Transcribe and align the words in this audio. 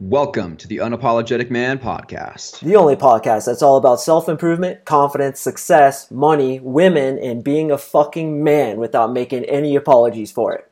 Welcome 0.00 0.56
to 0.58 0.68
the 0.68 0.76
Unapologetic 0.76 1.50
Man 1.50 1.80
podcast. 1.80 2.60
The 2.60 2.76
only 2.76 2.94
podcast 2.94 3.46
that's 3.46 3.62
all 3.62 3.76
about 3.76 4.00
self 4.00 4.28
improvement, 4.28 4.84
confidence, 4.84 5.40
success, 5.40 6.08
money, 6.12 6.60
women, 6.60 7.18
and 7.18 7.42
being 7.42 7.72
a 7.72 7.78
fucking 7.78 8.44
man 8.44 8.76
without 8.76 9.12
making 9.12 9.44
any 9.46 9.74
apologies 9.74 10.30
for 10.30 10.54
it. 10.54 10.70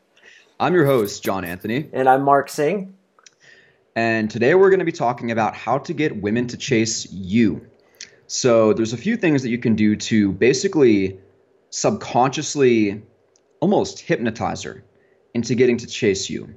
I'm 0.61 0.75
your 0.75 0.87
host, 0.87 1.25
John 1.25 1.45
Anthony. 1.45 1.91
And 1.93 2.09
I'm 2.09 2.23
Mark 2.23 2.49
Sing. 2.49 2.95
And 3.97 4.31
today 4.31 4.55
we're 4.55 4.71
going 4.71 4.79
to 4.79 4.85
be 4.85 4.93
talking 4.93 5.33
about 5.33 5.57
how 5.57 5.79
to 5.79 5.93
get 5.93 6.23
women 6.23 6.47
to 6.47 6.57
chase 6.57 7.11
you. 7.11 7.67
So, 8.29 8.75
there's 8.75 8.93
a 8.93 8.97
few 8.97 9.17
things 9.17 9.43
that 9.43 9.51
you 9.51 9.59
can 9.59 9.75
do 9.75 9.97
to 9.97 10.31
basically 10.31 11.19
subconsciously 11.71 13.03
almost 13.59 13.99
hypnotize 13.99 14.63
her 14.63 14.85
into 15.35 15.57
getting 15.57 15.79
to 15.79 15.89
chase 15.89 16.31
you. 16.31 16.55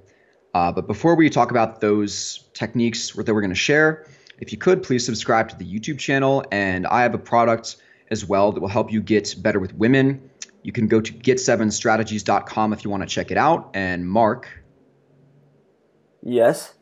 Uh, 0.54 0.71
but 0.71 0.88
before 0.88 1.16
we 1.16 1.29
talk 1.29 1.52
about 1.52 1.81
those 1.81 2.45
techniques 2.53 3.12
that 3.13 3.34
we're 3.34 3.41
going 3.41 3.49
to 3.49 3.55
share, 3.55 4.07
if 4.40 4.52
you 4.52 4.57
could, 4.57 4.84
please 4.84 5.05
subscribe 5.05 5.49
to 5.49 5.55
the 5.57 5.66
YouTube 5.66 5.99
channel. 5.99 6.44
And 6.52 6.88
I 6.88 7.03
have 7.03 7.13
a 7.13 7.20
product 7.20 7.77
as 8.09 8.26
well 8.26 8.52
that 8.52 8.62
will 8.62 8.70
help 8.70 8.91
you 8.91 9.02
get 9.02 9.35
better 9.40 9.59
with 9.59 9.73
women. 9.76 10.30
You 10.63 10.71
can 10.71 10.88
go 10.88 11.02
to 11.02 11.13
get7strategies.com 11.13 12.73
if 12.73 12.84
you 12.84 12.90
want 12.90 13.04
to 13.04 13.07
check 13.07 13.31
it 13.31 13.38
out. 13.38 13.70
And 13.73 14.09
Mark. 14.09 14.48
Yes. 16.21 16.73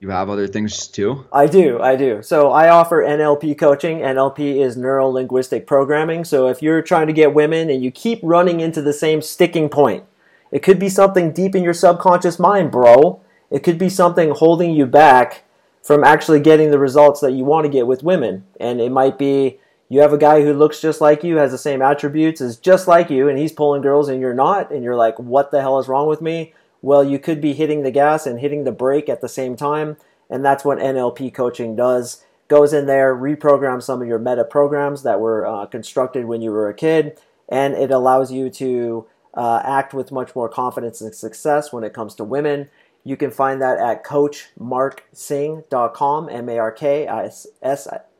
You 0.00 0.10
have 0.10 0.28
other 0.28 0.48
things 0.48 0.88
too? 0.88 1.26
I 1.32 1.46
do, 1.46 1.80
I 1.80 1.94
do. 1.94 2.22
So 2.22 2.50
I 2.50 2.68
offer 2.70 3.04
NLP 3.04 3.56
coaching. 3.56 3.98
NLP 3.98 4.60
is 4.60 4.76
neuro 4.76 5.06
linguistic 5.06 5.64
programming. 5.64 6.24
So 6.24 6.48
if 6.48 6.60
you're 6.60 6.82
trying 6.82 7.06
to 7.06 7.12
get 7.12 7.34
women 7.34 7.70
and 7.70 7.84
you 7.84 7.92
keep 7.92 8.18
running 8.22 8.58
into 8.58 8.82
the 8.82 8.92
same 8.92 9.22
sticking 9.22 9.68
point, 9.68 10.04
it 10.52 10.62
could 10.62 10.78
be 10.78 10.90
something 10.90 11.32
deep 11.32 11.54
in 11.54 11.64
your 11.64 11.74
subconscious 11.74 12.38
mind, 12.38 12.70
bro. 12.70 13.20
It 13.50 13.64
could 13.64 13.78
be 13.78 13.88
something 13.88 14.30
holding 14.30 14.72
you 14.72 14.86
back 14.86 15.44
from 15.82 16.04
actually 16.04 16.40
getting 16.40 16.70
the 16.70 16.78
results 16.78 17.20
that 17.20 17.32
you 17.32 17.44
want 17.44 17.64
to 17.64 17.72
get 17.72 17.86
with 17.86 18.04
women. 18.04 18.44
And 18.60 18.80
it 18.80 18.92
might 18.92 19.18
be 19.18 19.58
you 19.88 20.00
have 20.00 20.12
a 20.12 20.18
guy 20.18 20.42
who 20.42 20.52
looks 20.52 20.80
just 20.80 21.00
like 21.00 21.24
you, 21.24 21.36
has 21.36 21.50
the 21.50 21.58
same 21.58 21.82
attributes, 21.82 22.40
is 22.40 22.56
just 22.56 22.86
like 22.86 23.10
you, 23.10 23.28
and 23.28 23.38
he's 23.38 23.52
pulling 23.52 23.82
girls 23.82 24.08
and 24.08 24.20
you're 24.20 24.34
not, 24.34 24.70
and 24.70 24.84
you're 24.84 24.96
like, 24.96 25.18
what 25.18 25.50
the 25.50 25.60
hell 25.60 25.78
is 25.78 25.88
wrong 25.88 26.06
with 26.06 26.20
me? 26.20 26.54
Well, 26.82 27.02
you 27.02 27.18
could 27.18 27.40
be 27.40 27.54
hitting 27.54 27.82
the 27.82 27.90
gas 27.90 28.26
and 28.26 28.40
hitting 28.40 28.64
the 28.64 28.72
brake 28.72 29.08
at 29.08 29.20
the 29.20 29.28
same 29.28 29.56
time. 29.56 29.96
And 30.28 30.44
that's 30.44 30.64
what 30.64 30.78
NLP 30.78 31.34
coaching 31.34 31.76
does. 31.76 32.24
Goes 32.48 32.72
in 32.72 32.86
there, 32.86 33.14
reprograms 33.14 33.82
some 33.82 34.02
of 34.02 34.08
your 34.08 34.18
meta 34.18 34.44
programs 34.44 35.02
that 35.02 35.20
were 35.20 35.46
uh, 35.46 35.66
constructed 35.66 36.26
when 36.26 36.42
you 36.42 36.50
were 36.50 36.68
a 36.68 36.74
kid, 36.74 37.18
and 37.48 37.74
it 37.74 37.90
allows 37.90 38.32
you 38.32 38.50
to 38.50 39.06
uh, 39.34 39.62
act 39.64 39.94
with 39.94 40.12
much 40.12 40.34
more 40.34 40.48
confidence 40.48 41.00
and 41.00 41.14
success 41.14 41.72
when 41.72 41.84
it 41.84 41.92
comes 41.92 42.14
to 42.16 42.24
women. 42.24 42.68
You 43.04 43.16
can 43.16 43.30
find 43.30 43.62
that 43.62 43.78
at 43.78 44.04
coachmarksing.com, 44.04 46.28
M 46.28 46.48
A 46.48 46.58
R 46.58 46.72
K 46.72 47.06
S 47.08 47.46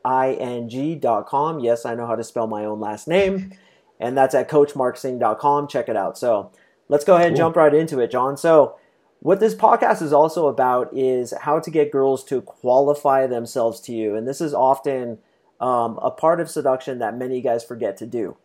I 0.03 0.33
N 0.33 0.69
G.com. 0.69 1.59
Yes, 1.61 1.85
I 1.85 1.95
know 1.95 2.05
how 2.05 2.15
to 2.15 2.23
spell 2.23 2.47
my 2.47 2.65
own 2.65 2.79
last 2.79 3.07
name. 3.07 3.53
And 3.99 4.17
that's 4.17 4.35
at 4.35 4.49
coachmarksing.com. 4.49 5.67
Check 5.69 5.87
it 5.87 5.95
out. 5.95 6.17
So 6.17 6.51
let's 6.89 7.05
go 7.05 7.15
ahead 7.15 7.29
and 7.29 7.37
jump 7.37 7.55
right 7.55 7.73
into 7.73 7.99
it, 7.99 8.11
John. 8.11 8.35
So, 8.35 8.75
what 9.19 9.39
this 9.39 9.55
podcast 9.55 10.01
is 10.01 10.11
also 10.11 10.47
about 10.47 10.89
is 10.93 11.33
how 11.43 11.61
to 11.61 11.71
get 11.71 11.93
girls 11.93 12.25
to 12.25 12.41
qualify 12.41 13.25
themselves 13.25 13.79
to 13.81 13.93
you. 13.93 14.17
And 14.17 14.27
this 14.27 14.41
is 14.41 14.53
often 14.53 15.19
um, 15.61 15.97
a 16.01 16.11
part 16.11 16.41
of 16.41 16.51
seduction 16.51 16.99
that 16.99 17.17
many 17.17 17.39
guys 17.39 17.63
forget 17.63 17.95
to 17.97 18.05
do. 18.05 18.35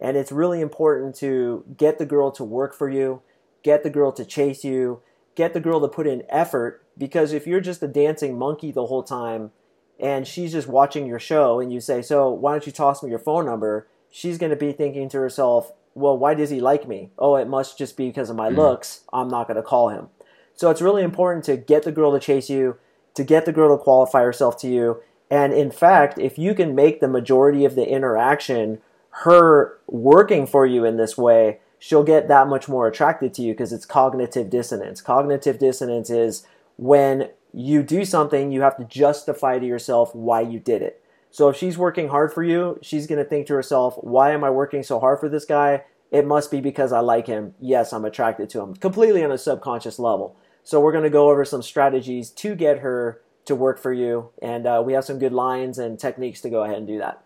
And 0.00 0.16
it's 0.16 0.32
really 0.32 0.60
important 0.60 1.14
to 1.16 1.64
get 1.76 1.98
the 1.98 2.06
girl 2.06 2.30
to 2.32 2.44
work 2.44 2.74
for 2.74 2.90
you, 2.90 3.22
get 3.62 3.82
the 3.82 3.90
girl 3.90 4.12
to 4.12 4.24
chase 4.24 4.64
you, 4.64 5.00
get 5.34 5.54
the 5.54 5.60
girl 5.60 5.80
to 5.80 5.88
put 5.88 6.06
in 6.06 6.24
effort. 6.28 6.84
Because 6.96 7.32
if 7.32 7.46
you're 7.46 7.60
just 7.60 7.82
a 7.82 7.88
dancing 7.88 8.38
monkey 8.38 8.70
the 8.70 8.86
whole 8.86 9.02
time 9.02 9.50
and 9.98 10.26
she's 10.26 10.52
just 10.52 10.68
watching 10.68 11.06
your 11.06 11.18
show 11.18 11.60
and 11.60 11.72
you 11.72 11.80
say, 11.80 12.02
So 12.02 12.28
why 12.28 12.52
don't 12.52 12.66
you 12.66 12.72
toss 12.72 13.02
me 13.02 13.10
your 13.10 13.18
phone 13.18 13.46
number? 13.46 13.88
She's 14.10 14.38
going 14.38 14.50
to 14.50 14.56
be 14.56 14.72
thinking 14.72 15.08
to 15.10 15.18
herself, 15.18 15.72
Well, 15.94 16.16
why 16.16 16.34
does 16.34 16.50
he 16.50 16.60
like 16.60 16.86
me? 16.86 17.10
Oh, 17.18 17.36
it 17.36 17.48
must 17.48 17.78
just 17.78 17.96
be 17.96 18.08
because 18.08 18.30
of 18.30 18.36
my 18.36 18.50
mm. 18.50 18.56
looks. 18.56 19.02
I'm 19.12 19.28
not 19.28 19.48
going 19.48 19.56
to 19.56 19.62
call 19.62 19.88
him. 19.88 20.08
So 20.54 20.70
it's 20.70 20.82
really 20.82 21.02
important 21.02 21.44
to 21.46 21.56
get 21.56 21.82
the 21.82 21.92
girl 21.92 22.12
to 22.12 22.20
chase 22.20 22.48
you, 22.48 22.76
to 23.14 23.24
get 23.24 23.44
the 23.44 23.52
girl 23.52 23.76
to 23.76 23.82
qualify 23.82 24.22
herself 24.22 24.56
to 24.58 24.68
you. 24.68 25.00
And 25.30 25.52
in 25.52 25.70
fact, 25.70 26.18
if 26.18 26.38
you 26.38 26.54
can 26.54 26.74
make 26.74 27.00
the 27.00 27.08
majority 27.08 27.64
of 27.64 27.74
the 27.74 27.88
interaction 27.88 28.80
her 29.22 29.78
working 29.86 30.46
for 30.46 30.66
you 30.66 30.84
in 30.84 30.96
this 30.96 31.16
way, 31.16 31.60
she'll 31.78 32.02
get 32.02 32.28
that 32.28 32.48
much 32.48 32.68
more 32.68 32.88
attracted 32.88 33.32
to 33.34 33.42
you 33.42 33.52
because 33.52 33.72
it's 33.72 33.86
cognitive 33.86 34.50
dissonance. 34.50 35.00
Cognitive 35.00 35.58
dissonance 35.58 36.10
is 36.10 36.46
when 36.76 37.30
you 37.52 37.82
do 37.82 38.04
something, 38.04 38.50
you 38.50 38.62
have 38.62 38.76
to 38.76 38.84
justify 38.84 39.58
to 39.58 39.66
yourself 39.66 40.14
why 40.14 40.40
you 40.40 40.58
did 40.58 40.82
it. 40.82 41.00
So 41.30 41.48
if 41.48 41.56
she's 41.56 41.78
working 41.78 42.08
hard 42.08 42.32
for 42.32 42.42
you, 42.42 42.78
she's 42.82 43.06
going 43.06 43.22
to 43.22 43.28
think 43.28 43.46
to 43.46 43.54
herself, 43.54 43.96
why 44.00 44.32
am 44.32 44.42
I 44.42 44.50
working 44.50 44.82
so 44.82 44.98
hard 44.98 45.20
for 45.20 45.28
this 45.28 45.44
guy? 45.44 45.84
It 46.10 46.26
must 46.26 46.50
be 46.50 46.60
because 46.60 46.92
I 46.92 47.00
like 47.00 47.26
him. 47.26 47.54
Yes, 47.60 47.92
I'm 47.92 48.04
attracted 48.04 48.50
to 48.50 48.60
him. 48.60 48.74
Completely 48.74 49.24
on 49.24 49.32
a 49.32 49.38
subconscious 49.38 49.98
level. 49.98 50.36
So 50.64 50.80
we're 50.80 50.92
going 50.92 51.04
to 51.04 51.10
go 51.10 51.30
over 51.30 51.44
some 51.44 51.62
strategies 51.62 52.30
to 52.30 52.54
get 52.54 52.78
her 52.78 53.20
to 53.44 53.54
work 53.54 53.78
for 53.78 53.92
you. 53.92 54.30
And 54.40 54.66
uh, 54.66 54.82
we 54.84 54.92
have 54.94 55.04
some 55.04 55.18
good 55.18 55.32
lines 55.32 55.78
and 55.78 55.98
techniques 55.98 56.40
to 56.42 56.50
go 56.50 56.64
ahead 56.64 56.78
and 56.78 56.86
do 56.86 56.98
that. 56.98 57.22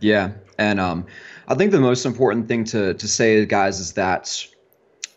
Yeah, 0.00 0.32
and 0.58 0.80
um, 0.80 1.06
I 1.48 1.54
think 1.54 1.70
the 1.70 1.80
most 1.80 2.04
important 2.04 2.48
thing 2.48 2.64
to 2.64 2.94
to 2.94 3.08
say, 3.08 3.44
guys, 3.46 3.80
is 3.80 3.92
that 3.94 4.46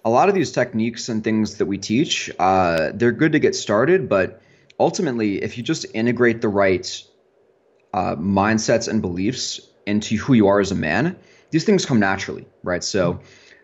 a 0.05 0.09
lot 0.09 0.29
of 0.29 0.35
these 0.35 0.51
techniques 0.51 1.09
and 1.09 1.23
things 1.23 1.57
that 1.57 1.65
we 1.65 1.77
teach, 1.77 2.31
uh, 2.39 2.91
they're 2.93 3.11
good 3.11 3.33
to 3.33 3.39
get 3.39 3.55
started, 3.55 4.07
but 4.07 4.41
ultimately, 4.79 5.43
if 5.43 5.57
you 5.57 5.63
just 5.63 5.85
integrate 5.93 6.41
the 6.41 6.47
right 6.47 7.03
uh, 7.93 8.15
mindsets 8.15 8.87
and 8.87 9.01
beliefs 9.01 9.59
into 9.85 10.15
who 10.15 10.33
you 10.33 10.47
are 10.47 10.59
as 10.59 10.71
a 10.71 10.75
man, 10.75 11.17
these 11.51 11.65
things 11.65 11.85
come 11.85 11.99
naturally, 11.99 12.47
right? 12.63 12.83
So. 12.83 13.19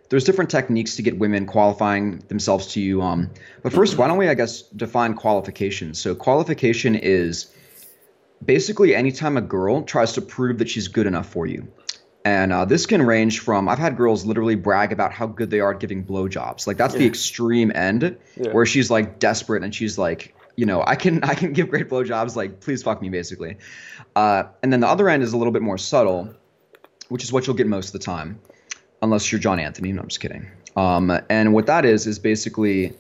There's 0.08 0.24
different 0.24 0.52
techniques 0.52 0.98
to 0.98 1.02
get 1.02 1.18
women 1.18 1.48
qualifying 1.48 2.20
themselves 2.28 2.68
to 2.74 2.80
you. 2.80 3.02
Um, 3.02 3.32
but 3.64 3.74
first, 3.74 3.98
why 3.98 4.08
don't 4.08 4.20
we, 4.20 4.30
I 4.30 4.36
guess, 4.36 4.62
define 4.62 5.16
qualification? 5.16 5.96
So, 5.96 6.14
qualification 6.14 6.94
is 6.94 7.48
basically 8.44 8.96
anytime 8.96 9.38
a 9.38 9.42
girl 9.42 9.84
tries 9.84 10.14
to 10.14 10.22
prove 10.22 10.58
that 10.60 10.70
she's 10.70 10.88
good 10.88 11.08
enough 11.08 11.28
for 11.28 11.46
you. 11.46 11.68
And 12.26 12.52
uh, 12.52 12.66
this 12.66 12.88
can 12.88 13.04
range 13.04 13.40
from 13.40 13.70
I've 13.70 13.78
had 13.78 13.96
girls 13.98 14.26
literally 14.26 14.56
brag 14.56 14.92
about 14.92 15.14
how 15.14 15.28
good 15.28 15.52
they 15.52 15.60
are 15.60 15.74
at 15.74 15.80
giving 15.80 16.04
blowjobs. 16.04 16.66
Like 16.66 16.78
that's 16.78 16.96
yeah. 16.96 17.02
the 17.02 17.08
extreme 17.08 17.72
end, 17.76 18.18
yeah. 18.36 18.52
where 18.52 18.66
she's 18.66 18.90
like 18.90 19.20
desperate 19.20 19.64
and 19.64 19.74
she's 19.76 20.00
like, 20.00 20.36
you 20.56 20.66
know, 20.66 20.84
I 20.88 20.96
can 20.96 21.24
I 21.24 21.36
can 21.36 21.54
give 21.54 21.70
great 21.70 21.88
blowjobs. 21.88 22.36
Like 22.36 22.62
please 22.62 22.82
fuck 22.82 23.00
me, 23.00 23.10
basically. 23.10 23.58
Uh, 24.16 24.46
and 24.64 24.74
then 24.74 24.80
the 24.80 24.88
other 24.88 25.08
end 25.08 25.22
is 25.22 25.34
a 25.34 25.38
little 25.38 25.54
bit 25.54 25.62
more 25.62 25.78
subtle, 25.78 26.34
which 27.10 27.24
is 27.24 27.32
what 27.32 27.46
you'll 27.46 27.56
get 27.56 27.68
most 27.68 27.88
of 27.88 27.94
the 27.94 28.00
time, 28.00 28.40
unless 29.04 29.32
you're 29.32 29.40
John 29.40 29.60
Anthony. 29.60 29.92
No, 29.92 30.02
I'm 30.02 30.08
just 30.08 30.20
kidding. 30.20 30.50
Um, 30.76 31.12
and 31.30 31.54
what 31.54 31.68
that 31.68 31.86
is 31.86 32.08
is 32.08 32.18
basically, 32.18 32.94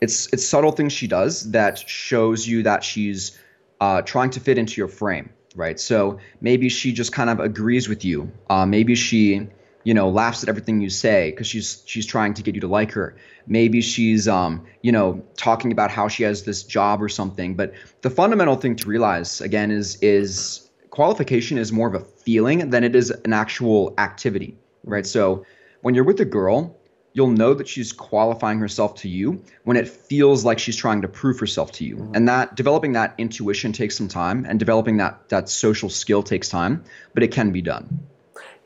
it's 0.00 0.32
it's 0.32 0.44
subtle 0.44 0.72
things 0.72 0.92
she 0.92 1.06
does 1.06 1.52
that 1.52 1.78
shows 1.78 2.46
you 2.48 2.64
that 2.64 2.82
she's 2.82 3.38
uh, 3.80 4.02
trying 4.02 4.30
to 4.30 4.40
fit 4.40 4.58
into 4.58 4.80
your 4.80 4.88
frame, 4.88 5.30
right? 5.54 5.78
So 5.78 6.18
maybe 6.40 6.68
she 6.68 6.92
just 6.92 7.12
kind 7.12 7.30
of 7.30 7.40
agrees 7.40 7.88
with 7.88 8.04
you. 8.04 8.32
Uh, 8.48 8.66
maybe 8.66 8.94
she, 8.94 9.48
you 9.84 9.94
know, 9.94 10.08
laughs 10.08 10.42
at 10.42 10.48
everything 10.48 10.80
you 10.80 10.90
say 10.90 11.30
because 11.30 11.46
she's 11.46 11.82
she's 11.86 12.06
trying 12.06 12.34
to 12.34 12.42
get 12.42 12.54
you 12.54 12.60
to 12.62 12.68
like 12.68 12.92
her. 12.92 13.16
Maybe 13.46 13.80
she's, 13.80 14.26
um, 14.26 14.66
you 14.82 14.92
know, 14.92 15.22
talking 15.36 15.72
about 15.72 15.90
how 15.90 16.08
she 16.08 16.22
has 16.24 16.44
this 16.44 16.62
job 16.62 17.02
or 17.02 17.08
something. 17.08 17.54
But 17.54 17.74
the 18.02 18.10
fundamental 18.10 18.56
thing 18.56 18.76
to 18.76 18.88
realize 18.88 19.40
again 19.40 19.70
is 19.70 19.98
is 20.02 20.70
qualification 20.90 21.58
is 21.58 21.72
more 21.72 21.88
of 21.88 21.94
a 21.94 22.00
feeling 22.00 22.70
than 22.70 22.82
it 22.82 22.96
is 22.96 23.10
an 23.10 23.32
actual 23.32 23.94
activity, 23.98 24.56
right? 24.84 25.06
So 25.06 25.44
when 25.82 25.94
you're 25.94 26.04
with 26.04 26.20
a 26.20 26.24
girl 26.24 26.75
you'll 27.16 27.30
know 27.30 27.54
that 27.54 27.66
she's 27.66 27.94
qualifying 27.94 28.58
herself 28.58 28.94
to 28.94 29.08
you 29.08 29.42
when 29.64 29.78
it 29.78 29.88
feels 29.88 30.44
like 30.44 30.58
she's 30.58 30.76
trying 30.76 31.00
to 31.00 31.08
prove 31.08 31.40
herself 31.40 31.72
to 31.72 31.82
you. 31.82 31.96
Mm-hmm. 31.96 32.14
And 32.14 32.28
that 32.28 32.54
developing 32.54 32.92
that 32.92 33.14
intuition 33.16 33.72
takes 33.72 33.96
some 33.96 34.06
time 34.06 34.44
and 34.46 34.58
developing 34.58 34.98
that 34.98 35.30
that 35.30 35.48
social 35.48 35.88
skill 35.88 36.22
takes 36.22 36.50
time, 36.50 36.84
but 37.14 37.22
it 37.22 37.32
can 37.32 37.52
be 37.52 37.62
done. 37.62 38.00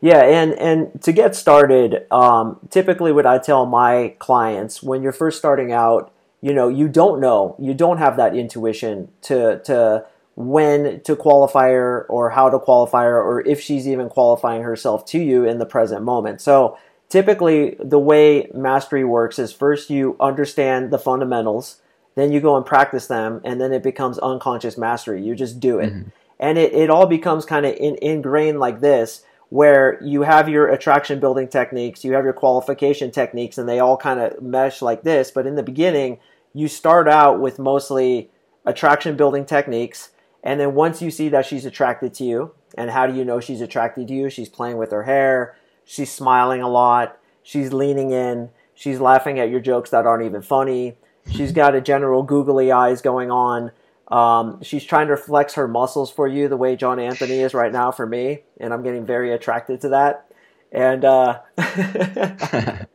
Yeah, 0.01 0.25
and 0.25 0.53
and 0.55 1.03
to 1.03 1.13
get 1.13 1.37
started, 1.37 2.11
um, 2.11 2.59
typically 2.71 3.13
what 3.13 3.25
I 3.25 3.39
tell 3.39 3.67
my 3.67 4.17
clients 4.19 4.83
when 4.83 5.03
you're 5.03 5.13
first 5.13 5.39
starting 5.39 5.71
out, 5.71 6.13
you 6.41 6.53
know, 6.53 6.69
you 6.69 6.89
don't 6.89 7.21
know, 7.21 7.55
you 7.61 7.73
don't 7.73 7.99
have 7.99 8.17
that 8.17 8.35
intuition 8.35 9.13
to 9.23 9.61
to 9.61 10.07
when 10.35 11.01
to 11.03 11.15
qualify 11.15 11.69
her 11.69 12.05
or 12.09 12.31
how 12.31 12.51
to 12.51 12.59
qualify 12.59 13.05
her 13.05 13.23
or 13.23 13.47
if 13.47 13.61
she's 13.61 13.87
even 13.87 14.09
qualifying 14.09 14.63
herself 14.63 15.05
to 15.05 15.21
you 15.21 15.45
in 15.45 15.59
the 15.59 15.67
present 15.67 16.03
moment. 16.03 16.41
So 16.41 16.79
typically 17.11 17.77
the 17.79 17.99
way 17.99 18.51
mastery 18.55 19.05
works 19.05 19.39
is 19.39 19.53
first 19.53 19.91
you 19.91 20.17
understand 20.19 20.91
the 20.91 20.99
fundamentals 20.99 21.83
then 22.15 22.33
you 22.33 22.41
go 22.41 22.57
and 22.57 22.65
practice 22.65 23.07
them 23.07 23.41
and 23.45 23.61
then 23.61 23.73
it 23.73 23.83
becomes 23.83 24.19
unconscious 24.21 24.79
mastery 24.79 25.23
you 25.23 25.35
just 25.35 25.61
do 25.61 25.79
it 25.79 25.93
mm-hmm. 25.93 26.09
and 26.39 26.57
it, 26.57 26.73
it 26.73 26.89
all 26.89 27.07
becomes 27.07 27.45
kind 27.45 27.67
of 27.67 27.75
in, 27.75 27.97
ingrained 28.01 28.59
like 28.59 28.81
this 28.81 29.25
where 29.51 30.01
you 30.03 30.23
have 30.23 30.49
your 30.49 30.69
attraction 30.69 31.21
building 31.21 31.47
techniques 31.47 32.05
you 32.05 32.15
have 32.15 32.25
your 32.25 32.33
qualification 32.33 33.11
techniques 33.11 33.59
and 33.59 33.69
they 33.69 33.79
all 33.79 33.99
kind 33.99 34.21
of 34.21 34.41
mesh 34.41 34.81
like 34.81 35.03
this 35.03 35.31
but 35.31 35.47
in 35.47 35.57
the 35.57 35.63
beginning 35.63 36.19
you 36.53 36.69
start 36.69 37.09
out 37.09 37.41
with 37.41 37.59
mostly 37.59 38.31
attraction 38.65 39.17
building 39.17 39.45
techniques. 39.45 40.11
And 40.43 40.59
then 40.59 40.75
once 40.75 41.03
you 41.03 41.11
see 41.11 41.29
that 41.31 41.47
she's 41.47 41.67
attracted 41.67 42.15
to 42.15 42.25
you, 42.25 42.53
and 42.77 42.91
how 42.91 43.07
do 43.07 43.15
you 43.15 43.25
know 43.25 43.41
she's 43.41 43.61
attracted 43.61 44.09
to 44.09 44.15
you? 44.15 44.31
She's 44.31 44.49
playing 44.49 44.79
with 44.79 44.91
her 44.93 45.03
hair, 45.03 45.57
she's 45.85 46.11
smiling 46.11 46.63
a 46.63 46.69
lot, 46.69 47.19
she's 47.43 47.73
leaning 47.73 48.11
in, 48.11 48.51
she's 48.75 49.01
laughing 49.01 49.39
at 49.39 49.51
your 49.51 49.61
jokes 49.61 49.91
that 49.91 50.07
aren't 50.07 50.25
even 50.25 50.43
funny, 50.43 50.97
she's 51.31 51.53
got 51.53 51.75
a 51.75 51.81
general 51.81 52.23
googly 52.23 52.73
eyes 52.73 53.03
going 53.03 53.31
on. 53.31 53.73
Um, 54.09 54.61
she's 54.63 54.85
trying 54.85 55.07
to 55.09 55.17
flex 55.17 55.55
her 55.55 55.69
muscles 55.69 56.11
for 56.11 56.27
you 56.27 56.49
the 56.49 56.57
way 56.57 56.75
John 56.75 56.99
Anthony 56.99 57.39
is 57.39 57.55
right 57.55 57.73
now 57.73 57.93
for 57.93 58.07
me, 58.07 58.43
and 58.59 58.73
I'm 58.73 58.83
getting 58.83 59.07
very 59.07 59.33
attracted 59.33 59.81
to 59.83 59.89
that. 59.91 60.27
And 60.73 61.05
uh, 61.05 61.41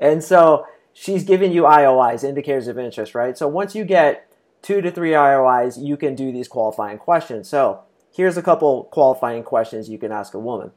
and 0.00 0.22
so 0.24 0.66
she's 0.92 1.24
giving 1.24 1.52
you 1.52 1.62
IOIs, 1.62 2.24
indicators 2.24 2.68
of 2.68 2.78
interest, 2.78 3.14
right? 3.14 3.36
So 3.38 3.46
once 3.46 3.74
you 3.74 3.84
get 3.84 4.28
two 4.62 4.80
to 4.80 4.90
three 4.90 5.12
IOIs, 5.12 5.80
you 5.80 5.96
can 5.96 6.14
do 6.14 6.32
these 6.32 6.48
qualifying 6.48 6.98
questions. 6.98 7.48
So 7.48 7.82
here's 8.12 8.36
a 8.36 8.42
couple 8.42 8.84
qualifying 8.84 9.44
questions 9.44 9.88
you 9.88 9.98
can 9.98 10.10
ask 10.10 10.34
a 10.34 10.38
woman. 10.38 10.72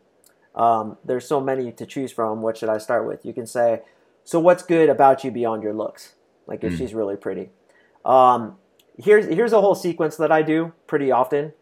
Um, 0.55 0.97
there's 1.05 1.27
so 1.27 1.39
many 1.39 1.71
to 1.73 1.85
choose 1.85 2.11
from. 2.11 2.41
What 2.41 2.57
should 2.57 2.69
I 2.69 2.77
start 2.77 3.07
with? 3.07 3.25
You 3.25 3.33
can 3.33 3.47
say, 3.47 3.81
"So 4.23 4.39
what's 4.39 4.63
good 4.63 4.89
about 4.89 5.23
you 5.23 5.31
beyond 5.31 5.63
your 5.63 5.73
looks?" 5.73 6.15
Like 6.47 6.63
if 6.63 6.73
mm. 6.73 6.77
she's 6.77 6.93
really 6.93 7.15
pretty. 7.15 7.49
Um, 8.03 8.57
here's 8.97 9.25
here's 9.25 9.53
a 9.53 9.61
whole 9.61 9.75
sequence 9.75 10.17
that 10.17 10.31
I 10.31 10.41
do 10.41 10.73
pretty 10.87 11.11
often. 11.11 11.53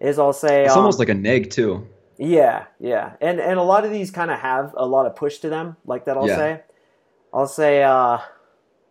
Is 0.00 0.18
I'll 0.18 0.32
say 0.32 0.64
it's 0.64 0.72
um, 0.72 0.80
almost 0.80 0.98
like 0.98 1.08
a 1.08 1.14
neg 1.14 1.50
too. 1.50 1.86
Yeah, 2.18 2.66
yeah, 2.78 3.14
and 3.20 3.40
and 3.40 3.58
a 3.58 3.62
lot 3.62 3.84
of 3.84 3.90
these 3.90 4.10
kind 4.10 4.30
of 4.30 4.38
have 4.38 4.74
a 4.76 4.86
lot 4.86 5.06
of 5.06 5.16
push 5.16 5.38
to 5.38 5.48
them, 5.48 5.76
like 5.84 6.04
that. 6.04 6.16
I'll 6.16 6.28
yeah. 6.28 6.36
say, 6.36 6.60
I'll 7.32 7.46
say, 7.46 7.82
uh, 7.82 8.18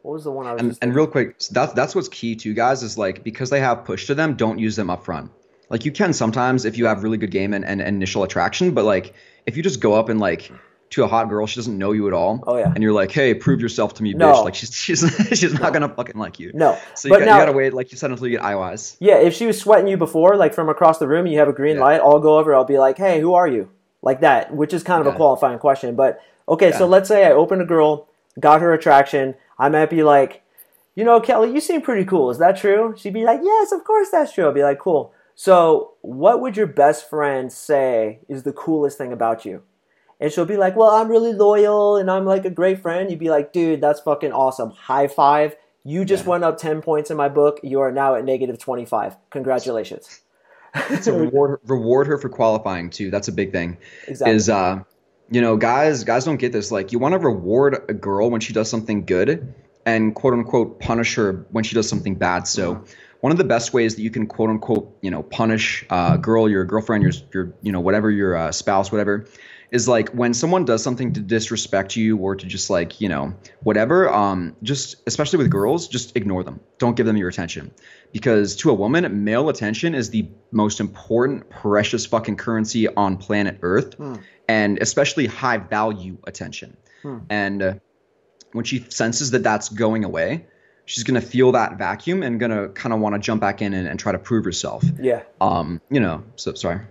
what 0.02 0.14
was 0.14 0.24
the 0.24 0.32
one 0.32 0.48
I 0.48 0.54
was? 0.54 0.62
And, 0.62 0.78
and 0.82 0.96
real 0.96 1.08
quick, 1.08 1.38
that's 1.52 1.74
that's 1.74 1.94
what's 1.94 2.10
key 2.10 2.36
to 2.38 2.54
guys 2.54 2.82
is 2.82 2.98
like 2.98 3.24
because 3.24 3.50
they 3.50 3.60
have 3.60 3.86
push 3.86 4.08
to 4.08 4.16
them, 4.16 4.36
don't 4.36 4.58
use 4.58 4.76
them 4.76 4.90
up 4.90 5.06
front. 5.06 5.32
Like 5.72 5.86
you 5.86 5.92
can 5.92 6.12
sometimes 6.12 6.66
if 6.66 6.78
you 6.78 6.86
have 6.86 7.02
really 7.02 7.18
good 7.18 7.32
game 7.32 7.54
and, 7.54 7.64
and, 7.64 7.82
and 7.82 7.96
initial 7.96 8.24
attraction, 8.24 8.74
but 8.74 8.84
like 8.84 9.14
if 9.46 9.56
you 9.56 9.64
just 9.64 9.80
go 9.80 9.94
up 9.94 10.10
and 10.10 10.20
like 10.20 10.52
to 10.92 11.06
a 11.06 11.08
hot 11.08 11.30
girl, 11.30 11.48
she 11.48 11.56
doesn't 11.56 11.78
know 11.78 11.94
you 11.94 12.08
at 12.08 12.14
all. 12.14 12.44
Oh 12.46 12.58
yeah. 12.58 12.70
And 12.74 12.84
you're 12.84 12.92
like, 12.92 13.10
hey, 13.10 13.34
prove 13.34 13.62
yourself 13.62 13.94
to 13.96 14.04
me, 14.04 14.14
no. 14.14 14.34
bitch. 14.34 14.44
Like 14.44 14.56
she's 14.56 14.76
she's 14.76 15.00
she's 15.40 15.54
not 15.54 15.72
gonna 15.72 15.88
fucking 15.88 16.18
like 16.18 16.42
you. 16.42 16.52
No. 16.54 16.78
So 16.94 17.08
you, 17.08 17.18
got, 17.18 17.26
now, 17.26 17.38
you 17.38 17.46
gotta 17.46 17.58
wait, 17.58 17.74
like 17.74 17.94
you 17.94 17.98
said, 17.98 18.12
until 18.12 18.28
you 18.28 18.38
get 18.38 18.46
IOIs. 18.46 18.98
Yeah, 19.00 19.16
if 19.16 19.34
she 19.34 19.46
was 19.46 19.58
sweating 19.58 19.88
you 19.88 19.96
before, 19.96 20.36
like 20.36 20.54
from 20.54 20.68
across 20.68 21.00
the 21.00 21.08
room, 21.08 21.26
you 21.26 21.40
have 21.40 21.48
a 21.48 21.54
green 21.54 21.78
yeah. 21.78 21.84
light. 21.84 22.02
I'll 22.02 22.20
go 22.20 22.38
over. 22.38 22.54
I'll 22.54 22.66
be 22.66 22.78
like, 22.78 22.98
hey, 22.98 23.22
who 23.22 23.34
are 23.34 23.48
you? 23.48 23.70
Like 24.02 24.20
that, 24.20 24.54
which 24.54 24.74
is 24.74 24.84
kind 24.84 25.00
of 25.00 25.08
yeah. 25.08 25.14
a 25.14 25.16
qualifying 25.16 25.60
question. 25.60 25.96
But 25.96 26.22
okay, 26.50 26.72
yeah. 26.72 26.78
so 26.78 26.86
let's 26.86 27.08
say 27.08 27.26
I 27.26 27.32
open 27.32 27.62
a 27.62 27.66
girl, 27.66 28.10
got 28.38 28.60
her 28.60 28.74
attraction. 28.74 29.36
I 29.58 29.70
might 29.70 29.90
be 29.90 30.04
like, 30.04 30.44
you 30.96 31.06
know, 31.06 31.22
Kelly, 31.22 31.54
you 31.54 31.62
seem 31.62 31.82
pretty 31.82 32.04
cool. 32.04 32.30
Is 32.30 32.40
that 32.40 32.58
true? 32.58 32.94
She'd 32.98 33.14
be 33.14 33.24
like, 33.24 33.40
yes, 33.42 33.72
of 33.72 33.86
course 33.86 34.10
that's 34.10 34.34
true. 34.34 34.50
I'd 34.50 34.54
be 34.54 34.64
like, 34.64 34.80
cool. 34.80 35.14
So, 35.44 35.94
what 36.02 36.40
would 36.40 36.56
your 36.56 36.68
best 36.68 37.10
friend 37.10 37.52
say 37.52 38.20
is 38.30 38.44
the 38.44 38.54
coolest 38.54 39.00
thing 39.00 39.12
about 39.12 39.44
you? 39.44 39.64
And 40.20 40.32
she'll 40.32 40.46
be 40.46 40.56
like, 40.56 40.76
Well, 40.76 40.92
I'm 40.92 41.10
really 41.10 41.34
loyal 41.34 41.98
and 41.98 42.12
I'm 42.12 42.26
like 42.26 42.46
a 42.46 42.52
great 42.52 42.80
friend. 42.80 43.10
You'd 43.10 43.18
be 43.18 43.32
like, 43.32 43.52
Dude, 43.52 43.82
that's 43.82 44.02
fucking 44.02 44.34
awesome. 44.34 44.70
High 44.70 45.08
five. 45.08 45.56
You 45.84 46.06
just 46.06 46.26
yeah. 46.26 46.30
went 46.30 46.44
up 46.44 46.60
10 46.60 46.84
points 46.84 47.10
in 47.10 47.18
my 47.18 47.28
book. 47.28 47.60
You 47.64 47.80
are 47.80 47.92
now 47.92 48.14
at 48.14 48.24
negative 48.24 48.60
25. 48.60 49.18
Congratulations. 49.32 50.22
so 51.02 51.18
reward, 51.18 51.60
reward 51.66 52.06
her 52.06 52.20
for 52.20 52.30
qualifying 52.30 52.92
too. 52.92 53.10
That's 53.10 53.28
a 53.28 53.32
big 53.32 53.52
thing. 53.52 53.80
Exactly. 54.08 54.36
Is, 54.36 54.48
uh, 54.48 54.84
you 55.32 55.42
know, 55.42 55.58
guys, 55.58 56.04
guys 56.04 56.24
don't 56.24 56.38
get 56.38 56.52
this. 56.52 56.72
Like, 56.72 56.92
you 56.92 57.00
want 57.00 57.14
to 57.14 57.18
reward 57.20 57.84
a 57.90 57.96
girl 57.96 58.30
when 58.30 58.42
she 58.42 58.54
does 58.54 58.70
something 58.70 59.06
good 59.06 59.56
and 59.88 60.14
quote 60.14 60.36
unquote 60.36 60.80
punish 60.80 61.16
her 61.16 61.48
when 61.50 61.64
she 61.64 61.74
does 61.74 61.90
something 61.90 62.14
bad. 62.14 62.48
So, 62.48 62.76
mm-hmm. 62.76 62.92
One 63.22 63.32
of 63.32 63.38
the 63.38 63.44
best 63.44 63.74
ways 63.74 63.96
that 63.96 64.02
you 64.02 64.12
can 64.12 64.28
quote 64.28 64.50
unquote, 64.50 64.98
you 65.02 65.10
know, 65.10 65.24
punish 65.24 65.86
a 65.90 66.18
girl, 66.18 66.50
your 66.50 66.66
girlfriend, 66.66 67.04
your, 67.04 67.14
your, 67.34 67.54
you 67.62 67.72
know, 67.72 67.80
whatever, 67.80 68.12
your 68.12 68.36
uh, 68.36 68.52
spouse, 68.52 68.92
whatever, 68.92 69.28
is 69.72 69.88
like 69.88 70.10
when 70.10 70.34
someone 70.34 70.66
does 70.66 70.84
something 70.84 71.14
to 71.14 71.22
disrespect 71.22 71.96
you 71.96 72.18
or 72.18 72.36
to 72.36 72.46
just 72.46 72.70
like 72.70 73.02
you 73.02 73.10
know 73.10 73.34
whatever 73.64 74.10
um 74.14 74.56
just 74.62 74.98
especially 75.08 75.38
with 75.38 75.50
girls 75.50 75.88
just 75.88 76.16
ignore 76.16 76.44
them 76.44 76.60
don't 76.78 76.96
give 76.96 77.06
them 77.06 77.18
your 77.18 77.30
attention 77.30 77.72
because 78.12 78.56
to 78.58 78.70
a 78.70 78.74
woman 78.74 79.24
male 79.24 79.50
attention 79.50 79.96
is 79.96 80.10
the 80.10 80.30
most 80.52 80.80
important 80.80 81.50
precious 81.50 82.06
fucking 82.06 82.36
currency 82.36 82.88
on 82.88 83.18
planet 83.18 83.58
earth 83.62 83.96
hmm. 83.96 84.16
and 84.48 84.78
especially 84.80 85.26
high 85.26 85.58
value 85.58 86.18
attention 86.26 86.78
hmm. 87.02 87.20
and 87.30 87.64
uh, 87.64 87.74
when 88.52 88.66
she 88.66 88.86
senses 88.90 89.32
that 89.32 89.44
that's 89.44 89.70
going 89.70 90.04
away 90.04 90.46
she's 90.86 91.04
gonna 91.04 91.22
feel 91.22 91.52
that 91.54 91.78
vacuum 91.78 92.24
and 92.24 92.40
gonna 92.40 92.70
kind 92.70 92.94
of 92.94 93.00
want 93.00 93.16
to 93.16 93.20
jump 93.20 93.42
back 93.42 93.62
in 93.62 93.74
and, 93.74 93.88
and, 93.88 94.00
try 94.00 94.12
to 94.12 94.20
prove 94.20 94.46
herself. 94.46 94.84
Yeah. 95.00 95.24
Um. 95.40 95.82
You 95.90 96.00
know. 96.00 96.24
So 96.36 96.54
sorry. 96.54 96.82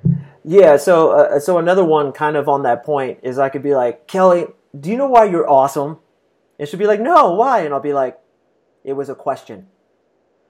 Yeah. 0.44 0.76
So 0.76 1.10
uh, 1.10 1.40
so 1.40 1.58
another 1.58 1.84
one 1.84 2.12
kind 2.12 2.36
of 2.36 2.48
on 2.48 2.62
that 2.62 2.84
point 2.84 3.20
is 3.22 3.38
I 3.38 3.48
could 3.48 3.62
be 3.62 3.74
like 3.74 4.06
Kelly, 4.06 4.46
do 4.78 4.90
you 4.90 4.96
know 4.96 5.08
why 5.08 5.24
you're 5.24 5.48
awesome? 5.48 5.98
And 6.58 6.68
she'll 6.68 6.78
be 6.78 6.86
like, 6.86 7.00
No, 7.00 7.32
why? 7.34 7.60
And 7.60 7.74
I'll 7.74 7.80
be 7.80 7.92
like, 7.92 8.18
It 8.84 8.94
was 8.94 9.08
a 9.08 9.14
question. 9.14 9.66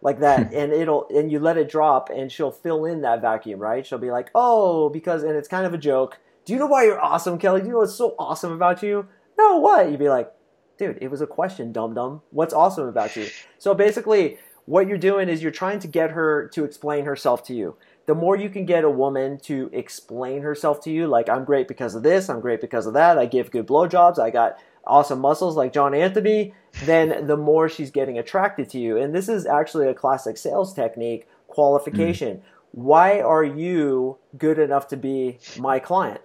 Like 0.03 0.21
that, 0.21 0.53
and 0.55 0.73
it'll 0.73 1.07
and 1.09 1.31
you 1.31 1.41
let 1.41 1.59
it 1.59 1.69
drop, 1.69 2.11
and 2.11 2.31
she'll 2.31 2.51
fill 2.51 2.85
in 2.85 3.03
that 3.03 3.21
vacuum, 3.21 3.61
right? 3.61 3.87
She'll 3.87 3.99
be 3.99 4.11
like, 4.11 4.31
"Oh, 4.35 4.89
because," 4.89 5.23
and 5.23 5.37
it's 5.37 5.49
kind 5.49 5.67
of 5.67 5.75
a 5.75 5.79
joke. 5.79 6.19
Do 6.47 6.55
you 6.55 6.59
know 6.59 6.67
why 6.67 6.85
you're 6.85 7.01
awesome, 7.01 7.39
Kelly? 7.39 7.61
Do 7.61 7.67
you 7.67 7.73
know 7.73 7.81
what's 7.81 7.95
so 7.95 8.15
awesome 8.19 8.53
about 8.53 8.83
you? 8.83 9.07
No, 9.39 9.59
what? 9.59 9.91
You'd 9.91 9.99
be 9.99 10.09
like, 10.09 10.33
dude, 10.81 10.99
it 11.01 11.11
was 11.11 11.21
a 11.21 11.27
question, 11.27 11.73
dum 11.73 11.95
dum. 11.95 12.23
What's 12.31 12.55
awesome 12.55 12.89
about 12.89 13.15
you? 13.15 13.29
So 13.59 13.75
basically, 13.75 14.39
what 14.65 14.89
you're 14.89 14.99
doing 14.99 15.29
is 15.29 15.43
you're 15.43 15.53
trying 15.53 15.79
to 15.81 15.87
get 15.87 16.13
her 16.13 16.49
to 16.55 16.65
explain 16.65 17.05
herself 17.05 17.45
to 17.45 17.55
you. 17.55 17.77
The 18.07 18.15
more 18.15 18.35
you 18.35 18.49
can 18.49 18.65
get 18.65 18.83
a 18.83 18.91
woman 18.91 19.39
to 19.41 19.69
explain 19.75 20.41
herself 20.41 20.83
to 20.85 20.91
you, 20.91 21.07
like 21.07 21.29
I'm 21.29 21.45
great 21.45 21.69
because 21.69 21.95
of 21.95 22.03
this, 22.03 22.31
I'm 22.31 22.41
great 22.41 22.63
because 22.63 22.87
of 22.87 22.95
that, 22.95 23.19
I 23.19 23.27
give 23.27 23.51
good 23.51 23.67
blowjobs, 23.67 24.19
I 24.19 24.31
got 24.31 24.59
awesome 24.87 25.21
muscles 25.21 25.55
like 25.55 25.75
John 25.75 25.95
Anthony, 25.95 26.55
then 26.85 27.27
the 27.27 27.37
more 27.37 27.69
she's 27.69 27.91
getting 27.91 28.19
attracted 28.19 28.71
to 28.71 28.79
you. 28.79 28.97
And 28.97 29.15
this 29.15 29.29
is 29.29 29.45
actually 29.45 29.87
a 29.87 29.95
classic 29.95 30.39
sales 30.39 30.73
technique 30.73 31.29
qualification. 31.47 32.39
Mm. 32.39 32.43
Why 32.73 33.21
are 33.21 33.45
you 33.45 34.17
good 34.39 34.59
enough 34.59 34.89
to 34.89 34.97
be 34.97 35.39
my 35.59 35.79
client? 35.79 36.23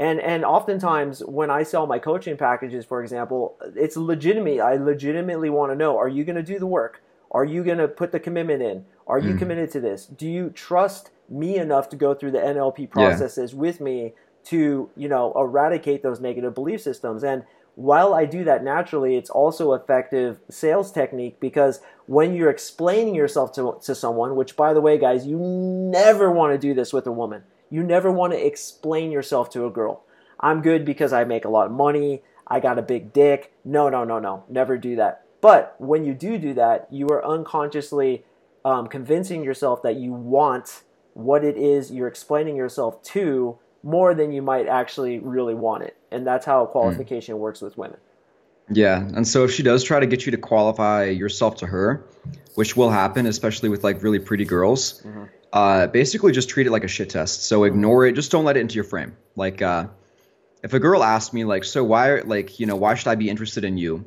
And 0.00 0.18
and 0.18 0.46
oftentimes 0.46 1.22
when 1.26 1.50
I 1.50 1.62
sell 1.62 1.86
my 1.86 1.98
coaching 1.98 2.38
packages, 2.38 2.86
for 2.86 3.02
example, 3.02 3.58
it's 3.76 3.98
legitimate. 3.98 4.58
I 4.58 4.76
legitimately 4.76 5.50
want 5.50 5.72
to 5.72 5.76
know: 5.76 5.98
Are 5.98 6.08
you 6.08 6.24
going 6.24 6.36
to 6.36 6.42
do 6.42 6.58
the 6.58 6.66
work? 6.66 7.02
Are 7.30 7.44
you 7.44 7.62
going 7.62 7.76
to 7.76 7.86
put 7.86 8.10
the 8.10 8.18
commitment 8.18 8.62
in? 8.62 8.86
Are 9.06 9.18
you 9.18 9.34
mm. 9.34 9.38
committed 9.38 9.70
to 9.72 9.80
this? 9.80 10.06
Do 10.06 10.26
you 10.26 10.48
trust 10.50 11.10
me 11.28 11.58
enough 11.58 11.90
to 11.90 11.96
go 11.96 12.14
through 12.14 12.30
the 12.30 12.38
NLP 12.38 12.88
processes 12.90 13.52
yeah. 13.52 13.58
with 13.58 13.80
me 13.82 14.14
to 14.44 14.88
you 14.96 15.08
know 15.08 15.34
eradicate 15.36 16.02
those 16.02 16.18
negative 16.18 16.54
belief 16.54 16.80
systems? 16.80 17.22
And 17.22 17.44
while 17.74 18.14
I 18.14 18.24
do 18.24 18.42
that 18.44 18.64
naturally, 18.64 19.16
it's 19.16 19.28
also 19.28 19.74
effective 19.74 20.40
sales 20.48 20.90
technique 20.92 21.40
because 21.40 21.82
when 22.06 22.34
you're 22.34 22.50
explaining 22.50 23.14
yourself 23.14 23.52
to, 23.52 23.76
to 23.82 23.94
someone, 23.94 24.34
which 24.34 24.56
by 24.56 24.72
the 24.72 24.80
way, 24.80 24.96
guys, 24.96 25.26
you 25.26 25.38
never 25.38 26.30
want 26.30 26.54
to 26.54 26.58
do 26.58 26.72
this 26.72 26.90
with 26.90 27.06
a 27.06 27.12
woman. 27.12 27.42
You 27.70 27.84
never 27.84 28.10
want 28.10 28.32
to 28.32 28.46
explain 28.46 29.12
yourself 29.12 29.48
to 29.50 29.64
a 29.64 29.70
girl. 29.70 30.02
I'm 30.40 30.60
good 30.60 30.84
because 30.84 31.12
I 31.12 31.24
make 31.24 31.44
a 31.44 31.48
lot 31.48 31.66
of 31.66 31.72
money. 31.72 32.22
I 32.46 32.58
got 32.58 32.78
a 32.78 32.82
big 32.82 33.12
dick. 33.12 33.52
No, 33.64 33.88
no, 33.88 34.04
no, 34.04 34.18
no. 34.18 34.44
Never 34.48 34.76
do 34.76 34.96
that. 34.96 35.24
But 35.40 35.76
when 35.78 36.04
you 36.04 36.12
do 36.12 36.36
do 36.36 36.54
that, 36.54 36.88
you 36.90 37.08
are 37.08 37.24
unconsciously 37.24 38.24
um, 38.64 38.88
convincing 38.88 39.44
yourself 39.44 39.82
that 39.82 39.96
you 39.96 40.12
want 40.12 40.82
what 41.14 41.44
it 41.44 41.56
is 41.56 41.90
you're 41.90 42.08
explaining 42.08 42.56
yourself 42.56 43.02
to 43.02 43.58
more 43.82 44.14
than 44.14 44.32
you 44.32 44.42
might 44.42 44.66
actually 44.66 45.18
really 45.18 45.54
want 45.54 45.82
it. 45.82 45.96
And 46.10 46.26
that's 46.26 46.44
how 46.44 46.66
hmm. 46.66 46.72
qualification 46.72 47.36
mm. 47.36 47.38
works 47.38 47.60
with 47.60 47.78
women. 47.78 47.98
Yeah. 48.70 49.00
And 49.14 49.26
so 49.26 49.44
if 49.44 49.52
she 49.52 49.62
does 49.62 49.82
try 49.82 49.98
to 49.98 50.06
get 50.06 50.26
you 50.26 50.32
to 50.32 50.38
qualify 50.38 51.06
yourself 51.06 51.56
to 51.56 51.66
her, 51.66 52.04
which 52.54 52.76
will 52.76 52.90
happen, 52.90 53.26
especially 53.26 53.68
with 53.68 53.82
like 53.82 54.02
really 54.02 54.18
pretty 54.18 54.44
girls, 54.44 55.02
mm-hmm 55.02 55.24
uh, 55.52 55.86
basically 55.88 56.32
just 56.32 56.48
treat 56.48 56.66
it 56.66 56.70
like 56.70 56.84
a 56.84 56.88
shit 56.88 57.10
test. 57.10 57.44
So 57.44 57.64
ignore 57.64 58.06
it. 58.06 58.12
Just 58.12 58.30
don't 58.30 58.44
let 58.44 58.56
it 58.56 58.60
into 58.60 58.76
your 58.76 58.84
frame. 58.84 59.16
Like, 59.34 59.62
uh, 59.62 59.88
if 60.62 60.74
a 60.74 60.78
girl 60.78 61.02
asks 61.02 61.32
me, 61.32 61.44
like, 61.44 61.64
so 61.64 61.82
why, 61.82 62.20
like, 62.20 62.60
you 62.60 62.66
know, 62.66 62.76
why 62.76 62.94
should 62.94 63.08
I 63.08 63.14
be 63.14 63.28
interested 63.28 63.64
in 63.64 63.76
you? 63.76 64.04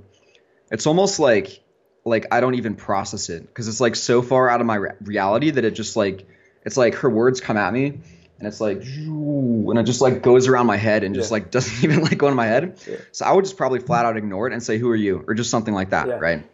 It's 0.71 0.87
almost 0.87 1.19
like, 1.19 1.61
like 2.05 2.27
I 2.31 2.39
don't 2.41 2.55
even 2.55 2.75
process 2.75 3.29
it 3.29 3.45
because 3.45 3.67
it's 3.67 3.81
like 3.81 3.95
so 3.95 4.21
far 4.21 4.49
out 4.49 4.61
of 4.61 4.67
my 4.67 4.75
re- 4.75 4.91
reality 5.01 5.51
that 5.51 5.63
it 5.65 5.71
just 5.71 5.95
like, 5.95 6.27
it's 6.65 6.77
like 6.77 6.95
her 6.95 7.09
words 7.09 7.41
come 7.41 7.57
at 7.57 7.73
me 7.73 7.99
and 8.39 8.47
it's 8.47 8.61
like, 8.61 8.83
and 8.83 9.77
it 9.77 9.83
just 9.83 10.01
like 10.01 10.21
goes 10.21 10.47
around 10.47 10.67
my 10.67 10.77
head 10.77 11.03
and 11.03 11.15
just 11.15 11.29
yeah. 11.29 11.33
like 11.33 11.51
doesn't 11.51 11.83
even 11.83 12.03
like 12.03 12.17
go 12.17 12.27
in 12.27 12.35
my 12.35 12.45
head. 12.45 12.79
Yeah. 12.87 12.97
So 13.11 13.25
I 13.25 13.33
would 13.33 13.45
just 13.45 13.57
probably 13.57 13.79
flat 13.79 14.05
out 14.05 14.15
ignore 14.15 14.47
it 14.47 14.53
and 14.53 14.63
say, 14.63 14.77
who 14.77 14.89
are 14.89 14.95
you? 14.95 15.23
Or 15.27 15.33
just 15.33 15.49
something 15.49 15.73
like 15.73 15.89
that. 15.89 16.07
Yeah. 16.07 16.15
Right. 16.15 16.45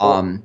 Or, 0.00 0.14
um, 0.14 0.42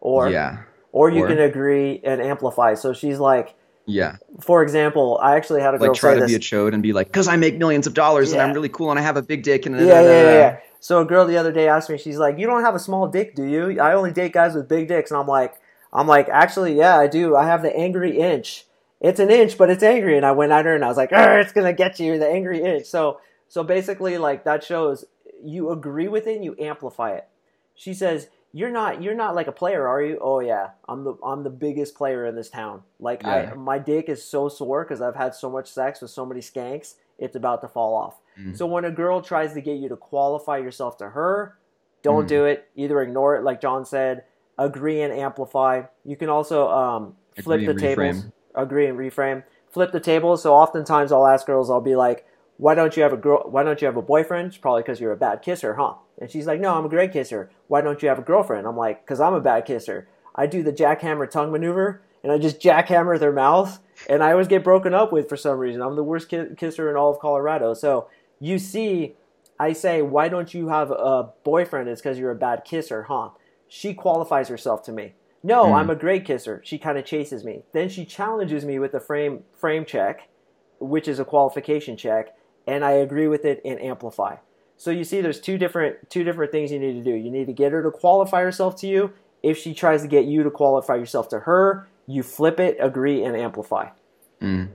or 0.00 0.30
yeah 0.30 0.62
or 0.96 1.10
you 1.10 1.24
or, 1.24 1.28
can 1.28 1.38
agree 1.38 2.00
and 2.02 2.22
amplify. 2.22 2.72
So 2.72 2.94
she's 2.94 3.18
like, 3.18 3.54
yeah. 3.84 4.16
For 4.40 4.62
example, 4.62 5.20
I 5.22 5.36
actually 5.36 5.60
had 5.60 5.74
a 5.74 5.78
girl 5.78 5.88
like 5.88 5.96
try 5.98 6.14
to 6.14 6.20
this. 6.20 6.30
be 6.30 6.36
a 6.36 6.38
chode 6.38 6.72
and 6.72 6.82
be 6.82 6.94
like, 6.94 7.08
because 7.08 7.28
I 7.28 7.36
make 7.36 7.58
millions 7.58 7.86
of 7.86 7.92
dollars 7.92 8.32
yeah. 8.32 8.36
and 8.36 8.48
I'm 8.48 8.54
really 8.54 8.70
cool 8.70 8.90
and 8.90 8.98
I 8.98 9.02
have 9.02 9.18
a 9.18 9.22
big 9.22 9.42
dick 9.42 9.66
and 9.66 9.78
yeah, 9.78 9.84
yeah, 9.84 10.00
yeah, 10.00 10.32
yeah. 10.32 10.58
So 10.80 11.02
a 11.02 11.04
girl 11.04 11.26
the 11.26 11.36
other 11.36 11.52
day 11.52 11.68
asked 11.68 11.90
me, 11.90 11.98
she's 11.98 12.16
like, 12.16 12.38
you 12.38 12.46
don't 12.46 12.62
have 12.62 12.74
a 12.74 12.78
small 12.78 13.08
dick, 13.08 13.34
do 13.34 13.44
you? 13.44 13.78
I 13.78 13.92
only 13.92 14.10
date 14.10 14.32
guys 14.32 14.54
with 14.54 14.68
big 14.68 14.88
dicks, 14.88 15.10
and 15.10 15.20
I'm 15.20 15.26
like, 15.26 15.54
I'm 15.92 16.06
like, 16.06 16.30
actually, 16.30 16.74
yeah, 16.78 16.96
I 16.96 17.08
do. 17.08 17.36
I 17.36 17.44
have 17.44 17.60
the 17.60 17.76
angry 17.76 18.16
inch. 18.16 18.64
It's 19.02 19.20
an 19.20 19.30
inch, 19.30 19.58
but 19.58 19.68
it's 19.68 19.82
angry. 19.82 20.16
And 20.16 20.24
I 20.24 20.32
went 20.32 20.52
at 20.52 20.64
her 20.64 20.74
and 20.74 20.82
I 20.82 20.88
was 20.88 20.96
like, 20.96 21.10
it's 21.12 21.52
gonna 21.52 21.74
get 21.74 22.00
you, 22.00 22.18
the 22.18 22.26
angry 22.26 22.62
inch. 22.62 22.86
So 22.86 23.20
so 23.48 23.62
basically, 23.62 24.16
like 24.16 24.44
that 24.44 24.64
shows 24.64 25.04
you 25.44 25.70
agree 25.70 26.08
with 26.08 26.26
it 26.26 26.36
and 26.36 26.44
you 26.44 26.56
amplify 26.58 27.12
it. 27.12 27.28
She 27.74 27.92
says, 27.92 28.28
"You're 28.56 28.70
not 28.70 29.02
you're 29.02 29.14
not 29.14 29.34
like 29.34 29.48
a 29.48 29.52
player, 29.52 29.86
are 29.86 30.00
you?" 30.00 30.18
Oh 30.20 30.40
yeah, 30.40 30.70
I'm 30.88 31.04
the 31.04 31.14
I'm 31.22 31.42
the 31.42 31.50
biggest 31.50 31.94
player 31.94 32.24
in 32.24 32.34
this 32.34 32.48
town. 32.48 32.82
Like 32.98 33.22
yeah. 33.22 33.50
I 33.52 33.54
my 33.54 33.78
dick 33.78 34.08
is 34.08 34.24
so 34.24 34.48
sore 34.48 34.82
because 34.82 35.02
I've 35.02 35.14
had 35.14 35.34
so 35.34 35.50
much 35.50 35.68
sex 35.70 36.00
with 36.00 36.10
so 36.10 36.24
many 36.24 36.40
skanks, 36.40 36.94
it's 37.18 37.36
about 37.36 37.60
to 37.60 37.68
fall 37.68 37.94
off. 37.94 38.14
Mm. 38.40 38.56
So 38.56 38.64
when 38.66 38.86
a 38.86 38.90
girl 38.90 39.20
tries 39.20 39.52
to 39.54 39.60
get 39.60 39.78
you 39.78 39.90
to 39.90 39.96
qualify 39.96 40.56
yourself 40.56 40.96
to 40.98 41.10
her, 41.10 41.58
don't 42.02 42.24
mm. 42.24 42.28
do 42.28 42.44
it. 42.46 42.68
Either 42.76 43.02
ignore 43.02 43.36
it, 43.36 43.42
like 43.42 43.60
John 43.60 43.84
said. 43.84 44.24
Agree 44.58 45.02
and 45.02 45.12
amplify. 45.12 45.82
You 46.04 46.16
can 46.16 46.30
also 46.30 46.68
um, 46.68 47.14
flip 47.42 47.66
the 47.66 47.74
tables. 47.74 48.24
Agree 48.54 48.86
and 48.86 48.98
reframe. 48.98 49.44
Flip 49.70 49.92
the 49.92 50.00
tables. 50.00 50.42
So 50.42 50.54
oftentimes 50.54 51.12
I'll 51.12 51.26
ask 51.26 51.46
girls, 51.46 51.70
I'll 51.70 51.82
be 51.82 51.96
like, 51.96 52.26
why 52.58 52.74
don't 52.74 52.96
you 52.96 53.02
have 53.02 53.12
a 53.12 53.16
girl? 53.16 53.42
Why 53.50 53.62
don't 53.62 53.80
you 53.80 53.86
have 53.86 53.96
a 53.96 54.02
boyfriend? 54.02 54.48
It's 54.48 54.56
probably 54.56 54.82
because 54.82 55.00
you're 55.00 55.12
a 55.12 55.16
bad 55.16 55.42
kisser, 55.42 55.74
huh? 55.74 55.94
And 56.18 56.30
she's 56.30 56.46
like, 56.46 56.60
no, 56.60 56.74
I'm 56.74 56.86
a 56.86 56.88
great 56.88 57.12
kisser. 57.12 57.50
Why 57.68 57.82
don't 57.82 58.02
you 58.02 58.08
have 58.08 58.18
a 58.18 58.22
girlfriend? 58.22 58.66
I'm 58.66 58.76
like, 58.76 59.04
because 59.04 59.20
I'm 59.20 59.34
a 59.34 59.40
bad 59.40 59.66
kisser. 59.66 60.08
I 60.34 60.46
do 60.46 60.62
the 60.62 60.72
jackhammer 60.72 61.30
tongue 61.30 61.52
maneuver, 61.52 62.02
and 62.22 62.32
I 62.32 62.38
just 62.38 62.60
jackhammer 62.60 63.18
their 63.18 63.32
mouth, 63.32 63.78
and 64.08 64.22
I 64.22 64.32
always 64.32 64.48
get 64.48 64.64
broken 64.64 64.94
up 64.94 65.12
with 65.12 65.28
for 65.28 65.36
some 65.36 65.58
reason. 65.58 65.82
I'm 65.82 65.96
the 65.96 66.02
worst 66.02 66.28
ki- 66.28 66.54
kisser 66.56 66.90
in 66.90 66.96
all 66.96 67.10
of 67.10 67.18
Colorado. 67.18 67.74
So 67.74 68.08
you 68.40 68.58
see, 68.58 69.14
I 69.58 69.72
say, 69.72 70.00
why 70.02 70.28
don't 70.28 70.52
you 70.54 70.68
have 70.68 70.90
a 70.90 71.30
boyfriend? 71.44 71.88
It's 71.88 72.00
because 72.00 72.18
you're 72.18 72.30
a 72.30 72.36
bad 72.36 72.64
kisser, 72.64 73.04
huh? 73.04 73.30
She 73.68 73.92
qualifies 73.94 74.48
herself 74.48 74.82
to 74.84 74.92
me. 74.92 75.14
No, 75.42 75.66
mm. 75.66 75.76
I'm 75.76 75.90
a 75.90 75.94
great 75.94 76.24
kisser. 76.24 76.62
She 76.64 76.78
kind 76.78 76.96
of 76.96 77.04
chases 77.04 77.44
me. 77.44 77.62
Then 77.72 77.88
she 77.88 78.04
challenges 78.04 78.64
me 78.64 78.78
with 78.78 78.94
a 78.94 79.00
frame 79.00 79.44
frame 79.54 79.84
check, 79.84 80.28
which 80.78 81.06
is 81.06 81.18
a 81.18 81.24
qualification 81.24 81.96
check 81.96 82.34
and 82.66 82.84
I 82.84 82.92
agree 82.92 83.28
with 83.28 83.44
it 83.44 83.60
and 83.64 83.80
amplify. 83.80 84.36
So 84.76 84.90
you 84.90 85.04
see 85.04 85.20
there's 85.20 85.40
two 85.40 85.58
different 85.58 86.10
two 86.10 86.24
different 86.24 86.52
things 86.52 86.70
you 86.70 86.78
need 86.78 86.94
to 86.94 87.02
do. 87.02 87.14
You 87.14 87.30
need 87.30 87.46
to 87.46 87.52
get 87.52 87.72
her 87.72 87.82
to 87.82 87.90
qualify 87.90 88.42
herself 88.42 88.76
to 88.80 88.86
you. 88.86 89.12
If 89.42 89.58
she 89.58 89.74
tries 89.74 90.02
to 90.02 90.08
get 90.08 90.24
you 90.24 90.42
to 90.42 90.50
qualify 90.50 90.96
yourself 90.96 91.28
to 91.30 91.40
her, 91.40 91.88
you 92.06 92.22
flip 92.22 92.60
it, 92.60 92.76
agree 92.80 93.22
and 93.22 93.36
amplify. 93.36 93.88
Mm. 94.40 94.68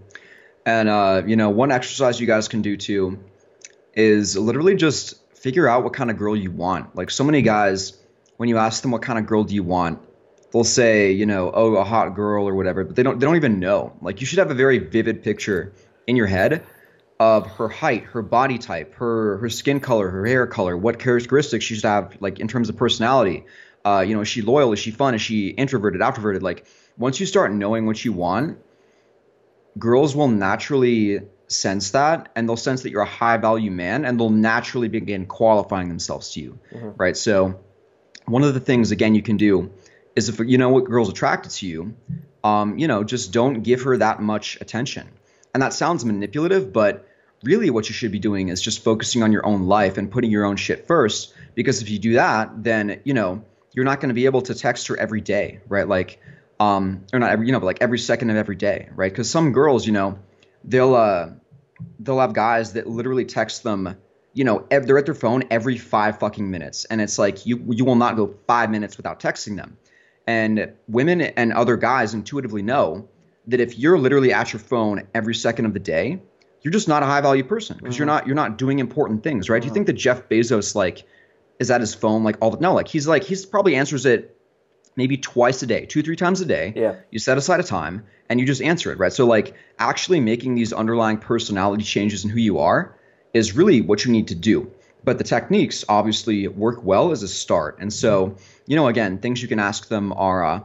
And 0.66 0.90
uh, 0.90 1.24
you 1.26 1.36
know, 1.36 1.50
one 1.50 1.72
exercise 1.72 2.20
you 2.20 2.28
guys 2.28 2.48
can 2.48 2.62
do 2.62 2.78
too 2.78 3.20
is 3.94 4.38
literally 4.38 4.76
just 4.76 5.20
figure 5.36 5.68
out 5.68 5.84
what 5.84 5.94
kind 5.94 6.10
of 6.10 6.18
girl 6.18 6.36
you 6.36 6.52
want. 6.52 6.96
Like 6.96 7.10
so 7.10 7.24
many 7.24 7.42
guys 7.42 7.98
when 8.38 8.50
you 8.50 8.58
ask 8.58 8.82
them 8.82 8.90
what 8.90 9.04
kind 9.04 9.20
of 9.20 9.28
girl 9.28 9.44
do 9.44 9.54
you 9.54 9.62
want, 9.62 10.00
they'll 10.52 10.64
say, 10.64 11.12
you 11.12 11.28
know, 11.28 11.52
oh, 11.54 11.76
a 11.76 11.84
hot 11.84 12.16
girl 12.16 12.48
or 12.48 12.56
whatever, 12.56 12.84
but 12.84 12.96
they 12.96 13.04
don't 13.04 13.20
they 13.20 13.26
don't 13.28 13.36
even 13.36 13.60
know. 13.60 13.96
Like 14.02 14.20
you 14.20 14.26
should 14.26 14.40
have 14.40 14.50
a 14.50 14.56
very 14.56 14.80
vivid 14.80 15.22
picture 15.22 15.74
in 16.08 16.16
your 16.16 16.26
head 16.26 16.64
of 17.22 17.46
her 17.46 17.70
height, 17.70 18.04
her 18.06 18.24
body 18.24 18.58
type, 18.58 18.96
her 18.96 19.38
her 19.38 19.48
skin 19.48 19.80
color, 19.80 20.10
her 20.10 20.26
hair 20.26 20.48
color, 20.48 20.76
what 20.76 20.98
characteristics 20.98 21.64
she 21.64 21.76
should 21.76 21.84
have, 21.84 22.18
like 22.20 22.40
in 22.40 22.48
terms 22.48 22.68
of 22.68 22.76
personality. 22.76 23.46
Uh, 23.86 24.04
you 24.08 24.16
know, 24.16 24.22
is 24.22 24.28
she 24.28 24.42
loyal? 24.42 24.74
Is 24.74 24.80
she 24.80 24.90
fun? 24.90 25.14
Is 25.14 25.22
she 25.22 25.50
introverted, 25.50 26.02
extroverted? 26.02 26.42
Like 26.42 26.66
once 26.98 27.20
you 27.20 27.28
start 27.28 27.52
knowing 27.52 27.86
what 27.86 28.04
you 28.04 28.12
want, 28.12 28.58
girls 29.78 30.16
will 30.16 30.30
naturally 30.30 31.20
sense 31.46 31.92
that, 31.92 32.32
and 32.36 32.50
they'll 32.50 32.58
sense 32.58 32.82
that 32.82 32.90
you're 32.90 33.04
a 33.04 33.16
high 33.22 33.38
value 33.38 33.70
man, 33.70 34.04
and 34.04 34.20
they'll 34.20 34.32
naturally 34.32 34.88
begin 34.88 35.28
qualifying 35.28 35.90
themselves 35.90 36.32
to 36.32 36.42
you, 36.42 36.60
mm-hmm. 36.74 36.90
right? 36.98 37.16
So 37.16 37.60
one 38.26 38.42
of 38.42 38.56
the 38.56 38.60
things 38.60 38.90
again 38.90 39.14
you 39.14 39.22
can 39.22 39.38
do 39.38 39.72
is 40.16 40.28
if 40.28 40.40
you 40.40 40.58
know 40.58 40.70
what 40.70 40.86
girl's 40.86 41.10
attracted 41.10 41.52
to 41.52 41.68
you, 41.68 41.94
um, 42.44 42.80
you 42.80 42.88
know, 42.88 43.04
just 43.04 43.32
don't 43.32 43.62
give 43.62 43.84
her 43.84 43.98
that 43.98 44.24
much 44.24 44.58
attention. 44.60 45.08
And 45.54 45.62
that 45.62 45.74
sounds 45.74 46.04
manipulative, 46.04 46.74
but 46.74 47.06
really 47.44 47.70
what 47.70 47.90
you 47.90 47.94
should 47.94 48.12
be 48.12 48.20
doing 48.20 48.50
is 48.50 48.62
just 48.62 48.84
focusing 48.84 49.24
on 49.24 49.32
your 49.32 49.46
own 49.46 49.68
life 49.68 49.98
and 49.98 50.12
putting 50.12 50.32
your 50.32 50.46
own 50.46 50.56
shit 50.56 50.88
first 50.88 51.34
because 51.56 51.82
if 51.82 51.90
you 51.90 52.00
do 52.00 52.14
that 52.14 52.64
then 52.64 53.02
you 53.04 53.14
know 53.14 53.44
you're 53.74 53.86
not 53.86 54.00
going 54.00 54.10
to 54.10 54.16
be 54.16 54.26
able 54.26 54.42
to 54.42 54.54
text 54.54 54.88
her 54.88 54.98
every 54.98 55.22
day 55.22 55.60
right? 55.68 55.88
Like 55.88 56.20
um 56.60 57.06
or 57.14 57.20
not 57.20 57.32
every 57.32 57.48
you 57.48 57.52
know 57.52 57.60
but 57.60 57.66
like 57.66 57.82
every 57.82 58.00
second 58.00 58.30
of 58.30 58.36
every 58.36 58.56
day 58.56 58.90
right? 58.96 59.12
Because 59.12 59.30
some 59.30 59.52
girls 59.54 59.86
you 59.86 59.94
know 59.94 60.20
they'll 60.64 60.96
uh 60.96 61.30
they'll 62.00 62.20
have 62.20 62.34
guys 62.34 62.74
that 62.74 62.88
literally 62.88 63.26
text 63.26 63.64
them 63.64 63.98
you 64.34 64.44
know 64.44 64.66
ev- 64.70 64.86
they're 64.86 64.98
at 64.98 65.06
their 65.06 65.16
phone 65.16 65.44
every 65.50 65.78
five 65.78 66.20
fucking 66.20 66.50
minutes 66.50 66.86
and 66.86 67.02
it's 67.02 67.18
like 67.18 67.46
you 67.46 67.66
you 67.72 67.86
will 67.86 67.96
not 67.96 68.16
go 68.16 68.36
five 68.48 68.70
minutes 68.70 68.98
without 68.98 69.20
texting 69.20 69.56
them. 69.58 69.78
And 70.28 70.74
women 70.88 71.20
and 71.22 71.52
other 71.52 71.78
guys 71.78 72.14
intuitively 72.14 72.62
know 72.62 73.10
that 73.48 73.60
if 73.60 73.78
you're 73.80 73.98
literally 73.98 74.32
at 74.32 74.54
your 74.54 74.60
phone 74.60 75.08
every 75.16 75.34
second 75.34 75.66
of 75.66 75.74
the 75.74 75.80
day 75.80 76.22
you're 76.62 76.72
just 76.72 76.88
not 76.88 77.04
a 77.04 77.06
high 77.06 77.22
value 77.22 77.44
person 77.44 77.78
because 77.78 77.96
mm-hmm. 77.96 78.02
you're 78.02 78.08
not 78.08 78.28
you're 78.28 78.36
not 78.36 78.58
doing 78.58 78.80
important 78.80 79.24
things, 79.24 79.50
right? 79.50 79.58
Mm-hmm. 79.58 79.62
Do 79.62 79.68
you 79.68 79.74
think 79.74 79.88
that 79.88 79.94
Jeff 79.94 80.30
Bezos 80.30 80.76
like 80.76 81.06
is 81.60 81.72
at 81.72 81.82
his 81.82 81.94
phone 81.94 82.24
like 82.24 82.38
all 82.42 82.52
the 82.52 82.60
no 82.60 82.74
like 82.74 82.88
he's 82.88 83.08
like 83.08 83.24
he's 83.24 83.46
probably 83.46 83.76
answers 83.76 84.06
it 84.06 84.38
maybe 84.96 85.18
twice 85.18 85.62
a 85.64 85.68
day, 85.68 85.86
two 85.86 86.02
three 86.02 86.16
times 86.16 86.42
a 86.42 86.46
day. 86.46 86.74
Yeah. 86.76 86.96
You 87.12 87.20
set 87.20 87.38
aside 87.38 87.60
a 87.60 87.64
time 87.64 88.06
and 88.30 88.40
you 88.40 88.46
just 88.46 88.62
answer 88.62 88.92
it, 88.92 89.00
right? 89.00 89.14
So 89.14 89.26
like 89.26 89.56
actually 89.80 90.20
making 90.20 90.56
these 90.56 90.74
underlying 90.74 91.18
personality 91.18 91.84
changes 91.84 92.24
in 92.24 92.30
who 92.30 92.40
you 92.40 92.60
are 92.60 92.98
is 93.34 93.56
really 93.56 93.82
what 93.82 94.06
you 94.06 94.12
need 94.12 94.28
to 94.30 94.36
do. 94.36 94.72
But 95.04 95.18
the 95.18 95.24
techniques 95.24 95.84
obviously 95.90 96.48
work 96.48 96.84
well 96.84 97.12
as 97.12 97.24
a 97.24 97.28
start. 97.28 97.78
And 97.80 97.92
so, 97.92 98.36
you 98.68 98.76
know, 98.76 98.88
again, 98.88 99.18
things 99.18 99.42
you 99.42 99.48
can 99.48 99.60
ask 99.60 99.88
them 99.88 100.14
are 100.14 100.46
uh, 100.46 100.60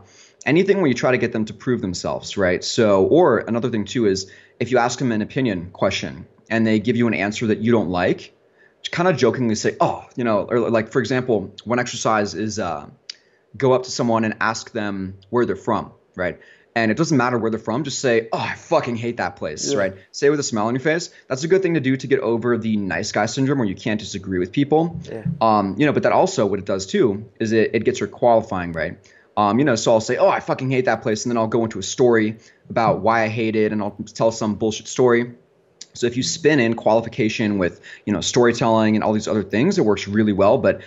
anything 0.47 0.79
where 0.79 0.87
you 0.87 0.95
try 0.95 1.11
to 1.11 1.19
get 1.19 1.33
them 1.33 1.45
to 1.47 1.53
prove 1.53 1.81
themselves, 1.83 2.37
right? 2.37 2.65
So, 2.65 3.05
or 3.05 3.38
another 3.38 3.69
thing 3.69 3.85
too 3.85 4.07
is 4.07 4.31
if 4.59 4.71
you 4.71 4.79
ask 4.79 4.99
them 4.99 5.12
an 5.12 5.21
opinion 5.21 5.71
question 5.73 6.26
and 6.49 6.67
they 6.67 6.79
give 6.79 6.97
you 6.97 7.09
an 7.09 7.15
answer 7.15 7.49
that 7.49 7.59
you 7.59 7.73
don't 7.73 7.91
like, 7.91 8.33
kind 8.91 9.09
of 9.09 9.17
jokingly 9.17 9.55
say, 9.55 9.76
"Oh, 9.81 10.05
you 10.17 10.25
know," 10.25 10.43
or 10.43 10.71
like 10.71 10.91
for 10.91 11.00
example, 11.00 11.55
one 11.65 11.79
exercise 11.79 12.35
is 12.35 12.59
uh, 12.59 12.88
go 13.57 13.73
up 13.73 13.85
to 13.85 13.91
someone 13.91 14.25
and 14.25 14.37
ask 14.41 14.73
them 14.73 15.19
where 15.31 15.45
they're 15.47 15.57
from, 15.57 15.93
right? 16.15 16.38
And 16.75 16.91
it 16.91 16.99
doesn't 16.99 17.17
matter 17.17 17.38
where 17.38 17.50
they're 17.50 17.59
from, 17.59 17.85
just 17.85 18.00
say, 18.00 18.29
"Oh, 18.33 18.38
I 18.38 18.55
fucking 18.55 18.97
hate 18.97 19.17
that 19.17 19.37
place," 19.37 19.73
yeah. 19.73 19.79
right? 19.79 19.95
Say 20.12 20.26
it 20.26 20.31
with 20.31 20.41
a 20.41 20.45
smile 20.45 20.67
on 20.67 20.75
your 20.75 20.81
face. 20.81 21.11
That's 21.26 21.43
a 21.43 21.49
good 21.49 21.62
thing 21.62 21.75
to 21.75 21.81
do 21.81 21.97
to 21.97 22.07
get 22.07 22.21
over 22.21 22.59
the 22.59 22.76
nice 22.76 23.12
guy 23.12 23.26
syndrome, 23.26 23.59
where 23.59 23.69
you 23.69 23.75
can't 23.75 23.99
disagree 23.99 24.38
with 24.38 24.53
people. 24.53 25.00
Yeah. 25.11 25.25
Um, 25.41 25.76
you 25.79 25.87
know, 25.87 25.93
but 25.93 26.03
that 26.03 26.12
also 26.12 26.47
what 26.47 26.59
it 26.59 26.67
does 26.67 26.87
too 26.87 27.31
is 27.41 27.53
it, 27.53 27.71
it 27.75 27.85
gets 27.85 28.00
her 28.00 28.07
qualifying, 28.07 28.73
right? 28.73 28.99
Um, 29.37 29.59
you 29.59 29.64
know, 29.64 29.76
so 29.76 29.93
I'll 29.93 30.00
say, 30.00 30.16
"Oh, 30.16 30.28
I 30.28 30.40
fucking 30.40 30.71
hate 30.71 30.87
that 30.87 31.02
place," 31.02 31.25
and 31.25 31.31
then 31.31 31.37
I'll 31.37 31.47
go 31.47 31.64
into 31.64 31.78
a 31.78 31.83
story 31.83 32.38
about 32.71 33.00
why 33.00 33.23
I 33.23 33.28
hate 33.28 33.55
it, 33.55 33.73
and 33.73 33.83
I'll 33.83 33.97
tell 34.14 34.33
some 34.33 34.55
bullshit 34.55 34.88
story. 34.88 35.35
So 35.93 36.07
if 36.07 36.16
you 36.16 36.23
spin 36.23 36.61
in 36.61 36.75
qualification 36.75 37.59
with 37.59 37.81
you 38.07 38.12
know 38.12 38.21
storytelling 38.21 38.97
and 38.97 39.05
all 39.05 39.12
these 39.12 39.28
other 39.28 39.43
things, 39.43 39.78
it 39.78 39.85
works 39.85 40.09
really 40.09 40.33
well. 40.33 40.59
But 40.59 40.81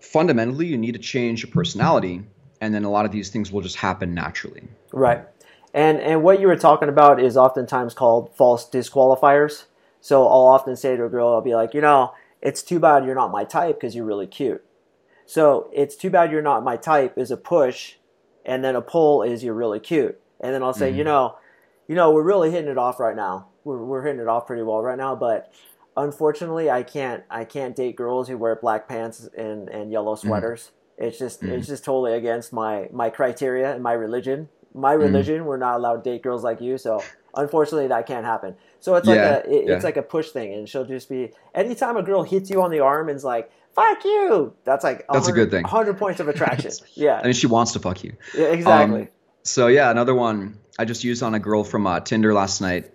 fundamentally, 0.00 0.66
you 0.66 0.78
need 0.78 0.92
to 0.92 1.00
change 1.00 1.42
your 1.42 1.52
personality, 1.52 2.22
and 2.60 2.74
then 2.74 2.84
a 2.84 2.90
lot 2.90 3.04
of 3.04 3.12
these 3.12 3.30
things 3.30 3.50
will 3.50 3.62
just 3.62 3.76
happen 3.76 4.14
naturally. 4.14 4.68
Right. 4.92 5.24
And 5.74 6.00
and 6.00 6.22
what 6.22 6.40
you 6.40 6.46
were 6.46 6.56
talking 6.56 6.88
about 6.88 7.20
is 7.20 7.36
oftentimes 7.36 7.94
called 7.94 8.34
false 8.36 8.68
disqualifiers. 8.68 9.64
So 10.00 10.22
I'll 10.22 10.46
often 10.46 10.76
say 10.76 10.96
to 10.96 11.04
a 11.04 11.08
girl, 11.08 11.28
I'll 11.28 11.40
be 11.40 11.54
like, 11.54 11.74
you 11.74 11.80
know, 11.80 12.14
it's 12.40 12.62
too 12.62 12.78
bad 12.78 13.04
you're 13.04 13.14
not 13.14 13.32
my 13.32 13.44
type 13.44 13.80
because 13.80 13.94
you're 13.94 14.04
really 14.04 14.26
cute. 14.26 14.64
So 15.28 15.68
it's 15.74 15.94
too 15.94 16.08
bad 16.08 16.32
you're 16.32 16.40
not 16.40 16.64
my 16.64 16.78
type 16.78 17.18
is 17.18 17.30
a 17.30 17.36
push, 17.36 17.96
and 18.46 18.64
then 18.64 18.74
a 18.74 18.80
pull 18.80 19.22
is 19.22 19.44
you're 19.44 19.52
really 19.52 19.78
cute. 19.78 20.18
And 20.40 20.54
then 20.54 20.62
I'll 20.62 20.72
say, 20.72 20.88
mm-hmm. 20.88 20.98
you 20.98 21.04
know, 21.04 21.36
you 21.86 21.94
know, 21.94 22.12
we're 22.12 22.22
really 22.22 22.50
hitting 22.50 22.70
it 22.70 22.78
off 22.78 22.98
right 22.98 23.14
now. 23.14 23.48
We're 23.62 23.84
we're 23.84 24.02
hitting 24.02 24.22
it 24.22 24.26
off 24.26 24.46
pretty 24.46 24.62
well 24.62 24.80
right 24.80 24.96
now, 24.96 25.14
but 25.14 25.52
unfortunately, 25.98 26.70
I 26.70 26.82
can't 26.82 27.24
I 27.30 27.44
can't 27.44 27.76
date 27.76 27.94
girls 27.94 28.28
who 28.28 28.38
wear 28.38 28.56
black 28.56 28.88
pants 28.88 29.28
and 29.36 29.68
and 29.68 29.92
yellow 29.92 30.14
mm-hmm. 30.14 30.28
sweaters. 30.28 30.70
Mm-hmm. 30.98 31.04
It's 31.04 31.18
just 31.18 31.42
mm-hmm. 31.42 31.52
it's 31.52 31.66
just 31.66 31.84
totally 31.84 32.14
against 32.14 32.54
my 32.54 32.88
my 32.90 33.10
criteria 33.10 33.74
and 33.74 33.82
my 33.82 33.92
religion. 33.92 34.48
My 34.72 34.94
mm-hmm. 34.94 35.02
religion, 35.02 35.44
we're 35.44 35.58
not 35.58 35.76
allowed 35.76 36.04
to 36.04 36.10
date 36.10 36.22
girls 36.22 36.42
like 36.42 36.62
you, 36.62 36.78
so 36.78 37.02
unfortunately 37.34 37.88
that 37.88 38.06
can't 38.06 38.24
happen. 38.24 38.56
So 38.80 38.94
it's 38.94 39.06
like 39.06 39.16
yeah, 39.16 39.42
a 39.44 39.50
it, 39.50 39.66
yeah. 39.66 39.74
it's 39.74 39.84
like 39.84 39.96
a 39.96 40.02
push 40.02 40.30
thing, 40.30 40.52
and 40.54 40.68
she'll 40.68 40.84
just 40.84 41.08
be 41.08 41.32
anytime 41.54 41.96
a 41.96 42.02
girl 42.02 42.22
hits 42.22 42.50
you 42.50 42.62
on 42.62 42.70
the 42.70 42.80
arm 42.80 43.08
and's 43.08 43.24
like 43.24 43.50
fuck 43.78 44.04
you. 44.04 44.54
That's 44.64 44.84
like 44.84 45.06
that's 45.10 45.28
a 45.28 45.32
good 45.32 45.50
thing. 45.50 45.62
100 45.62 45.98
points 45.98 46.20
of 46.20 46.28
attraction. 46.32 46.72
yeah. 46.94 47.20
I 47.20 47.24
mean, 47.24 47.32
she 47.32 47.46
wants 47.46 47.72
to 47.72 47.78
fuck 47.78 48.02
you. 48.02 48.16
Yeah, 48.36 48.46
exactly. 48.46 49.02
Um, 49.02 49.08
so 49.44 49.66
yeah, 49.68 49.90
another 49.90 50.14
one 50.14 50.58
I 50.78 50.84
just 50.84 51.04
used 51.04 51.22
on 51.22 51.34
a 51.34 51.38
girl 51.38 51.64
from 51.64 51.86
uh, 51.86 52.00
Tinder 52.00 52.34
last 52.34 52.60
night 52.60 52.92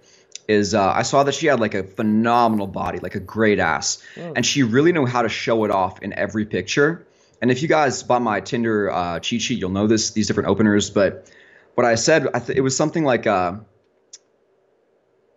is 0.48 0.74
uh, 0.74 0.92
I 0.92 1.04
saw 1.04 1.24
that 1.24 1.36
she 1.36 1.48
had 1.48 1.60
like 1.60 1.74
a 1.74 1.84
phenomenal 1.84 2.68
body, 2.68 3.00
like 3.00 3.16
a 3.16 3.20
great 3.20 3.60
ass, 3.60 4.04
mm. 4.16 4.34
and 4.36 4.46
she 4.46 4.64
really 4.64 4.92
knew 4.92 5.06
how 5.06 5.22
to 5.22 5.30
show 5.30 5.64
it 5.64 5.72
off 5.72 6.02
in 6.02 6.14
every 6.14 6.46
picture. 6.46 7.06
And 7.42 7.50
if 7.50 7.62
you 7.62 7.68
guys 7.68 8.04
bought 8.04 8.22
my 8.22 8.40
Tinder 8.42 8.92
uh, 8.92 9.20
cheat 9.20 9.42
sheet, 9.42 9.60
you'll 9.60 9.70
know 9.70 9.88
this 9.88 10.12
these 10.12 10.28
different 10.28 10.50
openers. 10.50 10.90
But 10.90 11.32
what 11.76 11.86
I 11.86 11.96
said, 11.96 12.28
I 12.34 12.40
th- 12.40 12.58
it 12.58 12.62
was 12.62 12.76
something 12.76 13.04
like 13.04 13.26
uh, 13.26 13.56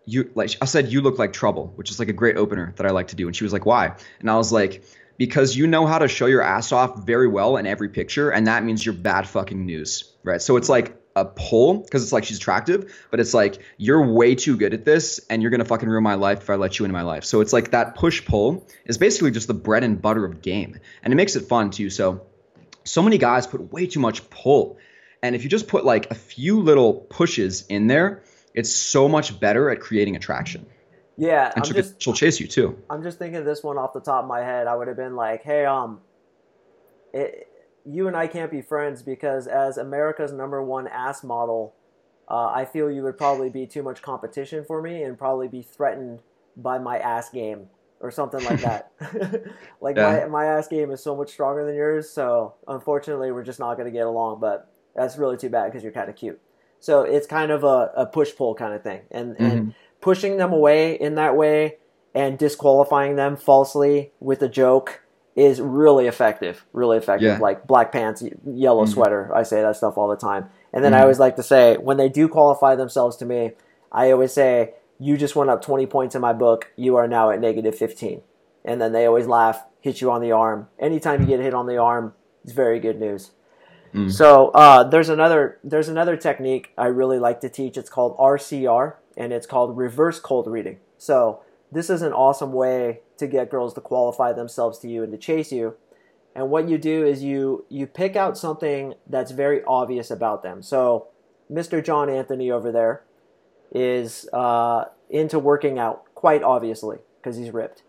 you 0.07 0.31
like 0.35 0.57
I 0.63 0.65
said 0.65 0.91
you 0.91 1.03
look 1.03 1.19
like 1.19 1.33
trouble, 1.33 1.73
which 1.75 1.91
is 1.91 1.99
like 1.99 2.09
a 2.09 2.15
great 2.15 2.37
opener 2.37 2.73
that 2.77 2.87
I 2.87 2.91
like 2.91 3.09
to 3.09 3.17
do. 3.17 3.27
And 3.27 3.37
she 3.37 3.45
was 3.45 3.53
like, 3.53 3.67
why? 3.67 3.95
And 4.21 4.31
I 4.31 4.37
was 4.37 4.53
like, 4.53 4.85
because 5.19 5.57
you 5.57 5.67
know 5.67 5.87
how 5.87 5.99
to 5.99 6.09
show 6.09 6.27
your 6.27 6.43
ass 6.43 6.73
off 6.73 7.05
very 7.05 7.29
well 7.29 7.57
in 7.57 7.67
every 7.67 7.89
picture, 7.89 8.31
and 8.31 8.47
that 8.47 8.65
means 8.65 8.85
you're 8.85 8.95
bad 8.95 9.27
fucking 9.27 9.67
news, 9.67 10.13
right? 10.23 10.41
So 10.41 10.57
it's 10.57 10.69
like 10.69 10.97
a 11.17 11.25
pull 11.25 11.79
because 11.79 12.03
it's 12.03 12.13
like 12.13 12.25
she's 12.25 12.37
attractive, 12.37 12.95
but 13.11 13.19
it's 13.19 13.33
like 13.33 13.59
you're 13.79 14.13
way 14.13 14.35
too 14.35 14.57
good 14.57 14.75
at 14.75 14.85
this, 14.85 15.19
and 15.31 15.43
you're 15.43 15.51
gonna 15.51 15.65
fucking 15.65 15.89
ruin 15.89 16.05
my 16.05 16.15
life 16.15 16.43
if 16.43 16.51
I 16.51 16.55
let 16.55 16.79
you 16.79 16.85
into 16.85 16.93
my 16.93 17.03
life. 17.03 17.25
So 17.25 17.41
it's 17.41 17.53
like 17.53 17.73
that 17.73 17.95
push 17.97 18.25
pull 18.25 18.67
is 18.85 18.99
basically 18.99 19.31
just 19.31 19.49
the 19.49 19.55
bread 19.55 19.83
and 19.83 20.01
butter 20.01 20.25
of 20.25 20.43
game, 20.43 20.79
and 21.03 21.13
it 21.13 21.17
makes 21.17 21.35
it 21.35 21.47
fun 21.47 21.71
too. 21.71 21.91
So 21.91 22.27
so 22.85 23.03
many 23.03 23.19
guys 23.19 23.47
put 23.47 23.73
way 23.73 23.87
too 23.87 24.01
much 24.01 24.29
pull, 24.31 24.79
and 25.23 25.35
if 25.35 25.43
you 25.43 25.51
just 25.51 25.67
put 25.67 25.85
like 25.85 26.11
a 26.11 26.15
few 26.15 26.61
little 26.61 26.95
pushes 26.95 27.67
in 27.67 27.87
there, 27.87 28.23
it's 28.57 28.75
so 28.75 29.09
much 29.09 29.39
better 29.39 29.71
at 29.71 29.81
creating 29.81 30.17
attraction. 30.17 30.67
Yeah, 31.19 31.53
and 31.55 31.65
she'll, 31.65 31.77
just, 31.77 32.03
she'll 32.03 32.13
chase 32.13 32.41
you 32.41 32.47
too. 32.47 32.77
I'm 32.91 33.03
just 33.03 33.19
thinking 33.19 33.45
this 33.45 33.63
one 33.63 33.79
off 33.79 33.93
the 33.93 34.01
top 34.01 34.25
of 34.25 34.29
my 34.29 34.41
head. 34.41 34.67
I 34.67 34.75
would 34.75 34.89
have 34.89 34.97
been 34.97 35.17
like, 35.17 35.43
"Hey, 35.43 35.65
um, 35.65 36.01
it, 37.15 37.49
you 37.87 38.09
and 38.09 38.17
I 38.17 38.27
can't 38.27 38.51
be 38.51 38.61
friends 38.61 39.03
because 39.03 39.47
as 39.47 39.79
America's 39.79 40.33
number 40.33 40.63
one 40.63 40.89
ass 40.89 41.23
model, 41.23 41.75
uh, 42.29 42.47
I 42.49 42.65
feel 42.65 42.91
you 42.91 43.03
would 43.03 43.17
probably 43.17 43.49
be 43.49 43.67
too 43.67 43.83
much 43.83 44.03
competition 44.03 44.65
for 44.65 44.83
me 44.83 45.03
and 45.03 45.17
probably 45.17 45.49
be 45.49 45.63
threatened 45.63 46.21
by 46.57 46.79
my 46.79 46.99
ass 46.99 47.31
game 47.31 47.69
or 48.01 48.11
something 48.11 48.45
like 48.45 48.61
that. 48.61 48.91
like 49.81 49.97
yeah. 49.97 50.27
my 50.27 50.27
my 50.27 50.47
ass 50.47 50.69
game 50.69 50.91
is 50.91 51.03
so 51.03 51.17
much 51.17 51.31
stronger 51.31 51.65
than 51.65 51.75
yours, 51.75 52.11
so 52.11 52.55
unfortunately 52.69 53.33
we're 53.33 53.45
just 53.45 53.61
not 53.61 53.77
going 53.77 53.87
to 53.87 53.97
get 53.97 54.07
along. 54.07 54.41
But 54.41 54.71
that's 54.95 55.17
really 55.17 55.37
too 55.37 55.49
bad 55.49 55.67
because 55.67 55.83
you're 55.83 55.93
kind 55.93 56.11
of 56.11 56.17
cute. 56.17 56.41
So 56.81 57.03
it's 57.03 57.27
kind 57.27 57.51
of 57.51 57.65
a, 57.65 57.91
a 57.97 58.07
push 58.07 58.35
pull 58.37 58.55
kind 58.55 58.75
of 58.75 58.83
thing, 58.83 59.03
and 59.11 59.35
mm-hmm. 59.35 59.45
and 59.45 59.75
pushing 60.01 60.37
them 60.37 60.53
away 60.53 60.95
in 60.95 61.17
that 61.17 61.37
way 61.37 61.79
and 62.15 62.39
disqualifying 62.39 63.17
them 63.17 63.37
falsely 63.37 64.13
with 64.21 64.41
a 64.43 64.49
joke 64.49 65.03
is 65.37 65.61
really 65.61 66.07
effective. 66.07 66.65
Really 66.73 66.97
effective. 66.97 67.27
Yeah. 67.27 67.39
Like 67.39 67.67
black 67.67 67.93
pants, 67.93 68.23
yellow 68.47 68.85
mm-hmm. 68.85 68.93
sweater. 68.93 69.35
I 69.35 69.43
say 69.43 69.61
that 69.61 69.77
stuff 69.77 69.99
all 69.99 70.09
the 70.09 70.17
time. 70.17 70.49
And 70.73 70.83
then 70.83 70.93
mm-hmm. 70.93 71.01
I 71.01 71.03
always 71.03 71.19
like 71.19 71.37
to 71.37 71.43
say, 71.43 71.77
when 71.77 71.99
they 71.99 72.09
do 72.09 72.27
qualify 72.27 72.75
themselves 72.75 73.17
to 73.19 73.27
me, 73.27 73.53
I 73.93 74.11
always 74.11 74.33
say, 74.33 74.75
you 74.99 75.19
just 75.19 75.37
went 75.37 75.51
up 75.51 75.61
20 75.61 75.87
points 75.87 76.15
in 76.15 76.23
my 76.23 76.33
book. 76.33 76.73
You 76.75 76.97
are 76.97 77.07
now 77.07 77.31
at 77.31 77.39
negative 77.39 77.77
15. 77.77 78.23
And 78.65 78.81
then 78.81 78.93
they 78.93 79.05
always 79.05 79.27
laugh, 79.27 79.63
hit 79.81 80.01
you 80.01 80.11
on 80.11 80.23
the 80.23 80.33
arm. 80.33 80.69
Anytime 80.79 81.21
you 81.21 81.27
get 81.27 81.41
hit 81.41 81.53
on 81.53 81.67
the 81.67 81.77
arm, 81.77 82.15
it's 82.43 82.53
very 82.53 82.81
good 82.81 82.99
news. 82.99 83.33
Mm. 83.97 84.13
So 84.13 84.49
uh, 84.49 84.85
there's 84.85 85.09
another 85.09 85.59
there's 85.65 85.89
another 85.89 86.17
technique 86.17 86.73
I 86.77 86.87
really 86.87 87.19
like 87.19 87.41
to 87.41 87.49
teach. 87.49 87.79
It's 87.79 87.89
called 87.89 88.17
RCR, 88.19 88.95
and 89.17 89.33
it's 89.33 89.47
called 89.47 89.77
reverse 89.77 90.21
cold 90.21 90.47
reading. 90.47 90.79
So 90.99 91.41
this 91.73 91.89
is 91.89 92.03
an 92.03 92.13
awesome 92.13 92.53
way 92.53 93.01
to 93.17 93.27
get 93.27 93.51
girls 93.51 93.73
to 93.75 93.81
qualify 93.81 94.35
themselves 94.35 94.79
to 94.81 94.89
you 94.89 95.03
and 95.03 95.11
to 95.13 95.19
chase 95.19 95.51
you. 95.51 95.77
And 96.35 96.51
what 96.51 96.69
you 96.69 96.77
do 96.77 97.07
is 97.07 97.23
you 97.23 97.65
you 97.71 97.87
pick 97.87 98.17
out 98.17 98.37
something 98.37 98.95
that's 99.09 99.31
very 99.31 99.65
obvious 99.65 100.11
about 100.11 100.43
them. 100.43 100.63
So 100.63 101.09
Mr. 101.51 101.83
John 101.83 102.11
Anthony 102.11 102.51
over 102.51 102.71
there 102.71 103.03
is 103.73 104.29
uh, 104.35 104.85
into 105.09 105.39
working 105.39 105.79
out 105.79 106.05
quite 106.15 106.43
obviously 106.43 106.99
because 107.19 107.39
he's 107.39 107.51
ripped. 107.51 107.83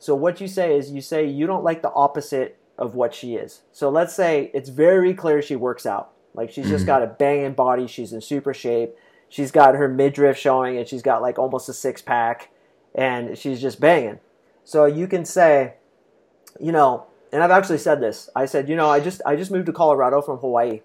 So 0.00 0.16
what 0.16 0.40
you 0.40 0.48
say 0.48 0.76
is 0.76 0.90
you 0.90 1.00
say 1.00 1.24
you 1.24 1.46
don't 1.46 1.62
like 1.62 1.82
the 1.82 1.92
opposite 1.92 2.58
of 2.78 2.94
what 2.94 3.14
she 3.14 3.34
is. 3.34 3.62
So 3.72 3.88
let's 3.90 4.14
say 4.14 4.50
it's 4.54 4.68
very 4.68 5.14
clear 5.14 5.42
she 5.42 5.56
works 5.56 5.86
out. 5.86 6.12
Like 6.34 6.50
she's 6.50 6.68
just 6.68 6.82
mm-hmm. 6.82 6.86
got 6.86 7.02
a 7.02 7.06
banging 7.06 7.52
body, 7.52 7.86
she's 7.86 8.12
in 8.12 8.20
super 8.20 8.54
shape 8.54 8.96
she's 9.32 9.50
got 9.50 9.74
her 9.74 9.88
midriff 9.88 10.36
showing 10.36 10.76
and 10.76 10.86
she's 10.86 11.00
got 11.00 11.22
like 11.22 11.38
almost 11.38 11.66
a 11.66 11.72
six 11.72 12.02
pack 12.02 12.50
and 12.94 13.38
she's 13.38 13.62
just 13.62 13.80
banging. 13.80 14.20
So 14.62 14.84
you 14.84 15.06
can 15.06 15.24
say, 15.24 15.76
you 16.60 16.70
know, 16.70 17.06
and 17.32 17.42
I've 17.42 17.50
actually 17.50 17.78
said 17.78 18.02
this. 18.02 18.28
I 18.36 18.44
said, 18.44 18.68
you 18.68 18.76
know, 18.76 18.90
I 18.90 19.00
just 19.00 19.22
I 19.24 19.36
just 19.36 19.50
moved 19.50 19.64
to 19.66 19.72
Colorado 19.72 20.20
from 20.20 20.36
Hawaii. 20.36 20.82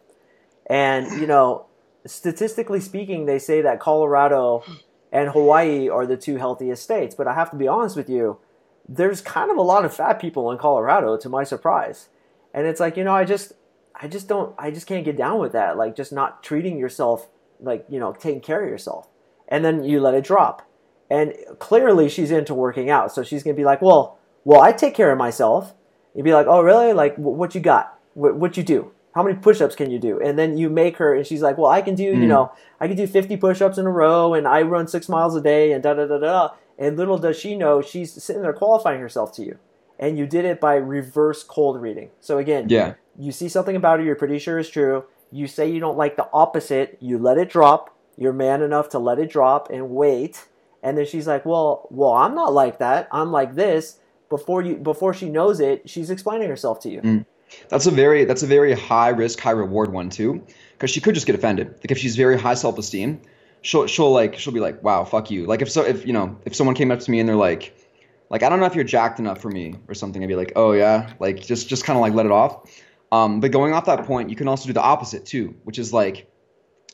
And, 0.65 1.19
you 1.19 1.27
know, 1.27 1.65
statistically 2.05 2.79
speaking, 2.79 3.25
they 3.25 3.37
say 3.37 3.61
that 3.61 3.81
Colorado 3.81 4.63
and 5.11 5.29
Hawaii 5.29 5.89
are 5.89 6.05
the 6.05 6.15
two 6.15 6.37
healthiest 6.37 6.81
states, 6.81 7.15
but 7.15 7.27
I 7.27 7.33
have 7.33 7.51
to 7.51 7.57
be 7.57 7.67
honest 7.67 7.97
with 7.97 8.09
you, 8.09 8.39
there's 8.89 9.21
kind 9.21 9.51
of 9.51 9.57
a 9.57 9.61
lot 9.61 9.85
of 9.85 9.93
fat 9.93 10.19
people 10.19 10.51
in 10.51 10.57
Colorado 10.57 11.17
to 11.17 11.29
my 11.29 11.43
surprise. 11.43 12.09
And 12.53 12.65
it's 12.65 12.79
like, 12.79 12.97
you 12.97 13.03
know, 13.03 13.13
I 13.13 13.25
just 13.25 13.53
I 13.99 14.07
just 14.07 14.27
don't 14.27 14.55
I 14.57 14.71
just 14.71 14.87
can't 14.87 15.05
get 15.05 15.17
down 15.17 15.39
with 15.39 15.51
that. 15.53 15.77
Like 15.77 15.95
just 15.95 16.13
not 16.13 16.43
treating 16.43 16.77
yourself 16.77 17.27
like 17.59 17.85
you 17.89 17.99
know 17.99 18.13
taking 18.13 18.41
care 18.41 18.63
of 18.63 18.69
yourself. 18.69 19.07
And 19.47 19.63
then 19.63 19.83
you 19.83 19.99
let 19.99 20.13
it 20.13 20.23
drop. 20.23 20.67
And 21.09 21.33
clearly 21.59 22.09
she's 22.09 22.31
into 22.31 22.53
working 22.53 22.89
out. 22.89 23.13
So 23.13 23.23
she's 23.23 23.43
gonna 23.43 23.55
be 23.55 23.65
like 23.65 23.81
well 23.81 24.17
well 24.43 24.61
i 24.61 24.71
take 24.71 24.95
care 24.95 25.11
of 25.11 25.17
myself. 25.17 25.73
You'd 26.15 26.23
be 26.23 26.33
like 26.33 26.47
oh 26.47 26.61
really? 26.61 26.93
Like 26.93 27.15
what 27.17 27.55
you 27.55 27.61
got? 27.61 27.99
What, 28.13 28.35
what 28.35 28.57
you 28.57 28.63
do? 28.63 28.91
How 29.13 29.23
many 29.23 29.35
push-ups 29.35 29.75
can 29.75 29.89
you 29.89 29.97
do? 29.97 30.19
And 30.19 30.37
then 30.37 30.57
you 30.57 30.69
make 30.69 30.97
her 30.97 31.13
and 31.13 31.25
she's 31.25 31.41
like 31.41 31.57
well 31.57 31.69
i 31.71 31.81
can 31.81 31.95
do 31.95 32.13
mm. 32.13 32.21
you 32.21 32.27
know 32.27 32.51
i 32.79 32.87
can 32.87 32.95
do 32.95 33.07
50 33.07 33.35
push-ups 33.37 33.77
in 33.77 33.85
a 33.85 33.91
row 33.91 34.33
and 34.33 34.47
i 34.47 34.61
run 34.61 34.87
six 34.87 35.09
miles 35.09 35.35
a 35.35 35.41
day 35.41 35.71
and 35.71 35.83
da 35.83 35.93
da 35.93 36.05
da 36.05 36.19
da 36.19 36.49
and 36.77 36.97
little 36.97 37.17
does 37.17 37.37
she 37.37 37.55
know 37.55 37.81
she's 37.81 38.21
sitting 38.21 38.41
there 38.41 38.53
qualifying 38.53 38.99
herself 38.99 39.33
to 39.33 39.43
you 39.43 39.57
and 39.99 40.17
you 40.17 40.25
did 40.27 40.45
it 40.45 40.59
by 40.59 40.75
reverse 40.75 41.43
cold 41.43 41.81
reading 41.81 42.09
so 42.19 42.37
again 42.37 42.67
yeah 42.69 42.93
you 43.17 43.31
see 43.31 43.49
something 43.49 43.75
about 43.75 43.99
her 43.99 44.05
you're 44.05 44.15
pretty 44.15 44.39
sure 44.39 44.59
is 44.59 44.69
true 44.69 45.03
you 45.31 45.47
say 45.47 45.69
you 45.69 45.79
don't 45.79 45.97
like 45.97 46.15
the 46.15 46.27
opposite, 46.31 46.97
you 47.01 47.17
let 47.17 47.37
it 47.37 47.49
drop, 47.49 47.95
you're 48.17 48.33
man 48.33 48.61
enough 48.61 48.89
to 48.89 48.99
let 48.99 49.19
it 49.19 49.29
drop 49.29 49.69
and 49.69 49.89
wait. 49.89 50.47
And 50.83 50.97
then 50.97 51.05
she's 51.05 51.27
like, 51.27 51.45
"Well, 51.45 51.87
well, 51.91 52.13
I'm 52.13 52.35
not 52.35 52.53
like 52.53 52.79
that. 52.79 53.07
I'm 53.11 53.31
like 53.31 53.55
this." 53.55 53.99
Before 54.29 54.61
you 54.61 54.75
before 54.75 55.13
she 55.13 55.29
knows 55.29 55.59
it, 55.59 55.89
she's 55.89 56.09
explaining 56.09 56.49
herself 56.49 56.79
to 56.81 56.89
you. 56.89 57.01
Mm. 57.01 57.25
That's 57.69 57.87
a 57.87 57.91
very 57.91 58.25
that's 58.25 58.43
a 58.43 58.47
very 58.47 58.73
high 58.73 59.09
risk, 59.09 59.39
high 59.39 59.51
reward 59.51 59.91
one 59.91 60.09
too, 60.09 60.43
because 60.73 60.91
she 60.91 61.01
could 61.01 61.15
just 61.15 61.25
get 61.25 61.35
offended. 61.35 61.67
Like 61.67 61.91
if 61.91 61.97
she's 61.97 62.15
very 62.15 62.37
high 62.37 62.53
self 62.53 62.77
esteem, 62.77 63.21
she'll 63.61 63.87
she'll 63.87 64.11
like 64.11 64.37
she'll 64.39 64.53
be 64.53 64.59
like, 64.59 64.83
"Wow, 64.83 65.03
fuck 65.03 65.31
you." 65.31 65.45
Like 65.45 65.61
if 65.61 65.71
so 65.71 65.83
if 65.83 66.05
you 66.05 66.13
know 66.13 66.37
if 66.45 66.55
someone 66.55 66.75
came 66.75 66.91
up 66.91 66.99
to 66.99 67.11
me 67.11 67.19
and 67.19 67.27
they're 67.27 67.35
like, 67.35 67.77
like 68.29 68.43
I 68.43 68.49
don't 68.49 68.59
know 68.59 68.65
if 68.65 68.75
you're 68.75 68.83
jacked 68.83 69.19
enough 69.19 69.41
for 69.41 69.49
me 69.49 69.75
or 69.87 69.93
something, 69.93 70.23
I'd 70.23 70.27
be 70.27 70.35
like, 70.35 70.53
"Oh 70.55 70.71
yeah," 70.71 71.13
like 71.19 71.41
just 71.41 71.69
just 71.69 71.83
kind 71.83 71.97
of 71.97 72.01
like 72.01 72.13
let 72.13 72.25
it 72.25 72.31
off. 72.31 72.69
Um, 73.11 73.39
but 73.39 73.51
going 73.51 73.73
off 73.73 73.85
that 73.85 74.05
point, 74.05 74.29
you 74.29 74.35
can 74.35 74.47
also 74.47 74.67
do 74.67 74.73
the 74.73 74.81
opposite 74.81 75.25
too, 75.25 75.55
which 75.63 75.79
is 75.79 75.93
like 75.93 76.29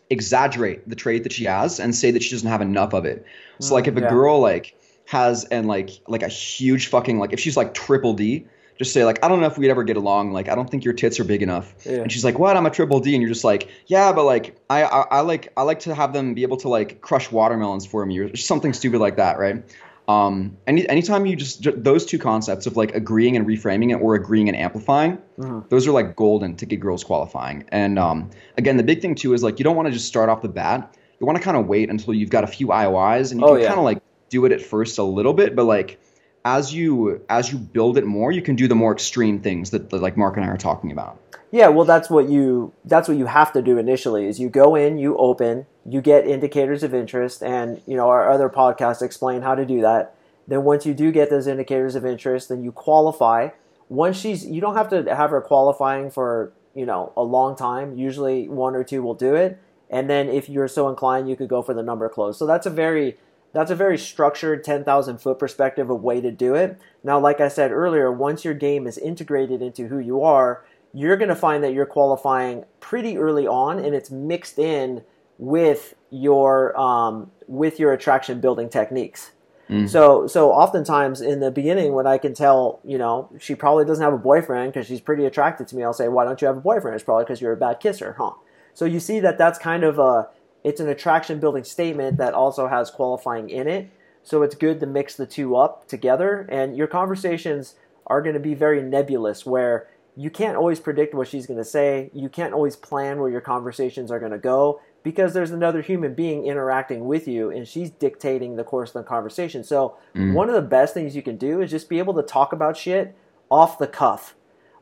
exaggerate 0.10 0.88
the 0.88 0.96
trait 0.96 1.24
that 1.24 1.32
she 1.32 1.46
has 1.46 1.80
and 1.80 1.96
say 1.96 2.12
that 2.12 2.22
she 2.22 2.32
doesn't 2.32 2.50
have 2.50 2.62
enough 2.62 2.94
of 2.94 3.06
it. 3.06 3.26
So 3.60 3.70
mm, 3.70 3.72
like 3.74 3.88
if 3.88 3.98
a 3.98 4.02
yeah. 4.02 4.10
girl 4.10 4.40
like 4.40 4.76
has 5.06 5.46
and 5.46 5.68
like 5.68 5.90
like 6.08 6.24
a 6.24 6.28
huge 6.28 6.88
fucking 6.88 7.20
like 7.20 7.34
if 7.34 7.40
she's 7.40 7.58
like 7.58 7.74
triple 7.74 8.14
D, 8.14 8.46
just 8.78 8.94
say 8.94 9.06
like 9.06 9.24
I 9.24 9.28
don't 9.28 9.40
know 9.40 9.48
if 9.48 9.58
we'd 9.58 9.70
ever 9.70 9.84
get 9.84 9.98
along. 9.98 10.32
Like 10.32 10.50
I 10.50 10.56
don't 10.56 10.70
think 10.70 10.84
your 10.84 10.94
tits 10.94 11.20
are 11.20 11.24
big 11.24 11.42
enough. 11.42 11.74
Yeah. 11.86 12.02
And 12.02 12.12
she's 12.12 12.24
like, 12.24 12.40
what? 12.40 12.58
I'm 12.58 12.66
a 12.66 12.70
triple 12.70 13.00
D, 13.00 13.14
and 13.14 13.22
you're 13.22 13.30
just 13.32 13.44
like, 13.44 13.70
yeah, 13.88 14.12
but 14.14 14.26
like 14.26 14.56
I, 14.70 14.84
I 14.84 15.02
I 15.02 15.20
like 15.22 15.52
I 15.56 15.64
like 15.64 15.82
to 15.82 15.96
have 15.96 16.14
them 16.14 16.34
be 16.34 16.44
able 16.44 16.58
to 16.58 16.70
like 16.70 17.02
crush 17.02 17.32
watermelons 17.32 17.86
for 17.86 18.06
me 18.06 18.20
or 18.20 18.36
something 18.36 18.74
stupid 18.74 19.00
like 19.00 19.18
that, 19.18 19.38
right? 19.38 19.64
Um, 20.08 20.58
any 20.68 20.88
anytime 20.90 21.26
you 21.26 21.36
just 21.36 21.66
those 21.82 22.06
two 22.06 22.20
concepts 22.20 22.66
of 22.66 22.76
like 22.76 22.94
agreeing 22.94 23.38
and 23.38 23.48
reframing 23.48 23.92
it 23.92 24.02
or 24.02 24.16
agreeing 24.16 24.50
and 24.50 24.58
amplifying, 24.58 25.18
mm-hmm. 25.40 25.62
those 25.70 25.88
are 25.88 25.92
like 25.92 26.16
golden 26.16 26.58
to 26.58 26.66
get 26.66 26.80
girls 26.80 27.04
qualifying. 27.04 27.64
And 27.70 27.98
um, 27.98 28.30
again, 28.58 28.76
the 28.76 28.84
big 28.84 29.02
thing 29.02 29.16
too 29.16 29.34
is 29.34 29.44
like 29.44 29.60
you 29.60 29.64
don't 29.64 29.78
want 29.78 29.88
to 29.88 29.94
just 29.94 30.08
start 30.08 30.30
off 30.30 30.42
the 30.42 30.50
bat. 30.50 30.98
You 31.20 31.26
want 31.26 31.38
to 31.38 31.44
kind 31.44 31.56
of 31.56 31.68
wait 31.68 31.90
until 31.90 32.14
you've 32.14 32.32
got 32.32 32.44
a 32.44 32.48
few 32.48 32.68
IOIs 32.68 33.32
and 33.32 33.40
you 33.40 33.48
oh, 33.48 33.54
can 33.54 33.62
yeah. 33.62 33.68
kind 33.68 33.80
of 33.80 33.86
like 33.86 34.02
do 34.28 34.44
it 34.44 34.52
at 34.52 34.62
first 34.62 34.98
a 34.98 35.04
little 35.04 35.34
bit, 35.34 35.56
but 35.56 35.64
like 35.64 36.00
as 36.46 36.74
you 36.74 37.22
as 37.30 37.52
you 37.52 37.58
build 37.58 37.98
it 37.98 38.06
more, 38.06 38.32
you 38.32 38.42
can 38.42 38.56
do 38.56 38.68
the 38.68 38.76
more 38.76 38.92
extreme 38.92 39.40
things 39.40 39.70
that, 39.72 39.90
that 39.90 40.02
like 40.02 40.18
Mark 40.18 40.36
and 40.38 40.46
I 40.46 40.50
are 40.50 40.58
talking 40.58 40.92
about. 40.92 41.20
Yeah, 41.52 41.68
well, 41.68 41.86
that's 41.86 42.10
what 42.10 42.30
you 42.30 42.74
that's 42.84 43.08
what 43.08 43.18
you 43.18 43.28
have 43.28 43.54
to 43.54 43.62
do 43.62 43.78
initially. 43.78 44.26
Is 44.26 44.40
you 44.40 44.50
go 44.50 44.76
in, 44.76 44.98
you 44.98 45.16
open, 45.18 45.68
you 45.86 46.02
get 46.02 46.28
indicators 46.28 46.84
of 46.84 46.94
interest, 46.94 47.44
and 47.44 47.82
you 47.86 47.96
know 47.96 48.10
our 48.10 48.30
other 48.30 48.50
podcasts 48.50 49.02
explain 49.02 49.44
how 49.44 49.56
to 49.56 49.66
do 49.66 49.82
that. 49.82 50.16
Then 50.48 50.64
once 50.64 50.86
you 50.86 50.94
do 50.94 51.12
get 51.12 51.30
those 51.30 51.48
indicators 51.48 51.96
of 51.96 52.06
interest, 52.06 52.50
then 52.50 52.64
you 52.64 52.72
qualify. 52.72 53.50
Once 53.88 54.20
she's, 54.20 54.46
you 54.46 54.60
don't 54.60 54.76
have 54.76 54.90
to 54.90 55.16
have 55.16 55.30
her 55.30 55.42
qualifying 55.42 56.10
for 56.10 56.52
you 56.74 56.86
know 56.86 57.14
a 57.16 57.24
long 57.24 57.56
time. 57.56 57.98
Usually 57.98 58.50
one 58.50 58.76
or 58.76 58.84
two 58.84 59.04
will 59.04 59.14
do 59.14 59.36
it, 59.36 59.60
and 59.90 60.10
then 60.10 60.28
if 60.30 60.50
you're 60.50 60.68
so 60.68 60.90
inclined, 60.90 61.30
you 61.30 61.36
could 61.36 61.50
go 61.50 61.62
for 61.62 61.76
the 61.76 61.84
number 61.84 62.10
close. 62.10 62.38
So 62.38 62.48
that's 62.48 62.66
a 62.66 62.72
very 62.72 63.18
that's 63.54 63.72
a 63.72 63.76
very 63.76 63.98
structured 63.98 64.64
10,000 64.64 65.20
foot 65.20 65.40
perspective 65.40 65.90
of 65.90 66.02
way 66.02 66.20
to 66.20 66.32
do 66.32 66.56
it. 66.56 66.82
Now, 67.04 67.20
like 67.20 67.40
I 67.40 67.48
said 67.48 67.72
earlier, 67.72 68.12
once 68.12 68.44
your 68.44 68.56
game 68.56 68.88
is 68.88 68.98
integrated 68.98 69.62
into 69.62 69.88
who 69.88 70.00
you 70.00 70.24
are, 70.24 70.66
you're 70.94 71.18
going 71.18 71.30
to 71.30 71.36
find 71.36 71.64
that 71.64 71.74
you're 71.74 71.86
qualifying 71.86 72.66
pretty 72.80 73.18
early 73.18 73.48
on, 73.48 73.80
and 73.80 73.96
it's 73.96 74.12
mixed 74.12 74.60
in 74.60 75.04
with 75.38 75.96
your 76.12 76.80
um, 76.80 77.32
with 77.48 77.80
your 77.80 77.94
attraction 77.94 78.40
building 78.40 78.70
techniques. 78.70 79.32
Mm. 79.70 79.90
So 79.90 80.28
so 80.28 80.52
oftentimes 80.52 81.22
in 81.22 81.40
the 81.40 81.50
beginning, 81.50 81.94
when 81.94 82.06
I 82.06 82.18
can 82.18 82.34
tell, 82.34 82.80
you 82.84 82.98
know, 82.98 83.30
she 83.40 83.56
probably 83.56 83.86
doesn't 83.86 84.04
have 84.04 84.14
a 84.14 84.18
boyfriend 84.18 84.74
because 84.74 84.88
she's 84.88 85.02
pretty 85.02 85.26
attracted 85.26 85.68
to 85.70 85.76
me, 85.76 85.84
I'll 85.84 85.94
say, 85.94 86.08
"Why 86.08 86.26
don't 86.26 86.42
you 86.42 86.48
have 86.48 86.58
a 86.58 86.62
boyfriend?" 86.62 86.96
It's 86.96 87.04
probably 87.04 87.24
because 87.24 87.42
you're 87.42 87.54
a 87.54 87.58
bad 87.58 87.80
kisser, 87.80 88.16
huh? 88.18 88.34
So 88.76 88.86
you 88.86 89.00
see 89.00 89.20
that 89.22 89.38
that's 89.38 89.58
kind 89.58 89.84
of 89.84 89.98
a 90.00 90.28
it's 90.64 90.80
an 90.80 90.90
attraction 90.90 91.40
building 91.40 91.64
statement 91.64 92.18
that 92.18 92.34
also 92.34 92.68
has 92.68 92.90
qualifying 92.90 93.50
in 93.50 93.68
it. 93.68 93.90
So 94.24 94.42
it's 94.42 94.56
good 94.56 94.80
to 94.80 94.86
mix 94.86 95.16
the 95.16 95.26
two 95.26 95.56
up 95.56 95.88
together, 95.88 96.48
and 96.50 96.78
your 96.78 96.88
conversations 96.88 97.76
are 98.08 98.22
going 98.22 98.36
to 98.36 98.40
be 98.40 98.54
very 98.54 98.82
nebulous 98.82 99.46
where 99.46 99.88
you 100.16 100.30
can't 100.30 100.56
always 100.56 100.80
predict 100.80 101.14
what 101.14 101.28
she's 101.28 101.46
going 101.46 101.58
to 101.58 101.66
say. 101.66 102.10
You 102.14 102.30
can't 102.30 102.54
always 102.54 102.76
plan 102.76 103.20
where 103.20 103.30
your 103.30 103.42
conversations 103.42 104.12
are 104.12 104.20
going 104.20 104.32
to 104.32 104.38
go 104.38 104.80
because 105.02 105.34
there's 105.34 105.52
another 105.52 105.82
human 105.82 106.14
being 106.14 106.46
interacting 106.46 107.06
with 107.06 107.28
you 107.28 107.50
and 107.50 107.68
she's 107.68 107.90
dictating 107.90 108.56
the 108.56 108.64
course 108.64 108.90
of 108.96 109.04
the 109.04 109.10
conversation. 109.10 109.64
So, 109.64 109.98
mm. 110.16 110.34
one 110.34 110.50
of 110.50 110.56
the 110.56 110.62
best 110.62 110.94
things 110.94 111.16
you 111.16 111.22
can 111.22 111.38
do 111.38 111.62
is 111.62 111.72
just 111.72 111.90
be 111.90 112.00
able 112.00 112.14
to 112.14 112.24
talk 112.24 112.54
about 112.54 112.78
shit 112.78 113.16
off 113.50 113.78
the 113.78 113.88
cuff. 113.88 114.36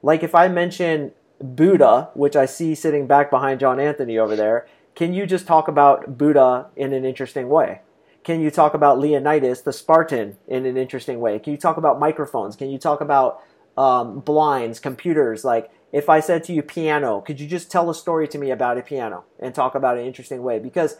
Like 0.03 0.21
if 0.21 0.35
I 0.35 0.47
mention 0.47 1.11
Buddha, 1.39 2.09
which 2.13 2.35
I 2.35 2.45
see 2.45 2.75
sitting 2.75 3.07
back 3.07 3.29
behind 3.29 3.59
John 3.59 3.79
Anthony 3.79 4.17
over 4.17 4.35
there, 4.35 4.67
can 4.95 5.13
you 5.13 5.25
just 5.25 5.47
talk 5.47 5.67
about 5.67 6.17
Buddha 6.17 6.67
in 6.75 6.93
an 6.93 7.05
interesting 7.05 7.49
way? 7.49 7.81
Can 8.23 8.41
you 8.41 8.51
talk 8.51 8.73
about 8.73 8.99
Leonidas, 8.99 9.61
the 9.61 9.73
Spartan, 9.73 10.37
in 10.47 10.65
an 10.65 10.77
interesting 10.77 11.19
way? 11.19 11.39
Can 11.39 11.53
you 11.53 11.57
talk 11.57 11.77
about 11.77 11.99
microphones? 11.99 12.55
Can 12.55 12.69
you 12.69 12.77
talk 12.77 13.01
about 13.01 13.41
um, 13.77 14.19
blinds, 14.19 14.79
computers? 14.79 15.43
Like, 15.43 15.71
if 15.91 16.07
I 16.07 16.19
said 16.19 16.43
to 16.45 16.53
you 16.53 16.61
piano, 16.61 17.21
could 17.21 17.39
you 17.39 17.47
just 17.47 17.71
tell 17.71 17.89
a 17.89 17.95
story 17.95 18.27
to 18.27 18.37
me 18.37 18.51
about 18.51 18.77
a 18.77 18.81
piano 18.81 19.23
and 19.39 19.55
talk 19.55 19.75
about 19.75 19.97
it 19.97 20.01
an 20.01 20.07
interesting 20.07 20.43
way? 20.43 20.59
Because 20.59 20.97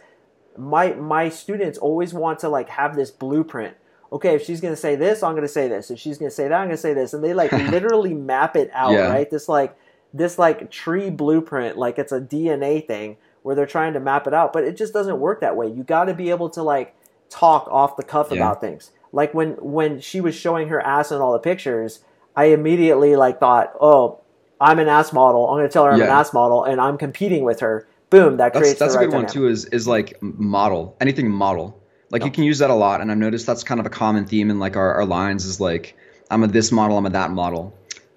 my 0.56 0.92
my 0.94 1.28
students 1.28 1.78
always 1.78 2.12
want 2.12 2.38
to 2.40 2.48
like 2.48 2.68
have 2.70 2.96
this 2.96 3.10
blueprint. 3.10 3.76
Okay, 4.10 4.34
if 4.34 4.44
she's 4.44 4.60
gonna 4.60 4.76
say 4.76 4.96
this, 4.96 5.22
I'm 5.22 5.34
gonna 5.34 5.48
say 5.48 5.68
this. 5.68 5.90
If 5.90 5.98
she's 5.98 6.18
gonna 6.18 6.30
say 6.30 6.48
that, 6.48 6.54
I'm 6.54 6.66
gonna 6.66 6.76
say 6.76 6.92
this, 6.92 7.14
and 7.14 7.24
they 7.24 7.32
like 7.34 7.52
literally 7.70 8.14
map 8.14 8.56
it 8.56 8.70
out, 8.74 8.92
yeah. 8.92 9.08
right? 9.08 9.30
This 9.30 9.48
like 9.48 9.76
this 10.12 10.38
like 10.38 10.70
tree 10.70 11.08
blueprint, 11.08 11.78
like 11.78 11.98
it's 11.98 12.12
a 12.12 12.20
DNA 12.20 12.86
thing 12.86 13.16
where 13.42 13.54
they're 13.54 13.66
trying 13.66 13.92
to 13.94 14.00
map 14.00 14.26
it 14.26 14.34
out, 14.34 14.52
but 14.52 14.64
it 14.64 14.76
just 14.76 14.92
doesn't 14.92 15.18
work 15.18 15.40
that 15.40 15.56
way. 15.56 15.66
You 15.66 15.82
got 15.82 16.04
to 16.04 16.14
be 16.14 16.30
able 16.30 16.50
to 16.50 16.62
like 16.62 16.94
talk 17.28 17.68
off 17.68 17.96
the 17.96 18.02
cuff 18.02 18.28
yeah. 18.30 18.36
about 18.36 18.60
things. 18.60 18.90
Like 19.12 19.34
when 19.34 19.52
when 19.60 20.00
she 20.00 20.20
was 20.20 20.34
showing 20.34 20.68
her 20.68 20.80
ass 20.80 21.10
in 21.10 21.18
all 21.18 21.32
the 21.32 21.38
pictures, 21.38 22.00
I 22.34 22.46
immediately 22.46 23.16
like 23.16 23.40
thought, 23.40 23.72
oh, 23.80 24.20
I'm 24.60 24.78
an 24.78 24.88
ass 24.88 25.12
model. 25.12 25.48
I'm 25.48 25.58
going 25.58 25.68
to 25.68 25.72
tell 25.72 25.84
her 25.84 25.92
I'm 25.92 25.98
yeah. 25.98 26.06
an 26.06 26.10
ass 26.10 26.32
model, 26.32 26.64
and 26.64 26.80
I'm 26.80 26.96
competing 26.96 27.44
with 27.44 27.60
her. 27.60 27.86
Boom, 28.10 28.36
that 28.38 28.52
creates. 28.52 28.78
That's, 28.78 28.78
that's 28.78 28.94
a 28.94 28.98
right 28.98 29.04
good 29.06 29.12
dynamic. 29.12 29.34
one 29.34 29.34
too. 29.34 29.48
Is 29.48 29.64
is 29.66 29.86
like 29.86 30.22
model 30.22 30.96
anything 31.00 31.30
model. 31.30 31.78
Like 32.10 32.24
you 32.24 32.30
can 32.30 32.44
use 32.44 32.58
that 32.58 32.68
a 32.68 32.74
lot, 32.74 33.00
and 33.00 33.10
I've 33.10 33.18
noticed 33.18 33.46
that's 33.46 33.64
kind 33.64 33.80
of 33.80 33.86
a 33.86 33.90
common 33.90 34.26
theme 34.26 34.50
in 34.50 34.58
like 34.58 34.76
our, 34.76 34.94
our 34.94 35.06
lines 35.06 35.46
is 35.46 35.60
like 35.60 35.96
I'm 36.30 36.42
a 36.42 36.46
this 36.46 36.70
model, 36.70 36.98
I'm 36.98 37.06
a 37.06 37.10
that 37.10 37.30
model. 37.30 37.76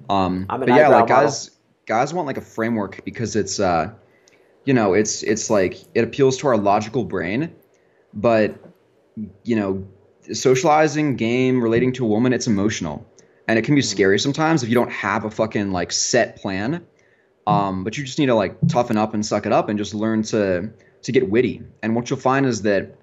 Um, 0.10 0.46
but 0.48 0.68
yeah, 0.68 0.90
like 0.90 1.08
guys, 1.08 1.52
guys 1.86 2.14
want 2.14 2.28
like 2.28 2.38
a 2.38 2.42
framework 2.42 3.04
because 3.06 3.38
it's 3.38 3.60
uh, 3.60 3.92
you 4.66 4.74
know, 4.74 4.94
it's 4.94 5.24
it's 5.24 5.50
like 5.50 5.78
it 5.94 6.04
appeals 6.04 6.38
to 6.38 6.48
our 6.48 6.58
logical 6.58 7.06
brain, 7.06 7.56
but 8.14 8.56
you 9.44 9.56
know, 9.56 9.88
socializing, 10.34 11.16
game, 11.16 11.62
relating 11.62 11.94
to 11.94 12.06
a 12.06 12.08
woman, 12.08 12.34
it's 12.34 12.48
emotional. 12.48 13.06
And 13.48 13.60
it 13.60 13.62
can 13.62 13.76
be 13.76 13.82
scary 13.84 14.18
sometimes 14.20 14.64
if 14.64 14.70
you 14.70 14.76
don't 14.76 14.92
have 14.92 15.24
a 15.24 15.30
fucking 15.30 15.72
like 15.72 15.92
set 15.92 16.38
plan. 16.38 16.86
Um, 17.48 17.84
but 17.84 17.96
you 17.96 18.04
just 18.04 18.18
need 18.18 18.26
to 18.26 18.36
like 18.36 18.58
toughen 18.68 18.98
up 18.98 19.14
and 19.14 19.24
suck 19.24 19.46
it 19.46 19.52
up 19.52 19.70
and 19.70 19.78
just 19.78 19.94
learn 19.94 20.24
to 20.24 20.72
to 21.04 21.12
get 21.12 21.30
witty. 21.30 21.62
And 21.84 21.96
what 21.96 22.10
you'll 22.10 22.20
find 22.20 22.48
is 22.48 22.64
that 22.64 22.98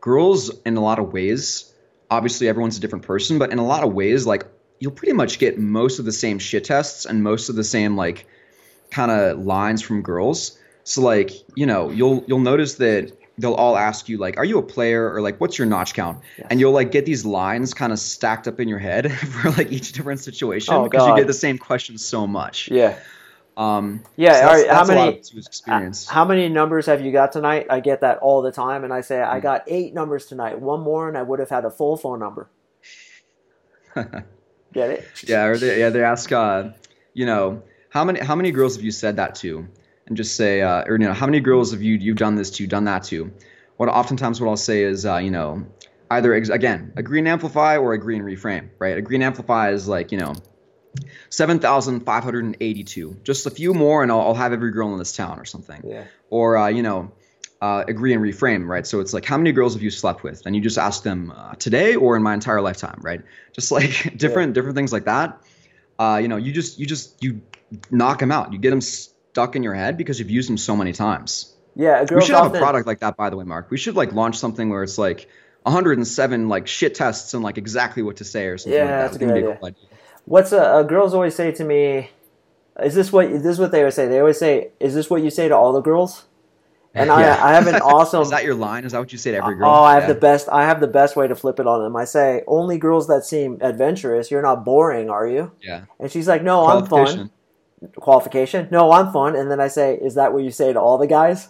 girls 0.00 0.50
in 0.64 0.78
a 0.78 0.80
lot 0.80 0.98
of 0.98 1.12
ways, 1.12 1.74
obviously 2.10 2.48
everyone's 2.48 2.78
a 2.78 2.80
different 2.80 3.04
person, 3.04 3.38
but 3.38 3.52
in 3.52 3.58
a 3.58 3.64
lot 3.64 3.84
of 3.84 3.92
ways, 3.92 4.26
like 4.26 4.46
you'll 4.80 4.92
pretty 4.92 5.12
much 5.12 5.38
get 5.38 5.58
most 5.58 5.98
of 5.98 6.06
the 6.06 6.12
same 6.12 6.38
shit 6.38 6.64
tests 6.64 7.04
and 7.04 7.22
most 7.22 7.50
of 7.50 7.56
the 7.56 7.64
same 7.64 7.96
like 7.96 8.26
kind 8.94 9.10
of 9.10 9.44
lines 9.44 9.82
from 9.82 10.02
girls. 10.02 10.56
So 10.84 11.02
like, 11.02 11.32
you 11.56 11.66
know, 11.66 11.90
you'll 11.90 12.24
you'll 12.26 12.38
notice 12.40 12.74
that 12.74 13.12
they'll 13.38 13.54
all 13.54 13.76
ask 13.76 14.08
you 14.08 14.18
like, 14.18 14.36
"Are 14.38 14.44
you 14.44 14.58
a 14.58 14.62
player?" 14.62 15.12
or 15.12 15.20
like, 15.20 15.40
"What's 15.40 15.58
your 15.58 15.66
notch 15.66 15.94
count?" 15.94 16.22
Yes. 16.38 16.46
And 16.50 16.60
you'll 16.60 16.72
like 16.72 16.92
get 16.92 17.04
these 17.04 17.24
lines 17.24 17.74
kind 17.74 17.92
of 17.92 17.98
stacked 17.98 18.46
up 18.46 18.60
in 18.60 18.68
your 18.68 18.78
head 18.78 19.12
for 19.18 19.50
like 19.50 19.72
each 19.72 19.92
different 19.92 20.20
situation 20.20 20.74
oh, 20.74 20.84
because 20.84 21.06
God. 21.06 21.10
you 21.10 21.20
get 21.20 21.26
the 21.26 21.34
same 21.34 21.58
question 21.58 21.98
so 21.98 22.26
much. 22.26 22.70
Yeah. 22.70 22.98
Um, 23.56 24.02
yeah. 24.16 24.56
So 24.56 24.74
how 24.74 24.84
many 24.84 25.18
experience? 25.18 26.06
How 26.06 26.24
many 26.24 26.48
numbers 26.48 26.86
have 26.86 27.00
you 27.00 27.10
got 27.10 27.32
tonight? 27.32 27.66
I 27.70 27.80
get 27.80 28.00
that 28.02 28.18
all 28.18 28.42
the 28.42 28.52
time, 28.52 28.84
and 28.84 28.92
I 28.92 29.00
say 29.00 29.20
I 29.20 29.36
hmm. 29.36 29.42
got 29.42 29.64
eight 29.66 29.92
numbers 29.92 30.26
tonight. 30.26 30.60
One 30.60 30.80
more, 30.80 31.08
and 31.08 31.18
I 31.18 31.22
would 31.22 31.40
have 31.40 31.50
had 31.50 31.64
a 31.64 31.70
full 31.70 31.96
phone 31.96 32.20
number. 32.20 32.48
get 33.94 34.90
it? 34.90 35.08
Yeah. 35.26 35.44
Or 35.44 35.56
they, 35.56 35.80
yeah, 35.80 35.90
they 35.90 36.02
ask, 36.02 36.30
uh, 36.32 36.70
you 37.14 37.26
know, 37.26 37.62
how 37.94 38.04
many 38.04 38.20
how 38.20 38.34
many 38.34 38.50
girls 38.50 38.76
have 38.76 38.84
you 38.84 38.90
said 38.90 39.16
that 39.16 39.36
to? 39.36 39.66
and 40.06 40.16
just 40.16 40.36
say, 40.36 40.60
uh, 40.60 40.84
or 40.86 40.92
you 40.92 41.06
know, 41.06 41.12
how 41.12 41.26
many 41.26 41.40
girls 41.40 41.72
have 41.72 41.82
you 41.82 41.94
you've 41.96 42.16
done 42.16 42.34
this 42.34 42.50
to, 42.50 42.66
done 42.66 42.84
that 42.84 43.04
to? 43.04 43.32
What 43.76 43.88
oftentimes 43.88 44.40
what 44.40 44.48
I'll 44.48 44.56
say 44.56 44.82
is, 44.82 45.06
uh, 45.06 45.16
you 45.16 45.30
know, 45.30 45.66
either 46.10 46.34
ex- 46.34 46.50
again 46.50 46.92
agree 46.96 47.18
and 47.18 47.28
amplify 47.28 47.76
or 47.76 47.94
agree 47.94 48.16
and 48.16 48.24
reframe. 48.24 48.68
Right? 48.78 48.96
Agree 48.96 49.16
and 49.16 49.24
amplify 49.24 49.70
is 49.70 49.88
like 49.88 50.12
you 50.12 50.18
know. 50.18 50.34
7,582. 51.30 53.16
Just 53.24 53.46
a 53.46 53.50
few 53.50 53.74
more, 53.74 54.04
and 54.04 54.12
I'll, 54.12 54.20
I'll, 54.20 54.34
have 54.34 54.52
every 54.52 54.70
girl 54.70 54.92
in 54.92 54.98
this 55.00 55.10
town 55.10 55.40
or 55.40 55.44
something. 55.44 55.82
Yeah. 55.84 56.04
Or, 56.30 56.56
uh, 56.56 56.68
you 56.68 56.84
know, 56.84 57.10
uh, 57.60 57.82
agree 57.88 58.12
and 58.12 58.22
reframe, 58.22 58.68
right? 58.68 58.86
So 58.86 59.00
it's 59.00 59.12
like, 59.12 59.24
how 59.24 59.36
many 59.36 59.50
girls 59.50 59.74
have 59.74 59.82
you 59.82 59.90
slept 59.90 60.22
with? 60.22 60.46
And 60.46 60.54
you 60.54 60.62
just 60.62 60.78
ask 60.78 61.02
them 61.02 61.32
uh, 61.34 61.56
today 61.56 61.96
or 61.96 62.16
in 62.16 62.22
my 62.22 62.32
entire 62.32 62.60
lifetime, 62.60 63.00
right? 63.02 63.22
Just 63.52 63.72
like 63.72 63.90
different 64.16 64.50
yeah. 64.50 64.54
different 64.54 64.76
things 64.76 64.92
like 64.92 65.06
that. 65.06 65.42
Uh, 65.98 66.20
you 66.22 66.28
know, 66.28 66.36
you 66.36 66.52
just 66.52 66.78
you 66.78 66.86
just 66.86 67.20
you 67.20 67.40
knock 67.90 68.20
them 68.20 68.32
out. 68.32 68.52
You 68.52 68.58
get 68.58 68.70
them 68.70 68.80
stuck 68.80 69.56
in 69.56 69.62
your 69.62 69.74
head 69.74 69.96
because 69.96 70.18
you've 70.18 70.30
used 70.30 70.48
them 70.48 70.58
so 70.58 70.76
many 70.76 70.92
times. 70.92 71.54
Yeah, 71.76 72.04
we 72.08 72.20
should 72.20 72.36
have 72.36 72.54
a 72.54 72.58
product 72.58 72.86
like 72.86 73.00
that, 73.00 73.16
by 73.16 73.30
the 73.30 73.36
way, 73.36 73.44
Mark. 73.44 73.70
We 73.70 73.78
should 73.78 73.96
like 73.96 74.12
launch 74.12 74.38
something 74.38 74.70
where 74.70 74.82
it's 74.82 74.98
like 74.98 75.28
107 75.62 76.48
like 76.48 76.66
shit 76.66 76.94
tests 76.94 77.34
and 77.34 77.42
like 77.42 77.58
exactly 77.58 78.02
what 78.02 78.18
to 78.18 78.24
say 78.24 78.46
or 78.46 78.58
something. 78.58 78.78
Yeah, 78.78 78.84
like 78.84 79.00
that's 79.00 79.16
a 79.16 79.18
good 79.18 79.30
idea. 79.30 79.56
Cool 79.56 79.66
idea. 79.66 79.88
What's 80.26 80.52
a, 80.52 80.78
a 80.78 80.84
girls 80.84 81.14
always 81.14 81.34
say 81.34 81.52
to 81.52 81.64
me? 81.64 82.10
Is 82.82 82.94
this 82.94 83.12
what 83.12 83.26
is 83.26 83.42
this 83.42 83.58
what 83.58 83.72
they 83.72 83.80
always 83.80 83.94
say? 83.94 84.08
They 84.08 84.18
always 84.18 84.38
say, 84.38 84.70
"Is 84.80 84.94
this 84.94 85.08
what 85.08 85.22
you 85.22 85.30
say 85.30 85.48
to 85.48 85.56
all 85.56 85.72
the 85.72 85.82
girls?" 85.82 86.26
And 86.96 87.08
yeah. 87.08 87.14
I, 87.42 87.50
I 87.50 87.54
have 87.54 87.66
an 87.66 87.74
awesome. 87.82 88.22
is 88.22 88.30
that 88.30 88.44
your 88.44 88.54
line? 88.54 88.84
Is 88.84 88.92
that 88.92 89.00
what 89.00 89.10
you 89.10 89.18
say 89.18 89.32
to 89.32 89.38
every 89.38 89.56
uh, 89.56 89.58
girl? 89.58 89.68
Oh, 89.68 89.82
I 89.82 89.94
have 89.94 90.04
yeah. 90.04 90.12
the 90.12 90.20
best. 90.20 90.48
I 90.48 90.62
have 90.62 90.78
the 90.78 90.86
best 90.86 91.16
way 91.16 91.26
to 91.26 91.34
flip 91.34 91.58
it 91.58 91.66
on 91.66 91.82
them. 91.82 91.96
I 91.96 92.04
say, 92.04 92.44
"Only 92.46 92.78
girls 92.78 93.08
that 93.08 93.24
seem 93.24 93.58
adventurous. 93.60 94.30
You're 94.30 94.42
not 94.42 94.64
boring, 94.64 95.10
are 95.10 95.26
you?" 95.26 95.50
Yeah. 95.60 95.86
And 95.98 96.08
she's 96.08 96.28
like, 96.28 96.44
"No, 96.44 96.66
I'm 96.66 96.86
fun." 96.86 97.32
Qualification. 97.96 98.68
No, 98.70 98.92
I'm 98.92 99.12
fun. 99.12 99.36
And 99.36 99.50
then 99.50 99.60
I 99.60 99.68
say, 99.68 99.96
is 99.96 100.14
that 100.14 100.32
what 100.32 100.42
you 100.42 100.50
say 100.50 100.72
to 100.72 100.80
all 100.80 100.98
the 100.98 101.06
guys? 101.06 101.48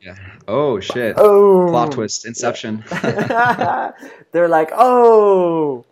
Yeah. 0.00 0.16
Oh 0.46 0.80
shit. 0.80 1.14
Oh. 1.16 1.66
Plot 1.68 1.92
twist. 1.92 2.26
Inception. 2.26 2.84
Yeah. 2.92 3.92
They're 4.32 4.48
like, 4.48 4.70
oh. 4.74 5.86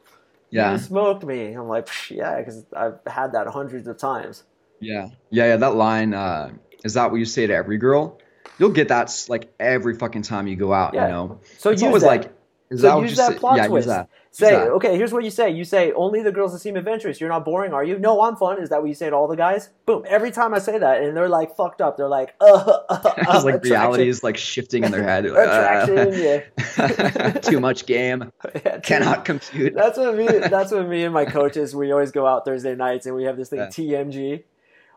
Yeah. 0.51 0.73
You 0.73 0.79
smoked 0.79 1.25
me. 1.25 1.55
I'm 1.55 1.69
like, 1.69 1.89
yeah, 2.11 2.39
because 2.39 2.65
I've 2.77 2.99
had 3.07 3.33
that 3.33 3.47
hundreds 3.47 3.87
of 3.87 3.97
times. 3.97 4.45
Yeah. 4.81 5.09
Yeah. 5.31 5.47
Yeah. 5.47 5.57
That 5.57 5.75
line. 5.77 6.13
Uh, 6.13 6.53
is 6.85 6.95
that 6.95 7.11
what 7.11 7.19
you 7.19 7.25
say 7.25 7.47
to 7.47 7.55
every 7.55 7.79
girl? 7.79 8.19
You'll 8.59 8.71
get 8.71 8.89
that 8.89 9.11
like 9.29 9.53
every 9.59 9.95
fucking 9.95 10.23
time 10.23 10.47
you 10.47 10.57
go 10.57 10.75
out. 10.75 10.93
Yeah. 10.93 11.07
You 11.07 11.13
know. 11.13 11.41
So 11.59 11.71
it's 11.71 11.83
always 11.83 12.03
that. 12.03 12.09
like. 12.09 12.33
Is 12.71 12.81
so 12.83 13.01
that 13.01 13.03
use 13.03 13.17
that 13.17 13.33
say? 13.33 13.39
plot 13.39 13.57
yeah, 13.57 13.67
twist. 13.69 13.89
That. 13.89 14.09
Say, 14.35 14.57
okay, 14.57 14.97
here's 14.97 15.13
what 15.13 15.25
you 15.25 15.31
say. 15.31 15.51
You 15.51 15.63
say, 15.63 15.93
only 15.93 16.23
the 16.23 16.33
girls 16.33 16.55
that 16.55 16.61
seem 16.61 16.77
adventurous. 16.77 17.21
You're 17.21 17.29
not 17.29 17.45
boring, 17.45 17.75
are 17.75 17.85
you? 17.85 17.99
No, 17.99 18.23
I'm 18.23 18.35
fun. 18.35 18.63
Is 18.63 18.71
that 18.71 18.81
what 18.81 18.89
you 18.89 18.95
say 18.95 19.11
to 19.11 19.15
all 19.15 19.29
the 19.29 19.37
guys? 19.37 19.69
Boom. 19.85 20.05
Every 20.09 20.31
time 20.31 20.55
I 20.55 20.59
say 20.59 20.79
that, 20.79 21.03
and 21.03 21.15
they're 21.15 21.29
like 21.29 21.55
fucked 21.55 21.83
up. 21.83 21.99
They're 21.99 22.09
like, 22.09 22.35
uh, 22.41 22.79
uh, 22.89 23.15
uh 23.29 23.43
like 23.45 23.63
reality 23.63 24.09
is 24.09 24.25
like 24.25 24.39
shifting 24.39 24.85
in 24.85 24.91
their 24.91 25.03
head. 25.03 25.27
attraction, 25.27 26.15
yeah. 26.15 27.33
Too 27.41 27.61
much 27.61 27.85
game. 27.85 28.33
Yeah, 28.65 28.81
Cannot 28.81 29.27
compute. 29.27 29.75
That's 29.75 29.99
what 29.99 30.17
me. 30.17 30.27
That's 30.27 30.73
what 30.73 30.89
me 30.89 31.05
and 31.05 31.13
my 31.13 31.27
coaches. 31.27 31.77
We 31.77 31.93
always 31.93 32.11
go 32.11 32.27
out 32.27 32.47
Thursday 32.47 32.75
nights, 32.75 33.05
and 33.05 33.15
we 33.15 33.25
have 33.25 33.37
this 33.37 33.51
thing 33.51 33.59
yeah. 33.59 33.67
TMG 33.67 34.45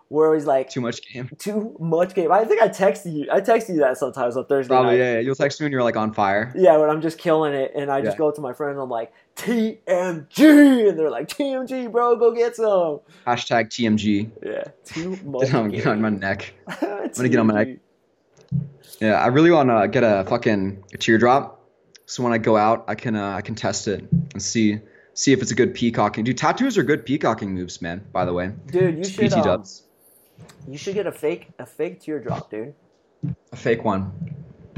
we're 0.10 0.28
always 0.28 0.46
like 0.46 0.70
too 0.70 0.82
much 0.82 1.02
game. 1.12 1.30
Too 1.40 1.76
much 1.80 2.14
game. 2.14 2.32
I 2.32 2.46
think 2.46 2.62
I 2.62 2.68
text 2.68 3.06
you. 3.06 3.28
I 3.32 3.42
text 3.42 3.70
you 3.70 3.78
that 3.78 3.98
sometimes 3.98 4.38
on 4.38 4.46
Thursday. 4.46 4.70
Probably 4.70 4.92
night. 4.92 4.98
yeah, 4.98 5.14
yeah. 5.14 5.20
You'll 5.20 5.36
text 5.36 5.60
me 5.60 5.66
when 5.66 5.72
you're 5.72 5.84
like 5.84 5.98
on 5.98 6.14
fire. 6.14 6.54
Yeah, 6.56 6.78
when 6.78 6.90
I'm 6.90 7.02
just 7.02 7.18
killing 7.18 7.54
it, 7.54 7.72
and 7.76 7.92
I 7.92 8.02
just 8.02 8.16
yeah. 8.16 8.20
go 8.20 8.32
to 8.32 8.42
my 8.42 8.54
friend 8.54 8.74
and 8.74 8.82
I'm 8.82 8.90
like 8.90 9.12
TMG, 9.36 10.90
and 10.90 11.00
they're 11.00 11.10
like 11.10 11.28
TMG, 11.28 11.92
bro, 11.92 12.16
go 12.18 12.32
get 12.34 12.56
some. 12.56 13.02
Hashtag 13.26 13.70
TMG. 13.70 14.32
Yeah, 14.44 14.64
too 14.86 15.18
much. 15.26 15.48
get, 15.48 15.56
on, 15.56 15.70
get 15.70 15.88
on 15.88 16.02
my 16.02 16.10
neck. 16.10 16.54
I'm 16.68 17.12
gonna 17.12 17.30
get 17.30 17.40
on 17.40 17.48
my 17.48 17.64
neck. 17.64 17.78
Yeah, 19.00 19.14
I 19.16 19.28
really 19.28 19.52
want 19.52 19.70
to 19.70 19.88
get 19.88 20.04
a 20.04 20.24
fucking 20.30 20.84
a 20.94 20.98
teardrop, 20.98 21.62
so 22.06 22.24
when 22.24 22.32
I 22.32 22.38
go 22.38 22.58
out, 22.58 22.86
I 22.88 22.96
can 22.96 23.16
uh, 23.16 23.32
I 23.32 23.42
can 23.42 23.56
test 23.56 23.88
it 23.88 24.06
and 24.12 24.42
see 24.42 24.80
see 25.16 25.34
if 25.34 25.42
it's 25.42 25.52
a 25.52 25.56
good 25.56 25.74
peacocking. 25.74 26.24
Dude, 26.24 26.38
tattoos 26.38 26.78
are 26.78 26.84
good 26.84 27.06
peacocking 27.06 27.56
moves, 27.56 27.82
man. 27.82 28.06
By 28.14 28.26
the 28.26 28.34
way, 28.34 28.52
dude, 28.68 29.00
you 29.00 29.04
should. 29.04 29.32
PT 29.32 29.38
um, 29.38 29.44
dubs. 29.44 29.82
You 30.68 30.78
should 30.78 30.96
get 30.96 31.08
a 31.08 31.12
fake 31.12 31.50
a 31.60 31.66
fake 31.66 32.02
teardrop, 32.02 32.50
dude. 32.50 32.74
A 33.52 33.56
fake 33.56 33.84
one. 33.84 34.12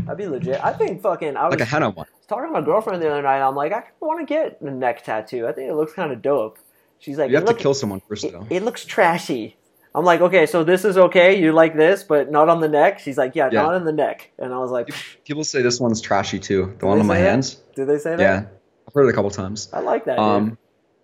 That'd 0.03 0.17
be 0.17 0.27
legit. 0.27 0.63
I 0.63 0.71
think 0.73 1.01
fucking 1.01 1.35
I 1.35 1.45
was 1.45 1.51
like 1.51 1.61
a 1.61 1.65
henna 1.65 1.89
one. 1.89 2.07
I 2.07 2.17
was 2.17 2.25
talking 2.27 2.45
to 2.47 2.51
my 2.51 2.61
girlfriend 2.61 3.01
the 3.01 3.09
other 3.09 3.21
night, 3.21 3.41
I'm 3.41 3.55
like, 3.55 3.73
I 3.73 3.83
want 3.99 4.25
to 4.25 4.25
get 4.25 4.61
a 4.61 4.71
neck 4.71 5.03
tattoo. 5.03 5.47
I 5.47 5.51
think 5.51 5.69
it 5.69 5.75
looks 5.75 5.93
kind 5.93 6.11
of 6.11 6.21
dope. 6.21 6.59
She's 6.99 7.17
like, 7.17 7.29
you 7.29 7.35
have 7.35 7.45
look, 7.45 7.57
to 7.57 7.61
kill 7.61 7.73
someone 7.73 8.01
first, 8.07 8.23
it, 8.23 8.31
though. 8.31 8.47
It 8.49 8.63
looks 8.63 8.85
trashy. 8.85 9.57
I'm 9.93 10.05
like, 10.05 10.21
okay, 10.21 10.45
so 10.45 10.63
this 10.63 10.85
is 10.85 10.97
okay. 10.97 11.41
You 11.41 11.51
like 11.53 11.75
this, 11.75 12.03
but 12.03 12.31
not 12.31 12.49
on 12.49 12.61
the 12.61 12.67
neck. 12.67 12.99
She's 12.99 13.17
like, 13.17 13.35
yeah, 13.35 13.49
yeah. 13.51 13.63
not 13.63 13.75
on 13.75 13.83
the 13.83 13.91
neck. 13.91 14.31
And 14.37 14.53
I 14.53 14.59
was 14.59 14.71
like, 14.71 14.89
people 15.25 15.43
say 15.43 15.61
this 15.61 15.79
one's 15.79 16.01
trashy 16.01 16.39
too. 16.39 16.75
The 16.79 16.85
one 16.85 16.99
on 16.99 17.07
my 17.07 17.17
that? 17.17 17.29
hands. 17.29 17.55
Did 17.75 17.87
they 17.87 17.97
say 17.97 18.15
that? 18.15 18.19
Yeah, 18.19 18.45
I've 18.87 18.93
heard 18.93 19.07
it 19.07 19.09
a 19.09 19.13
couple 19.13 19.31
times. 19.31 19.69
I 19.73 19.79
like 19.79 20.05
that. 20.05 20.19
Um, 20.19 20.49
dude. 20.49 20.57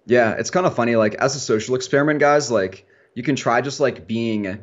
Yeah, 0.05 0.33
it's 0.33 0.49
kind 0.49 0.65
of 0.65 0.75
funny. 0.75 0.95
Like 0.95 1.15
as 1.15 1.35
a 1.35 1.39
social 1.39 1.75
experiment, 1.75 2.19
guys, 2.19 2.51
like 2.51 2.85
you 3.15 3.23
can 3.23 3.35
try 3.35 3.61
just 3.61 3.79
like 3.79 4.07
being 4.07 4.59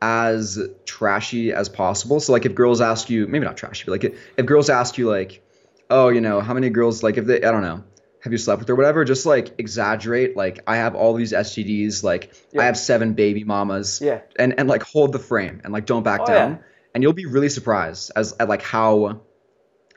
as 0.00 0.58
trashy 0.84 1.52
as 1.52 1.68
possible. 1.68 2.20
So 2.20 2.32
like 2.32 2.44
if 2.46 2.54
girls 2.54 2.80
ask 2.80 3.08
you, 3.10 3.26
maybe 3.26 3.44
not 3.44 3.56
trashy, 3.56 3.84
but 3.86 3.92
like 3.92 4.16
if, 4.36 4.46
girls 4.46 4.68
ask 4.70 4.98
you 4.98 5.08
like, 5.08 5.42
oh, 5.90 6.08
you 6.08 6.20
know, 6.20 6.40
how 6.40 6.54
many 6.54 6.70
girls 6.70 7.02
like 7.02 7.16
if 7.18 7.26
they, 7.26 7.42
I 7.42 7.50
don't 7.52 7.62
know, 7.62 7.84
have 8.22 8.32
you 8.32 8.38
slept 8.38 8.60
with 8.60 8.70
or 8.70 8.76
whatever, 8.76 9.04
just 9.04 9.26
like 9.26 9.54
exaggerate. 9.58 10.36
Like 10.36 10.60
I 10.66 10.76
have 10.76 10.94
all 10.94 11.14
these 11.14 11.32
STDs, 11.32 12.02
like 12.04 12.32
Yeah. 12.52 12.62
I 12.62 12.64
have 12.66 12.76
seven 12.76 13.14
baby 13.14 13.44
mamas, 13.44 14.00
Yeah. 14.02 14.20
and 14.38 14.58
and 14.58 14.68
like 14.68 14.82
hold 14.82 15.12
the 15.12 15.18
frame 15.18 15.60
and 15.64 15.72
like 15.72 15.86
don't 15.86 16.02
back 16.04 16.20
Oh, 16.22 16.26
down, 16.26 16.50
yeah. 16.52 16.58
and 16.94 17.02
you'll 17.02 17.12
be 17.14 17.26
really 17.26 17.48
surprised 17.48 18.12
as 18.14 18.34
at 18.38 18.48
like 18.48 18.62
how 18.62 19.20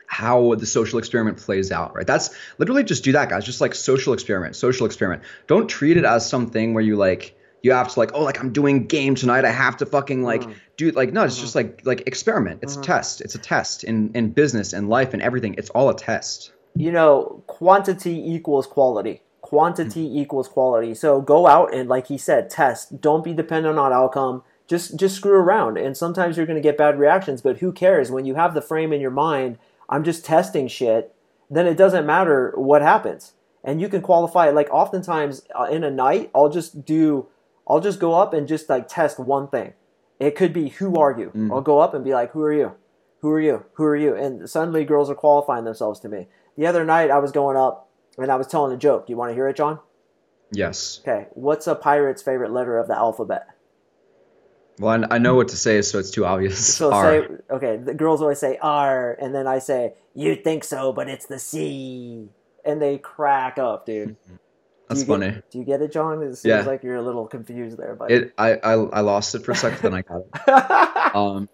how 0.08 0.54
the 0.54 0.66
social 0.66 0.98
experiment 1.00 1.36
plays 1.38 1.72
out, 1.72 1.94
right? 1.96 2.06
That's 2.06 2.30
literally 2.58 2.84
just 2.84 3.02
do 3.02 3.12
that, 3.12 3.28
guys. 3.28 3.44
Just 3.44 3.60
like 3.60 3.74
social 3.74 4.12
experiment, 4.12 4.54
social 4.54 4.86
experiment. 4.86 5.22
Don't 5.48 5.68
treat 5.68 5.96
it 5.96 6.04
as 6.04 6.28
something 6.28 6.74
where 6.74 6.82
you 6.84 6.96
like 6.96 7.35
you 7.66 7.72
have 7.72 7.88
to 7.92 7.98
like, 8.00 8.12
oh, 8.14 8.22
like 8.22 8.38
I'm 8.42 8.52
doing 8.52 8.86
game 8.86 9.14
tonight. 9.14 9.44
I 9.44 9.50
have 9.50 9.76
to 9.78 9.86
fucking 9.86 10.22
like 10.22 10.42
Mhm. 10.44 10.54
do 10.76 10.90
like 10.92 11.12
no, 11.12 11.24
it's 11.24 11.36
Mhm. 11.38 11.40
just 11.46 11.54
like 11.54 11.70
like 11.84 12.00
experiment. 12.06 12.60
It's 12.62 12.76
Mhm. 12.76 12.80
a 12.82 12.84
test. 12.92 13.20
It's 13.24 13.34
a 13.34 13.38
test 13.38 13.84
in 13.84 14.10
in 14.14 14.30
business 14.30 14.72
and 14.72 14.88
life 14.88 15.12
and 15.14 15.20
everything. 15.22 15.54
It's 15.58 15.70
all 15.70 15.88
a 15.90 15.94
test. 15.94 16.52
you 16.78 16.92
know, 16.92 17.42
quantity 17.46 18.16
equals 18.34 18.66
quality. 18.66 19.22
Quantity 19.40 20.04
equals 20.20 20.46
quality. 20.46 20.92
So 20.94 21.22
go 21.22 21.46
out 21.46 21.72
and, 21.72 21.88
like 21.88 22.08
he 22.08 22.18
said, 22.18 22.50
test. 22.50 23.00
Don't 23.00 23.24
be 23.24 23.32
dependent 23.32 23.78
on 23.78 23.92
outcome. 23.94 24.42
Just 24.66 24.96
just 24.96 25.14
screw 25.16 25.38
around. 25.38 25.78
And 25.78 25.96
sometimes 25.96 26.36
you're 26.36 26.44
going 26.50 26.62
to 26.62 26.68
get 26.70 26.76
bad 26.76 26.98
reactions, 26.98 27.40
but 27.40 27.58
who 27.62 27.72
cares? 27.72 28.10
When 28.10 28.26
you 28.26 28.34
have 28.34 28.52
the 28.52 28.60
frame 28.60 28.92
in 28.92 29.00
your 29.00 29.10
mind, 29.28 29.56
I'm 29.88 30.04
just 30.04 30.24
testing 30.26 30.68
shit. 30.68 31.14
Then 31.48 31.66
it 31.66 31.78
doesn't 31.78 32.04
matter 32.04 32.52
what 32.56 32.82
happens, 32.82 33.32
and 33.64 33.80
you 33.80 33.88
can 33.88 34.02
qualify 34.02 34.48
it. 34.48 34.54
Like 34.54 34.68
oftentimes 34.70 35.44
uh, 35.58 35.68
in 35.76 35.82
a 35.84 35.90
night, 35.90 36.28
I'll 36.34 36.50
just 36.50 36.84
do, 36.84 37.26
I'll 37.68 37.80
just 37.80 37.98
go 37.98 38.14
up 38.14 38.32
and 38.32 38.46
just 38.46 38.68
like 38.68 38.88
test 38.88 39.18
one 39.18 39.48
thing. 39.48 39.74
It 40.18 40.36
could 40.36 40.52
be 40.52 40.68
who 40.68 40.96
are 40.96 41.18
you? 41.18 41.30
Mm. 41.34 41.52
I'll 41.52 41.60
go 41.60 41.80
up 41.80 41.94
and 41.94 42.04
be 42.04 42.12
like, 42.12 42.32
who 42.32 42.42
are 42.42 42.52
you? 42.52 42.72
Who 43.20 43.30
are 43.30 43.40
you? 43.40 43.64
Who 43.74 43.84
are 43.84 43.96
you? 43.96 44.14
And 44.14 44.48
suddenly 44.48 44.84
girls 44.84 45.10
are 45.10 45.14
qualifying 45.14 45.64
themselves 45.64 46.00
to 46.00 46.08
me. 46.08 46.28
The 46.56 46.66
other 46.66 46.84
night 46.84 47.10
I 47.10 47.18
was 47.18 47.32
going 47.32 47.56
up 47.56 47.90
and 48.16 48.30
I 48.30 48.36
was 48.36 48.46
telling 48.46 48.72
a 48.72 48.78
joke. 48.78 49.06
Do 49.06 49.12
you 49.12 49.16
want 49.16 49.30
to 49.30 49.34
hear 49.34 49.48
it, 49.48 49.56
John? 49.56 49.80
Yes. 50.52 51.00
Okay. 51.02 51.26
What's 51.32 51.66
a 51.66 51.74
pirate's 51.74 52.22
favorite 52.22 52.52
letter 52.52 52.78
of 52.78 52.88
the 52.88 52.96
alphabet? 52.96 53.48
Well, 54.78 55.06
I, 55.10 55.18
know 55.18 55.34
what 55.34 55.48
to 55.48 55.56
say, 55.56 55.80
so 55.80 55.98
it's 55.98 56.10
too 56.10 56.26
obvious. 56.26 56.74
So 56.76 56.92
R. 56.92 57.04
say 57.04 57.28
okay, 57.50 57.76
the 57.78 57.94
girls 57.94 58.20
always 58.20 58.38
say 58.38 58.58
R 58.60 59.16
and 59.20 59.34
then 59.34 59.46
I 59.46 59.58
say, 59.58 59.94
You 60.14 60.36
think 60.36 60.64
so, 60.64 60.92
but 60.92 61.08
it's 61.08 61.26
the 61.26 61.38
C 61.38 62.28
and 62.64 62.82
they 62.82 62.98
crack 62.98 63.58
up, 63.58 63.86
dude. 63.86 64.16
That's 64.88 65.02
do 65.02 65.06
funny. 65.08 65.30
Get, 65.30 65.50
do 65.50 65.58
you 65.58 65.64
get 65.64 65.82
it, 65.82 65.92
John? 65.92 66.22
It 66.22 66.36
seems 66.36 66.44
Yeah. 66.44 66.62
like 66.62 66.82
you're 66.82 66.96
a 66.96 67.02
little 67.02 67.26
confused 67.26 67.76
there, 67.78 67.94
but 67.94 68.10
It 68.10 68.32
I, 68.38 68.54
I 68.54 68.72
I 68.72 69.00
lost 69.00 69.34
it 69.34 69.44
for 69.44 69.52
a 69.52 69.56
second, 69.56 69.82
then 69.82 69.94
I 69.94 70.02
got 70.02 70.20
it. 70.20 71.12
Um, 71.16 71.48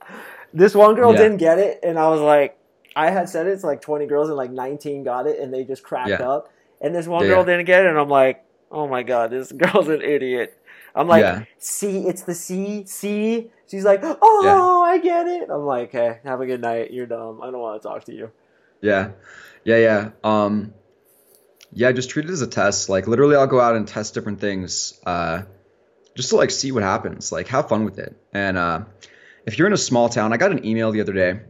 this 0.52 0.74
one 0.74 0.94
girl 0.94 1.12
Yeah. 1.12 1.18
didn't 1.18 1.38
get 1.38 1.58
it, 1.58 1.80
and 1.82 1.98
I 1.98 2.08
was 2.08 2.20
like, 2.20 2.58
I 2.94 3.10
had 3.10 3.28
said 3.28 3.46
it 3.46 3.60
to 3.60 3.66
like 3.66 3.80
20 3.80 4.06
girls, 4.06 4.28
and 4.28 4.36
like 4.36 4.50
19 4.50 5.04
got 5.04 5.26
it, 5.26 5.38
and 5.40 5.52
they 5.52 5.64
just 5.64 5.82
cracked 5.82 6.20
Yeah. 6.20 6.28
up. 6.28 6.52
And 6.80 6.94
this 6.94 7.06
one 7.06 7.26
girl 7.26 7.44
didn't 7.44 7.66
get 7.66 7.84
it, 7.84 7.88
and 7.88 7.98
I'm 7.98 8.08
like, 8.08 8.44
oh 8.70 8.86
my 8.88 9.02
god, 9.02 9.30
this 9.30 9.50
girl's 9.62 9.88
an 9.88 10.02
idiot. 10.02 10.58
I'm 10.94 11.08
like. 11.08 11.24
C, 11.64 12.08
it's 12.08 12.22
the 12.22 12.34
C, 12.34 12.84
C. 12.86 13.50
She's 13.70 13.84
like, 13.84 14.00
oh, 14.02 14.82
I 14.84 14.98
get 14.98 15.28
it. 15.28 15.48
I'm 15.48 15.64
like, 15.64 15.92
hey, 15.92 16.18
have 16.24 16.40
a 16.40 16.46
good 16.46 16.60
night. 16.60 16.92
You're 16.92 17.06
dumb. 17.06 17.40
I 17.40 17.52
don't 17.52 17.60
want 17.60 17.80
to 17.80 17.88
talk 17.88 18.02
to 18.06 18.12
you. 18.12 18.32
Yeah, 18.80 19.12
yeah, 19.64 19.76
yeah. 19.76 20.10
Um, 20.24 20.74
yeah, 21.72 21.90
just 21.92 22.10
treat 22.10 22.26
it 22.26 22.30
as 22.30 22.42
a 22.42 22.46
test. 22.46 22.88
Like 22.88 23.06
literally, 23.06 23.36
I'll 23.36 23.46
go 23.46 23.60
out 23.60 23.76
and 23.76 23.88
test 23.88 24.14
different 24.14 24.40
things, 24.40 24.98
uh, 25.06 25.42
just 26.14 26.28
to 26.30 26.36
like 26.36 26.50
see 26.50 26.70
what 26.70 26.82
happens. 26.82 27.32
Like 27.32 27.48
have 27.48 27.68
fun 27.68 27.84
with 27.84 27.98
it. 27.98 28.14
And 28.32 28.58
uh, 28.58 28.84
if 29.46 29.58
you're 29.58 29.66
in 29.66 29.72
a 29.72 29.78
small 29.78 30.08
town, 30.08 30.32
I 30.32 30.36
got 30.36 30.52
an 30.52 30.66
email 30.66 30.92
the 30.92 31.00
other 31.00 31.12
day, 31.14 31.40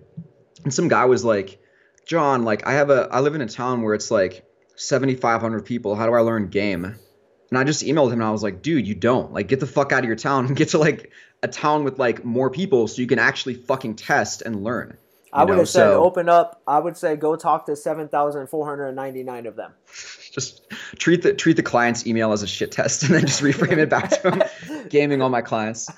and 0.64 0.72
some 0.72 0.88
guy 0.88 1.06
was 1.06 1.24
like, 1.24 1.61
"John, 2.06 2.44
like 2.44 2.66
I 2.66 2.74
have 2.74 2.90
a, 2.90 3.08
I 3.11 3.20
live 3.20 3.35
in 3.35 3.40
a 3.40 3.48
town 3.48 3.82
where 3.82 3.94
it's 3.94 4.11
like 4.11 4.44
7,500 4.76 5.64
people. 5.64 5.96
How 5.96 6.06
do 6.06 6.14
I 6.14 6.20
learn 6.20 6.48
game?" 6.48 6.85
And 6.85 7.58
I 7.58 7.64
just 7.64 7.85
emailed 7.85 8.08
him 8.08 8.20
and 8.20 8.24
I 8.24 8.30
was 8.30 8.42
like, 8.42 8.62
"Dude, 8.62 8.87
you 8.87 8.94
don't. 8.94 9.32
Like 9.32 9.48
get 9.48 9.61
the 9.61 9.66
fuck 9.66 9.92
out 9.92 10.00
of 10.00 10.06
your 10.06 10.16
town 10.16 10.46
and 10.46 10.56
get 10.62 10.70
to 10.70 10.78
like 10.78 11.11
a 11.42 11.48
town 11.48 11.82
with 11.82 11.98
like 11.98 12.24
more 12.24 12.48
people 12.48 12.87
so 12.87 13.02
you 13.02 13.08
can 13.08 13.18
actually 13.18 13.54
fucking 13.54 13.96
test 13.96 14.42
and 14.42 14.62
learn." 14.62 14.96
I 15.33 15.45
would 15.45 15.53
know, 15.53 15.59
have 15.59 15.68
said, 15.68 15.85
so- 15.85 16.05
open 16.05 16.29
up. 16.29 16.62
I 16.66 16.79
would 16.79 16.97
say, 16.97 17.16
go 17.16 17.37
talk 17.37 17.66
to 17.66 17.77
7,499 17.77 19.47
of 19.47 19.57
them. 19.57 19.73
just 20.33 20.62
treat 20.99 21.23
the 21.23 21.35
treat 21.35 21.57
the 21.57 21.62
client's 21.62 22.07
email 22.07 22.33
as 22.33 22.42
a 22.42 22.47
shit 22.47 22.73
test 22.73 23.03
and 23.03 23.14
then 23.14 23.21
just 23.21 23.42
reframe 23.42 23.77
it 23.77 23.90
back 23.90 24.09
to 24.09 24.31
him 24.31 24.88
gaming 24.88 25.21
all 25.21 25.29
my 25.29 25.42
clients. 25.42 25.90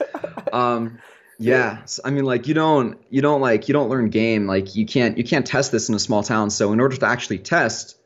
Um 0.52 0.98
yeah 1.40 1.84
so, 1.84 2.00
i 2.04 2.10
mean 2.10 2.24
like 2.24 2.46
you 2.46 2.54
don't 2.54 2.96
you 3.10 3.20
don't 3.20 3.40
like 3.40 3.68
you 3.68 3.72
don't 3.72 3.88
learn 3.88 4.08
game. 4.08 4.46
Like 4.46 4.74
you 4.74 4.86
can't 4.86 5.16
you 5.18 5.24
can't 5.24 5.46
test 5.46 5.72
this 5.72 5.88
in 5.88 5.94
a 5.94 5.98
small 5.98 6.22
town. 6.22 6.50
So 6.50 6.72
in 6.72 6.80
order 6.80 6.96
to 6.96 7.06
actually 7.06 7.38
test 7.38 7.96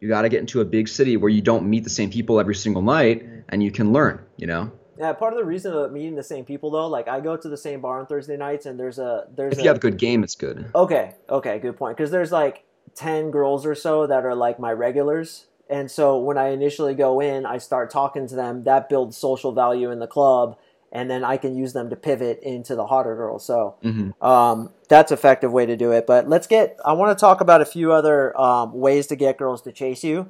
you 0.00 0.08
got 0.08 0.22
to 0.22 0.28
get 0.28 0.40
into 0.40 0.60
a 0.60 0.64
big 0.64 0.88
city 0.88 1.16
where 1.16 1.30
you 1.30 1.40
don't 1.40 1.68
meet 1.68 1.84
the 1.84 1.90
same 1.90 2.10
people 2.10 2.38
every 2.38 2.54
single 2.54 2.82
night 2.82 3.26
and 3.48 3.62
you 3.62 3.70
can 3.70 3.92
learn 3.92 4.24
you 4.36 4.46
know 4.46 4.70
Yeah, 4.98 5.12
part 5.12 5.32
of 5.32 5.38
the 5.38 5.44
reason 5.44 5.72
of 5.72 5.92
meeting 5.92 6.14
the 6.14 6.22
same 6.22 6.44
people 6.44 6.70
though, 6.70 6.86
like 6.88 7.08
I 7.08 7.20
go 7.20 7.36
to 7.36 7.48
the 7.48 7.56
same 7.56 7.80
bar 7.80 8.00
on 8.00 8.06
Thursday 8.06 8.36
nights, 8.36 8.66
and 8.66 8.78
there's 8.78 8.98
a 8.98 9.26
there's 9.34 9.54
if 9.54 9.58
a, 9.58 9.62
you 9.62 9.68
have 9.68 9.76
a 9.76 9.80
good 9.80 9.98
game 9.98 10.22
it's 10.22 10.34
good 10.34 10.66
Okay, 10.76 11.14
okay, 11.28 11.58
good 11.58 11.76
point. 11.76 11.96
Because 11.96 12.10
there's 12.10 12.32
like 12.32 12.64
10 12.94 13.30
girls 13.30 13.64
or 13.64 13.74
so 13.74 14.06
that 14.06 14.24
are 14.24 14.34
like 14.34 14.58
my 14.58 14.72
regulars. 14.72 15.46
And 15.68 15.90
so 15.90 16.18
when 16.18 16.38
I 16.38 16.48
initially 16.48 16.94
go 16.94 17.20
in, 17.20 17.46
I 17.46 17.58
start 17.58 17.90
talking 17.90 18.28
to 18.28 18.36
them. 18.36 18.64
That 18.64 18.88
builds 18.88 19.16
social 19.16 19.52
value 19.52 19.90
in 19.90 19.98
the 19.98 20.06
club. 20.06 20.58
And 20.92 21.10
then 21.10 21.24
I 21.24 21.38
can 21.38 21.56
use 21.56 21.72
them 21.72 21.90
to 21.90 21.96
pivot 21.96 22.40
into 22.42 22.76
the 22.76 22.86
hotter 22.86 23.16
girls. 23.16 23.44
So 23.44 23.76
hmm 23.82 24.10
um, 24.20 24.70
that's 24.88 25.12
effective 25.12 25.52
way 25.52 25.66
to 25.66 25.76
do 25.76 25.92
it. 25.92 26.06
But 26.06 26.28
let's 26.28 26.46
get, 26.46 26.78
I 26.84 26.92
want 26.92 27.16
to 27.16 27.20
talk 27.20 27.40
about 27.40 27.60
a 27.60 27.66
few 27.66 27.92
other 27.92 28.38
um, 28.40 28.72
ways 28.72 29.06
to 29.08 29.16
get 29.16 29.36
girls 29.36 29.62
to 29.62 29.72
chase 29.72 30.04
you. 30.04 30.28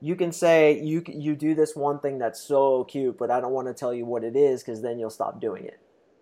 You 0.00 0.14
can 0.16 0.32
say 0.32 0.80
you 0.80 1.02
you 1.08 1.34
do 1.36 1.54
this 1.54 1.74
one 1.74 1.98
thing 2.00 2.18
that's 2.18 2.40
so 2.40 2.84
cute, 2.84 3.18
but 3.18 3.30
I 3.30 3.40
don't 3.40 3.52
want 3.52 3.68
to 3.68 3.74
tell 3.74 3.92
you 3.92 4.04
what 4.04 4.24
it 4.24 4.36
is 4.36 4.62
because 4.62 4.82
then 4.82 4.98
you'll 4.98 5.10
stop 5.10 5.40
doing 5.40 5.64
it 5.64 5.80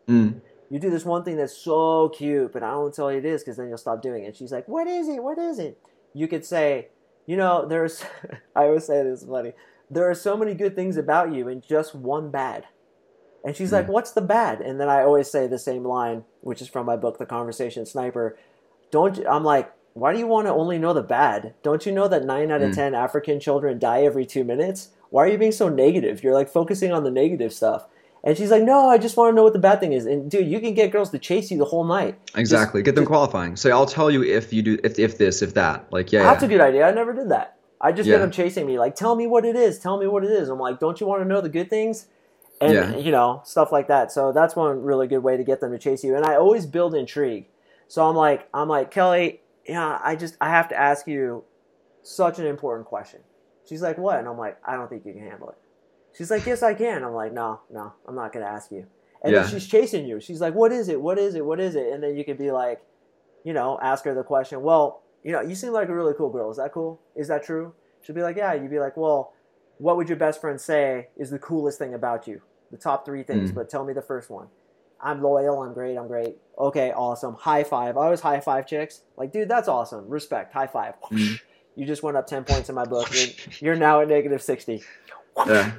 mm. 0.09 0.41
you 0.71 0.79
do 0.79 0.91
this 0.91 1.05
one 1.05 1.25
thing 1.25 1.37
that's 1.37 1.57
so 1.57 2.09
cute, 2.11 2.53
but 2.53 2.62
I 2.62 2.71
don't 2.71 2.83
want 2.83 2.95
to 2.95 2.97
tell 2.97 3.12
you 3.12 3.19
it 3.19 3.25
is 3.25 3.43
because 3.43 3.57
then 3.57 3.69
you'll 3.69 3.79
stop 3.79 4.03
doing 4.03 4.25
it. 4.25 4.37
She's 4.37 4.53
like, 4.53 4.69
what 4.69 4.87
is 4.87 5.09
it? 5.09 5.23
What 5.23 5.39
is 5.39 5.59
it? 5.59 5.79
You 6.15 6.29
could 6.29 6.45
say, 6.45 6.89
you 7.27 7.37
know, 7.37 7.67
there's, 7.67 8.05
I 8.57 8.65
always 8.65 8.87
say 8.87 9.03
this 9.03 9.23
is 9.23 9.29
funny. 9.29 9.53
There 9.91 10.09
are 10.09 10.15
so 10.15 10.37
many 10.37 10.55
good 10.55 10.75
things 10.75 10.97
about 10.97 11.33
you 11.33 11.49
and 11.49 11.62
just 11.62 11.95
one 11.95 12.31
bad. 12.31 12.67
And 13.45 13.55
she's 13.55 13.73
like, 13.73 13.87
Mm. 13.87 13.91
what's 13.91 14.11
the 14.11 14.23
bad? 14.23 14.61
And 14.61 14.81
then 14.81 14.89
I 14.89 15.03
always 15.03 15.31
say 15.31 15.47
the 15.47 15.59
same 15.59 15.85
line, 15.85 16.25
which 16.41 16.61
is 16.61 16.69
from 16.69 16.87
my 16.87 16.97
book, 16.97 17.19
The 17.19 17.27
Conversation 17.27 17.87
Sniper. 17.87 18.37
Don't 18.91 19.25
I'm 19.29 19.45
like, 19.45 19.73
why 19.97 20.13
do 20.13 20.19
you 20.19 20.27
want 20.27 20.47
to 20.47 20.53
only 20.53 20.79
know 20.79 20.93
the 20.93 21.03
bad? 21.03 21.55
Don't 21.63 21.87
you 21.87 21.93
know 21.93 22.07
that 22.09 22.25
nine 22.25 22.51
out 22.51 22.63
of 22.63 22.71
Mm. 22.71 22.75
10 22.75 22.95
African 22.95 23.41
children 23.41 23.79
die 23.79 24.03
every 24.03 24.27
two 24.27 24.45
minutes? 24.45 24.91
Why 25.11 25.25
are 25.25 25.29
you 25.29 25.39
being 25.39 25.53
so 25.53 25.69
negative? 25.69 26.23
You're 26.23 26.35
like 26.35 26.49
focusing 26.49 26.93
on 26.93 27.03
the 27.05 27.11
negative 27.11 27.53
stuff. 27.53 27.87
And 28.25 28.37
she's 28.37 28.51
like, 28.51 28.63
no, 28.65 28.89
I 28.89 28.99
just 28.99 29.17
want 29.17 29.31
to 29.33 29.37
know 29.37 29.45
what 29.45 29.53
the 29.53 29.59
bad 29.61 29.79
thing 29.81 29.93
is. 29.93 30.05
And 30.05 30.31
dude, 30.31 30.49
you 30.49 30.59
can 30.61 30.75
get 30.75 30.91
girls 30.91 31.11
to 31.11 31.19
chase 31.19 31.51
you 31.51 31.59
the 31.59 31.65
whole 31.65 31.85
night. 31.85 32.19
exactly 32.35 32.83
get 32.83 32.95
them 32.97 33.07
qualifying 33.07 33.57
say 33.57 33.71
i'll 33.71 33.87
tell 33.87 34.11
you 34.11 34.23
if 34.25 34.53
you 34.53 34.63
do 34.63 34.79
if, 34.85 34.99
if 34.99 35.17
this 35.17 35.43
if 35.43 35.55
that 35.55 35.87
like 35.93 36.13
yeah, 36.13 36.25
That's 36.25 36.43
yeah. 36.43 36.47
a 36.47 36.51
good 36.51 36.61
idea. 36.61 36.87
I 36.87 36.91
never 36.93 37.13
did 37.13 37.29
that. 37.31 37.57
I 37.81 37.93
just 37.93 38.09
get 38.09 38.19
them 38.21 38.31
chasing 38.31 38.67
me, 38.67 38.79
like, 38.79 38.95
tell 38.97 39.15
me 39.17 39.27
what 39.27 39.45
it 39.45 39.55
is. 39.55 39.79
Tell 39.79 39.99
me 39.99 40.07
what 40.07 40.25
it 40.25 40.31
is. 40.31 40.49
I'm 40.49 40.59
like, 40.59 40.81
don't 40.81 40.99
you 41.01 41.07
want 41.07 41.23
to 41.23 41.29
know 41.29 41.41
the 41.43 41.51
good 41.51 41.69
things? 41.71 42.07
And, 42.61 42.73
Yeah. 42.73 42.97
you 42.97 43.11
know, 43.13 43.43
stuff 43.45 43.71
like 43.71 43.87
that. 43.89 44.11
So 44.11 44.33
that's 44.33 44.57
one 44.57 44.83
really 44.83 45.07
good 45.07 45.23
way 45.23 45.37
to 45.37 45.45
get 45.45 45.61
them 45.61 45.73
to 45.73 45.79
chase 45.79 46.03
you. 46.03 46.17
And 46.17 46.25
I 46.25 46.37
always 46.37 46.65
build 46.65 46.95
intrigue. 46.95 47.47
So 47.87 48.09
I'm 48.09 48.17
like, 48.17 48.49
I'm 48.55 48.69
like, 48.69 48.91
Kelly, 48.91 49.41
yeah, 49.69 49.99
I 50.03 50.17
just, 50.17 50.37
I 50.41 50.51
have 50.51 50.69
to 50.69 50.77
ask 50.79 51.07
you 51.07 51.45
such 52.03 52.39
an 52.39 52.47
important 52.47 52.87
question. 52.87 53.21
She's 53.69 53.83
like, 53.83 53.99
what? 53.99 54.19
And 54.19 54.29
I'm 54.29 54.39
like, 54.39 54.59
I 54.65 54.75
don't 54.75 54.89
think 54.89 55.05
you 55.05 55.13
can 55.13 55.23
handle 55.29 55.51
it. 55.51 55.57
She's 56.17 56.31
like, 56.31 56.47
yes, 56.47 56.63
I 56.63 56.75
can. 56.75 57.03
I'm 57.05 57.13
like, 57.15 57.33
no, 57.33 57.61
no, 57.71 57.93
I'm 58.07 58.15
not 58.15 58.33
going 58.33 58.45
to 58.45 58.51
ask 58.51 58.71
you. 58.71 58.87
And 59.23 59.33
Yeah. 59.33 59.43
then 59.43 59.51
she's 59.51 59.67
chasing 59.67 60.07
you. 60.07 60.21
She's 60.21 60.41
like, 60.41 60.55
what 60.55 60.73
is 60.73 60.89
it? 60.89 61.01
What 61.01 61.19
is 61.19 61.35
it? 61.35 61.45
What 61.45 61.61
is 61.61 61.75
it? 61.75 61.93
And 61.93 62.03
then 62.03 62.17
you 62.17 62.25
can 62.25 62.37
be 62.37 62.53
like, 62.53 62.81
you 63.45 63.53
know, 63.53 63.79
ask 63.83 64.05
her 64.05 64.15
the 64.15 64.23
question, 64.23 64.63
well, 64.63 65.03
you 65.25 65.33
know, 65.33 65.41
you 65.41 65.55
seem 65.55 65.73
like 65.73 65.89
a 65.89 65.95
really 65.95 66.15
cool 66.15 66.31
girl. 66.31 66.51
Is 66.51 66.57
that 66.59 66.73
cool? 66.73 67.01
Is 67.17 67.29
that 67.29 67.43
true? 67.45 67.73
She'll 68.03 68.15
be 68.15 68.23
like, 68.23 68.37
yeah. 68.37 68.55
You'd 68.55 68.71
be 68.71 68.79
like, 68.79 68.97
well, 68.97 69.33
what 69.79 69.97
would 69.97 70.09
your 70.09 70.17
best 70.17 70.41
friend 70.41 70.61
say 70.61 71.09
is 71.17 71.31
the 71.31 71.39
coolest 71.39 71.79
thing 71.79 71.93
about 71.95 72.27
you? 72.27 72.41
The 72.71 72.77
top 72.79 73.05
three 73.05 73.23
things, 73.23 73.51
Mm. 73.51 73.55
but 73.57 73.69
tell 73.69 73.85
me 73.85 73.93
the 73.93 74.03
first 74.03 74.31
one. 74.31 74.47
I'm 75.01 75.23
loyal. 75.23 75.63
I'm 75.63 75.73
great. 75.75 75.97
I'm 75.97 76.09
great. 76.09 76.37
Okay, 76.59 76.91
awesome. 76.93 77.35
High 77.35 77.65
five. 77.65 77.97
I 77.97 78.05
always 78.05 78.21
high 78.21 78.41
five 78.41 78.67
chicks. 78.67 79.03
Like, 79.17 79.33
dude, 79.33 79.49
that's 79.49 79.69
awesome. 79.69 80.09
Respect. 80.09 80.53
High 80.53 80.67
five. 80.67 80.95
Mm. 81.11 81.41
You 81.75 81.87
just 81.87 82.03
went 82.03 82.17
up 82.17 82.27
10 82.27 82.45
points 82.45 82.69
in 82.71 82.75
my 82.75 82.85
book. 82.87 83.09
You're, 83.13 83.29
you're 83.61 83.77
now 83.77 84.01
at 84.01 84.09
negative 84.09 84.41
60. 84.41 84.83
yeah 85.47 85.73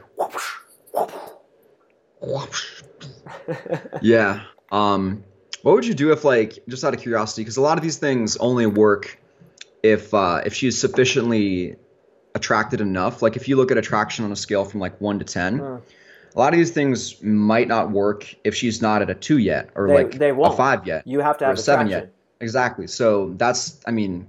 Yeah. 4.02 4.42
Um, 4.72 5.24
what 5.64 5.74
would 5.74 5.86
you 5.88 5.96
do 5.96 6.12
if, 6.12 6.24
like, 6.24 6.60
just 6.68 6.84
out 6.84 6.94
of 6.94 7.02
curiosity, 7.02 7.42
because 7.42 7.58
a 7.58 7.62
lot 7.62 7.78
of 7.78 7.84
these 7.84 7.98
things 7.98 8.38
only 8.38 8.68
work 8.68 9.20
if 9.84 10.14
uh, 10.14 10.42
if 10.46 10.54
she's 10.54 10.78
sufficiently 10.80 11.76
attracted 12.36 12.82
enough. 12.82 13.22
Like 13.22 13.36
if 13.36 13.48
you 13.48 13.56
look 13.56 13.72
at 13.72 13.78
attraction 13.78 14.26
on 14.26 14.32
a 14.32 14.36
scale 14.36 14.66
from 14.66 14.80
like 14.80 15.00
one 15.02 15.20
to 15.20 15.26
ten, 15.26 15.60
Mm. 15.60 15.82
A 16.36 16.40
lot 16.40 16.54
of 16.54 16.58
these 16.58 16.72
things 16.72 17.22
might 17.24 17.68
not 17.68 17.92
work 17.92 18.34
if 18.44 18.54
she's 18.56 18.82
not 18.82 19.02
at 19.02 19.10
a 19.10 19.16
two 19.16 19.38
yet, 19.38 19.70
or 19.76 19.88
They- 19.88 19.94
like 19.94 20.12
they 20.18 20.30
a 20.30 20.36
won't. 20.36 20.56
five 20.58 20.86
yet, 20.88 21.06
You 21.08 21.20
have 21.22 21.38
to 21.40 21.46
have 21.46 21.58
a 21.58 21.62
seven 21.62 21.88
yet. 21.88 22.12
Exactly. 22.40 22.88
So 22.88 23.34
that's, 23.38 23.80
I 23.88 23.92
mean, 23.92 24.28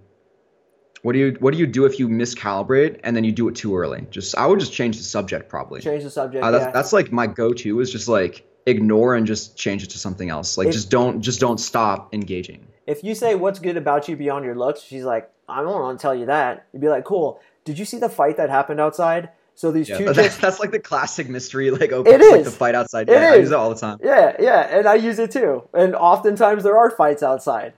what 1.02 1.12
do 1.12 1.18
you 1.18 1.36
what 1.40 1.52
do 1.52 1.58
you 1.60 1.66
do 1.66 1.84
if 1.84 1.98
you 2.00 2.08
miscalibrate 2.08 3.00
and 3.04 3.14
then 3.14 3.22
you 3.24 3.32
do 3.32 3.48
it 3.48 3.54
too 3.54 3.76
early? 3.76 4.06
Just 4.10 4.36
I 4.36 4.46
would 4.46 4.58
just 4.58 4.72
change 4.72 4.96
the 4.96 5.02
subject 5.04 5.48
probably. 5.48 5.80
Change 5.80 6.02
the 6.04 6.10
subject. 6.10 6.42
Uh, 6.42 6.50
that's, 6.50 6.64
yeah. 6.64 6.70
that's 6.72 6.92
like 6.92 7.12
my 7.12 7.26
go-to 7.26 7.78
is 7.80 7.90
just 7.92 8.08
like 8.08 8.44
ignore 8.66 9.14
and 9.14 9.26
just 9.26 9.56
change 9.56 9.82
it 9.84 9.90
to 9.90 9.98
something 9.98 10.28
else. 10.30 10.58
Like 10.58 10.68
If- 10.68 10.74
just 10.74 10.90
don't 10.90 11.20
just 11.20 11.38
don't 11.40 11.58
stop 11.58 12.12
engaging. 12.14 12.66
if 12.86 13.04
you 13.04 13.14
say 13.14 13.34
what's 13.34 13.58
good 13.60 13.76
about 13.76 14.08
you 14.08 14.16
beyond 14.16 14.44
your 14.44 14.54
looks, 14.56 14.80
she's 14.82 15.04
like, 15.04 15.30
I 15.48 15.62
don't 15.62 15.72
want 15.80 15.98
to 15.98 16.02
tell 16.02 16.14
you 16.14 16.26
that. 16.26 16.66
You'd 16.72 16.80
be 16.82 16.88
like, 16.88 17.04
cool. 17.04 17.40
Did 17.64 17.78
you 17.78 17.84
see 17.84 17.98
the 17.98 18.08
fight 18.08 18.36
that 18.38 18.48
happened 18.50 18.80
outside? 18.80 19.28
So 19.58 19.72
these 19.72 19.88
Yeah, 19.88 19.98
two 19.98 20.04
that's, 20.04 20.18
chicks. 20.18 20.36
that's 20.36 20.60
like 20.60 20.70
the 20.70 20.78
classic 20.78 21.28
mystery 21.28 21.72
like 21.72 21.90
open 21.90 22.12
it 22.14 22.20
is. 22.20 22.30
like 22.30 22.44
the 22.44 22.50
fight 22.52 22.76
outside. 22.76 23.08
It 23.08 23.12
Yeah, 23.14 23.32
I 23.32 23.34
use 23.38 23.50
it 23.50 23.54
all 23.54 23.70
the 23.70 23.80
time. 23.80 23.98
Yeah, 24.00 24.36
yeah, 24.38 24.78
and 24.78 24.86
I 24.86 24.94
use 24.94 25.18
it 25.18 25.32
too. 25.32 25.64
And 25.74 25.96
oftentimes 25.96 26.62
there 26.62 26.78
are 26.78 26.90
fights 26.90 27.24
outside. 27.24 27.72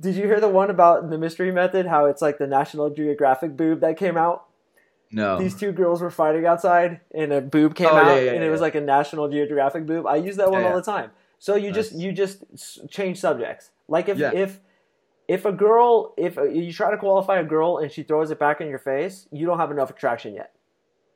Did 0.00 0.16
you 0.16 0.24
hear 0.24 0.40
the 0.40 0.48
one 0.48 0.68
about 0.68 1.08
the 1.08 1.16
mystery 1.16 1.52
method? 1.52 1.86
How 1.86 2.06
it's 2.06 2.20
like 2.20 2.38
the 2.38 2.48
National 2.48 2.90
Geographic 2.90 3.56
boob 3.56 3.82
that 3.82 3.96
came 3.96 4.16
out. 4.16 4.46
No. 5.12 5.38
These 5.38 5.54
two 5.54 5.70
girls 5.70 6.02
were 6.02 6.10
fighting 6.10 6.44
outside, 6.44 7.02
and 7.14 7.32
a 7.32 7.40
boob 7.40 7.76
came 7.76 7.86
Oh, 7.86 7.96
out, 7.96 8.16
yeah, 8.16 8.22
yeah, 8.24 8.32
and 8.32 8.42
it 8.42 8.50
was 8.50 8.60
like 8.60 8.74
a 8.74 8.80
National 8.80 9.28
Geographic 9.28 9.86
boob. 9.86 10.08
I 10.08 10.16
use 10.16 10.34
that 10.38 10.50
one 10.50 10.62
Yeah, 10.62 10.70
all 10.70 10.74
the 10.74 10.82
time. 10.82 11.12
So 11.38 11.54
you 11.54 11.70
just 11.70 11.92
you 11.94 12.10
just 12.10 12.42
change 12.90 13.20
subjects. 13.20 13.70
Like 13.86 14.08
if 14.08 14.18
Yeah. 14.18 14.32
if 14.34 14.58
if 15.28 15.44
a 15.44 15.52
girl 15.52 16.14
if 16.16 16.34
you 16.36 16.72
try 16.72 16.90
to 16.90 16.98
qualify 16.98 17.38
a 17.38 17.44
girl 17.44 17.78
and 17.78 17.92
she 17.92 18.02
throws 18.02 18.32
it 18.32 18.40
back 18.40 18.60
in 18.60 18.66
your 18.68 18.80
face, 18.80 19.28
you 19.30 19.46
don't 19.46 19.58
have 19.60 19.70
enough 19.70 19.90
attraction 19.90 20.34
yet. 20.34 20.50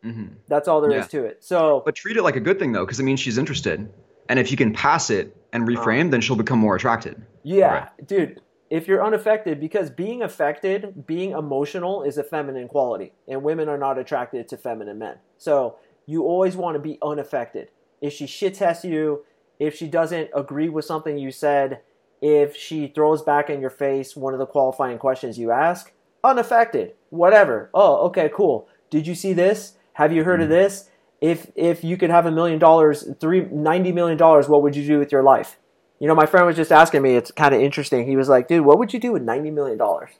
Hmm 0.02 0.26
That's 0.48 0.68
all 0.68 0.80
there 0.80 0.92
is 0.92 1.04
Yeah. 1.12 1.20
to 1.20 1.24
it. 1.26 1.44
So 1.44 1.82
But 1.84 1.94
treat 1.94 2.16
it 2.16 2.22
like 2.22 2.36
a 2.36 2.40
good 2.40 2.58
thing 2.58 2.72
though, 2.72 2.84
because 2.84 3.00
it 3.00 3.04
means 3.04 3.20
she's 3.20 3.38
interested. 3.38 3.88
And 4.28 4.38
if 4.38 4.50
you 4.50 4.56
can 4.56 4.72
pass 4.72 5.10
it 5.10 5.36
and 5.52 5.68
Uh-huh. 5.68 5.86
reframe, 5.86 6.10
then 6.10 6.20
she'll 6.20 6.36
become 6.36 6.58
more 6.58 6.76
attracted. 6.76 7.20
Yeah, 7.42 7.88
dude. 8.04 8.40
If 8.70 8.86
you're 8.86 9.04
unaffected, 9.04 9.58
because 9.58 9.90
being 9.90 10.22
affected, 10.22 11.04
being 11.04 11.32
emotional 11.32 12.04
is 12.04 12.18
a 12.18 12.22
feminine 12.22 12.68
quality, 12.68 13.12
and 13.26 13.42
women 13.42 13.68
are 13.68 13.76
not 13.78 13.98
attracted 13.98 14.46
to 14.48 14.56
feminine 14.56 14.98
men. 14.98 15.16
So 15.38 15.76
you 16.06 16.22
always 16.22 16.56
want 16.56 16.76
to 16.76 16.78
be 16.80 16.96
unaffected. 17.02 17.70
If 18.00 18.12
she 18.12 18.28
shit 18.28 18.54
tests 18.54 18.84
you, 18.84 19.24
if 19.58 19.74
she 19.74 19.88
doesn't 19.88 20.30
agree 20.34 20.68
with 20.68 20.84
something 20.84 21.18
you 21.18 21.32
said, 21.32 21.80
if 22.22 22.54
she 22.54 22.86
throws 22.86 23.22
back 23.22 23.50
in 23.50 23.60
your 23.60 23.70
face 23.70 24.14
one 24.14 24.34
of 24.34 24.38
the 24.38 24.46
qualifying 24.46 24.98
questions 24.98 25.36
you 25.36 25.50
ask, 25.50 25.92
unaffected. 26.22 26.94
Whatever. 27.08 27.70
Oh, 27.74 28.06
okay, 28.06 28.30
cool. 28.32 28.68
Did 28.88 29.06
you 29.06 29.16
see 29.16 29.32
this? 29.32 29.72
Have 30.00 30.14
you 30.14 30.24
heard 30.24 30.40
of 30.40 30.48
this? 30.48 30.88
If 31.20 31.52
if 31.54 31.84
you 31.84 31.98
could 31.98 32.08
have 32.08 32.24
a 32.24 32.30
million 32.30 32.58
dollars, 32.58 33.06
three 33.20 33.42
ninety 33.52 33.92
million 33.92 34.16
dollars, 34.16 34.48
what 34.48 34.62
would 34.62 34.74
you 34.74 34.86
do 34.86 34.98
with 34.98 35.12
your 35.12 35.22
life? 35.22 35.58
You 35.98 36.08
know, 36.08 36.14
my 36.14 36.24
friend 36.24 36.46
was 36.46 36.56
just 36.56 36.72
asking 36.72 37.02
me. 37.02 37.16
It's 37.16 37.30
kind 37.30 37.54
of 37.54 37.60
interesting. 37.60 38.06
He 38.06 38.16
was 38.16 38.26
like, 38.26 38.48
"Dude, 38.48 38.64
what 38.64 38.78
would 38.78 38.94
you 38.94 38.98
do 38.98 39.12
with 39.12 39.20
ninety 39.20 39.50
million 39.50 39.76
dollars?" 39.76 40.12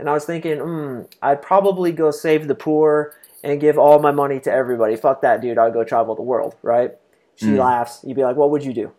And 0.00 0.10
I 0.10 0.12
was 0.14 0.24
thinking, 0.24 0.58
hmm, 0.58 1.02
I'd 1.22 1.40
probably 1.40 1.92
go 1.92 2.10
save 2.10 2.48
the 2.48 2.56
poor 2.56 3.14
and 3.44 3.60
give 3.60 3.78
all 3.78 4.00
my 4.00 4.10
money 4.10 4.40
to 4.40 4.50
everybody. 4.50 4.96
Fuck 4.96 5.22
that, 5.22 5.40
dude. 5.40 5.56
I'd 5.56 5.72
go 5.72 5.84
travel 5.84 6.16
the 6.16 6.22
world, 6.22 6.56
right? 6.60 6.90
She 7.36 7.52
Mm. 7.52 7.58
laughs. 7.58 8.00
You'd 8.02 8.16
be 8.16 8.24
like, 8.24 8.34
"What 8.34 8.50
would 8.50 8.64
you 8.64 8.72
do?" 8.72 8.90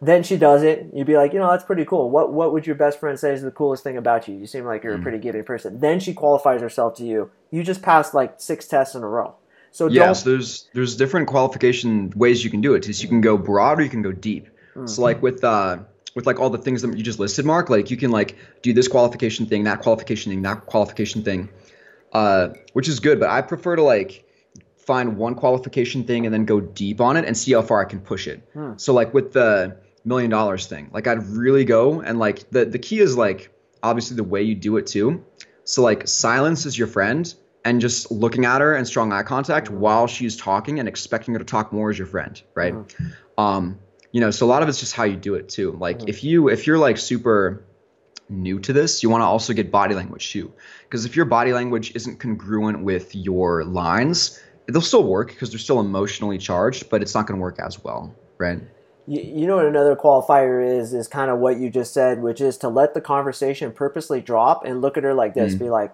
Then 0.00 0.22
she 0.22 0.36
does 0.36 0.62
it. 0.62 0.86
You'd 0.92 1.08
be 1.08 1.16
like, 1.16 1.32
"You 1.32 1.40
know, 1.40 1.50
that's 1.50 1.64
pretty 1.64 1.84
cool. 1.84 2.10
What 2.10 2.32
What 2.32 2.52
would 2.52 2.64
your 2.68 2.76
best 2.76 3.00
friend 3.00 3.18
say 3.18 3.32
is 3.32 3.42
the 3.42 3.50
coolest 3.50 3.82
thing 3.82 3.96
about 3.96 4.28
you? 4.28 4.36
You 4.36 4.46
seem 4.46 4.64
like 4.66 4.84
you're 4.84 4.94
a 4.94 4.98
Mm. 4.98 5.02
pretty 5.02 5.18
giving 5.18 5.42
person." 5.42 5.80
Then 5.80 5.98
she 5.98 6.14
qualifies 6.14 6.60
herself 6.60 6.94
to 6.98 7.04
you. 7.04 7.30
You 7.50 7.64
just 7.64 7.82
passed 7.82 8.14
like 8.14 8.34
six 8.36 8.68
tests 8.68 8.94
in 8.94 9.02
a 9.02 9.08
row. 9.08 9.34
So 9.74 9.88
Yeah, 9.88 10.12
so 10.12 10.30
there's 10.30 10.68
there's 10.72 10.96
different 10.96 11.26
qualification 11.26 12.12
ways 12.14 12.44
you 12.44 12.50
can 12.50 12.60
do 12.60 12.74
it. 12.74 12.88
Is 12.88 13.02
you 13.02 13.08
can 13.08 13.20
go 13.20 13.36
broad 13.36 13.80
or 13.80 13.82
you 13.82 13.90
can 13.90 14.02
go 14.02 14.12
deep. 14.12 14.48
Mm. 14.76 14.88
So 14.88 15.02
like 15.02 15.20
with 15.20 15.42
uh 15.42 15.78
with 16.14 16.26
like 16.26 16.38
all 16.38 16.48
the 16.48 16.58
things 16.58 16.82
that 16.82 16.96
you 16.96 17.02
just 17.02 17.18
listed, 17.18 17.44
Mark, 17.44 17.70
like 17.70 17.90
you 17.90 17.96
can 17.96 18.12
like 18.12 18.36
do 18.62 18.72
this 18.72 18.86
qualification 18.86 19.46
thing, 19.46 19.64
that 19.64 19.80
qualification 19.80 20.30
thing, 20.30 20.42
that 20.42 20.66
qualification 20.66 21.24
thing, 21.24 21.48
uh, 22.12 22.50
which 22.72 22.86
is 22.86 23.00
good. 23.00 23.18
But 23.18 23.30
I 23.30 23.42
prefer 23.42 23.74
to 23.74 23.82
like 23.82 24.24
find 24.78 25.16
one 25.16 25.34
qualification 25.34 26.04
thing 26.04 26.24
and 26.24 26.32
then 26.32 26.44
go 26.44 26.60
deep 26.60 27.00
on 27.00 27.16
it 27.16 27.24
and 27.24 27.36
see 27.36 27.52
how 27.52 27.62
far 27.62 27.80
I 27.80 27.84
can 27.84 27.98
push 27.98 28.28
it. 28.28 28.48
Hmm. 28.52 28.74
So 28.76 28.94
like 28.94 29.12
with 29.12 29.32
the 29.32 29.78
million 30.04 30.30
dollars 30.30 30.68
thing, 30.68 30.90
like 30.92 31.08
I'd 31.08 31.26
really 31.26 31.64
go 31.64 32.00
and 32.00 32.20
like 32.20 32.48
the 32.50 32.64
the 32.64 32.78
key 32.78 33.00
is 33.00 33.16
like 33.16 33.50
obviously 33.82 34.16
the 34.16 34.22
way 34.22 34.44
you 34.44 34.54
do 34.54 34.76
it 34.76 34.86
too. 34.86 35.24
So 35.64 35.82
like 35.82 36.06
silence 36.06 36.64
is 36.64 36.78
your 36.78 36.86
friend 36.86 37.34
and 37.64 37.80
just 37.80 38.10
looking 38.10 38.44
at 38.44 38.60
her 38.60 38.74
and 38.74 38.86
strong 38.86 39.12
eye 39.12 39.22
contact 39.22 39.70
while 39.70 40.06
she's 40.06 40.36
talking 40.36 40.78
and 40.78 40.88
expecting 40.88 41.34
her 41.34 41.38
to 41.38 41.44
talk 41.44 41.72
more 41.72 41.90
as 41.90 41.98
your 41.98 42.06
friend, 42.06 42.42
right? 42.54 42.74
Um, 43.38 43.78
you 44.12 44.20
know, 44.20 44.30
so 44.30 44.46
a 44.46 44.48
lot 44.48 44.62
of 44.62 44.68
it's 44.68 44.78
just 44.80 44.92
how 44.94 45.04
you 45.04 45.16
do 45.16 45.34
it 45.34 45.48
too. 45.48 45.72
Like 45.72 46.00
Mhm. 46.00 46.08
if 46.08 46.22
you 46.22 46.48
if 46.48 46.66
you're 46.66 46.78
like 46.78 46.98
super 46.98 47.64
new 48.28 48.58
to 48.60 48.72
this, 48.72 49.02
you 49.02 49.10
want 49.10 49.22
to 49.22 49.26
also 49.26 49.52
get 49.52 49.70
body 49.70 49.94
language 49.94 50.30
too. 50.32 50.52
Because 50.84 51.04
if 51.04 51.16
your 51.16 51.24
body 51.24 51.52
language 51.52 51.92
isn't 51.94 52.20
congruent 52.20 52.82
with 52.82 53.14
your 53.14 53.64
lines, 53.64 54.38
they'll 54.66 54.80
still 54.80 55.04
work 55.04 55.28
because 55.28 55.50
they're 55.50 55.58
still 55.58 55.80
emotionally 55.80 56.38
charged, 56.38 56.88
but 56.90 57.02
it's 57.02 57.14
not 57.14 57.26
going 57.26 57.38
to 57.38 57.42
work 57.42 57.58
as 57.58 57.82
well, 57.82 58.14
right? 58.38 58.60
You, 59.06 59.20
you 59.20 59.46
know 59.46 59.56
what 59.56 59.66
another 59.66 59.96
qualifier 59.96 60.64
is 60.78 60.94
is 60.94 61.08
kind 61.08 61.30
of 61.30 61.38
what 61.38 61.58
you 61.58 61.68
just 61.68 61.92
said, 61.92 62.22
which 62.22 62.40
is 62.40 62.56
to 62.58 62.68
let 62.68 62.94
the 62.94 63.00
conversation 63.00 63.72
purposely 63.72 64.20
drop 64.20 64.64
and 64.64 64.80
look 64.80 64.96
at 64.96 65.04
her 65.04 65.12
like 65.12 65.34
this, 65.34 65.54
Mm. 65.54 65.58
be 65.58 65.70
like, 65.70 65.92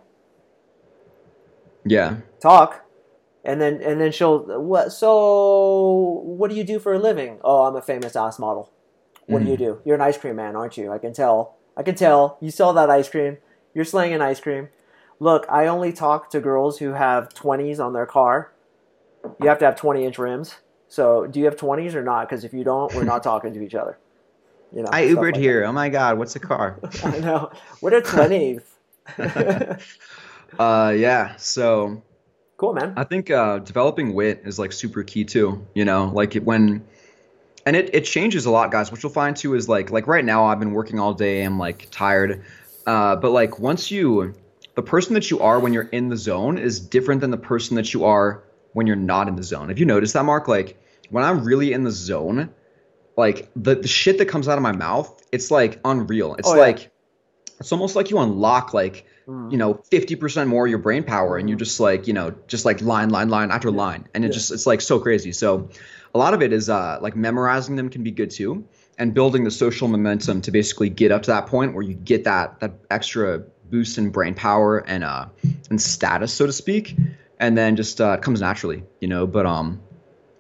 Yeah. 1.85 2.17
talk, 2.41 2.85
and 3.45 3.61
then 3.61 3.81
and 3.83 4.01
then 4.01 4.13
she'll 4.13 4.41
what? 4.61 4.93
So 4.93 6.23
what 6.25 6.51
do 6.51 6.57
you 6.57 6.65
do 6.65 6.79
for 6.79 6.93
a 6.93 6.99
living? 6.99 7.39
Oh, 7.43 7.65
I'm 7.65 7.77
a 7.77 7.83
famous 7.83 8.17
ass 8.17 8.39
model. 8.39 8.73
What 9.27 9.45
do 9.45 9.49
you 9.49 9.55
mm. 9.55 9.59
do? 9.59 9.81
You're 9.85 9.95
an 9.95 10.01
ice 10.01 10.19
cream 10.19 10.37
man, 10.37 10.57
aren't 10.57 10.77
you? 10.77 10.93
I 10.93 10.99
can 10.99 11.13
tell. 11.13 11.57
I 11.77 11.83
can 11.85 11.95
tell. 11.95 12.37
You 12.41 12.51
sell 12.51 12.73
that 12.73 12.91
ice 12.91 13.09
cream. 13.09 13.39
You're 13.75 13.85
slanging 13.85 14.21
ice 14.21 14.41
cream. 14.41 14.69
Look, 15.21 15.47
I 15.49 15.67
only 15.67 15.93
talk 15.93 16.31
to 16.31 16.41
girls 16.41 16.79
who 16.79 16.95
have 16.95 17.29
20s 17.29 17.79
on 17.79 17.93
their 17.93 18.07
car. 18.07 18.53
You 19.41 19.49
have 19.49 19.59
to 19.59 19.67
have 19.67 19.77
20 19.77 20.05
inch 20.05 20.19
rims. 20.19 20.57
So, 20.89 21.27
do 21.27 21.39
you 21.39 21.45
have 21.45 21.57
20s 21.57 21.95
or 21.95 22.03
not? 22.03 22.29
Because 22.29 22.43
if 22.43 22.53
you 22.53 22.65
don't, 22.65 22.93
we're 22.95 23.05
not 23.05 23.23
talking 23.31 23.55
to 23.55 23.63
each 23.63 23.75
other. 23.75 23.99
You 24.75 24.83
know, 24.83 24.89
I 24.93 25.05
Ubered 25.05 25.33
like 25.33 25.37
here. 25.37 25.65
Oh 25.65 25.73
my 25.73 25.89
God, 25.89 26.19
what's 26.19 26.35
a 26.37 26.41
car? 26.41 26.81
I 27.05 27.19
know. 27.19 27.51
What 27.81 27.93
are 27.93 28.01
20s? 28.01 28.63
uh, 30.59 30.95
yeah. 30.97 31.37
So 31.37 32.03
cool, 32.57 32.75
man. 32.75 32.95
I 32.97 33.05
think 33.05 33.31
uh, 33.31 33.59
developing 33.59 34.15
wit 34.15 34.43
is 34.45 34.59
like 34.59 34.73
super 34.73 35.03
key 35.03 35.25
too. 35.25 35.67
You 35.75 35.85
know, 35.85 36.11
like 36.13 36.37
it, 36.37 36.45
when, 36.45 36.85
and 37.67 37.77
it, 37.77 37.95
it 37.95 38.05
changes 38.05 38.47
a 38.47 38.51
lot, 38.51 38.71
guys. 38.71 38.91
What 38.91 39.03
you'll 39.03 39.13
find 39.13 39.37
too 39.37 39.55
is 39.55 39.69
like 39.69 39.91
like 39.91 40.07
right 40.07 40.25
now 40.25 40.45
I've 40.45 40.59
been 40.59 40.73
working 40.73 40.99
all 40.99 41.15
day. 41.15 41.43
I'm 41.43 41.59
like 41.59 41.89
tired, 41.91 42.45
uh, 42.87 43.17
but 43.17 43.31
like 43.31 43.59
once 43.59 43.91
you, 43.91 44.35
the 44.75 44.83
person 44.83 45.15
that 45.15 45.31
you 45.31 45.41
are 45.41 45.59
when 45.61 45.73
you're 45.73 45.89
in 45.91 46.09
the 46.09 46.17
zone 46.17 46.59
is 46.59 46.81
different 46.81 47.21
than 47.21 47.31
the 47.31 47.37
person 47.39 47.77
that 47.77 47.93
you 47.95 48.05
are 48.05 48.43
when 48.73 48.87
you're 48.87 48.97
not 48.97 49.29
in 49.29 49.37
the 49.37 49.43
zone. 49.43 49.69
Have 49.69 49.79
you 49.79 49.87
noticed 49.87 50.15
that, 50.15 50.25
Mark? 50.25 50.49
Like 50.49 50.81
when 51.11 51.25
I'm 51.25 51.45
really 51.45 51.73
in 51.73 51.85
the 51.85 51.91
zone, 51.91 52.51
like 53.17 53.51
the 53.57 53.75
the 53.75 53.89
shit 53.89 54.19
that 54.19 54.27
comes 54.27 54.49
out 54.49 54.59
of 54.59 54.63
my 54.63 54.73
mouth, 54.73 55.23
it's 55.33 55.51
like 55.51 55.81
unreal. 55.85 56.35
It's 56.37 56.49
Oh, 56.49 56.55
yeah. 56.55 56.61
like 56.61 56.91
it's 57.59 57.73
almost 57.73 57.97
like 57.97 58.11
you 58.11 58.19
unlock 58.19 58.75
like. 58.75 59.07
You 59.51 59.57
know 59.59 59.75
50% 59.75 60.47
more 60.47 60.67
of 60.67 60.71
your 60.71 60.79
brain 60.79 61.03
power 61.03 61.37
and 61.37 61.49
you're 61.49 61.59
just 61.59 61.81
like 61.81 62.07
you 62.07 62.13
know 62.13 62.35
just 62.47 62.65
like 62.65 62.81
line 62.81 63.11
line 63.11 63.29
line 63.29 63.51
after 63.51 63.71
line. 63.71 64.09
And 64.15 64.25
it 64.25 64.29
Yeah. 64.29 64.35
just 64.35 64.51
it's 64.53 64.67
like 64.67 64.81
so 64.81 64.99
crazy. 64.99 65.33
So 65.33 65.69
a 66.15 66.19
lot 66.19 66.35
of 66.35 66.43
it 66.43 66.53
is 66.53 66.69
uh 66.69 66.99
like 67.01 67.17
memorizing 67.17 67.77
them 67.77 67.89
can 67.89 68.03
be 68.03 68.11
good 68.11 68.31
too 68.31 68.65
and 68.99 69.15
building 69.15 69.45
the 69.45 69.51
social 69.51 69.89
momentum 69.89 70.41
to 70.43 70.51
basically 70.51 70.89
get 70.91 71.11
up 71.11 71.23
to 71.23 71.31
that 71.31 71.47
point 71.47 71.75
where 71.75 71.83
you 71.83 71.95
get 71.95 72.25
that 72.25 72.61
that 72.61 72.75
extra 72.91 73.41
boost 73.71 73.99
in 73.99 74.11
brain 74.11 74.35
power 74.35 74.79
and 74.79 75.03
uh 75.05 75.27
and 75.71 75.81
status 75.81 76.33
so 76.33 76.47
to 76.47 76.53
speak. 76.53 76.97
And 77.39 77.57
then 77.57 77.77
just 77.77 78.01
uh 78.01 78.13
it 78.19 78.23
comes 78.23 78.41
naturally 78.41 78.85
you 79.01 79.09
know 79.09 79.27
but 79.27 79.47
um 79.47 79.81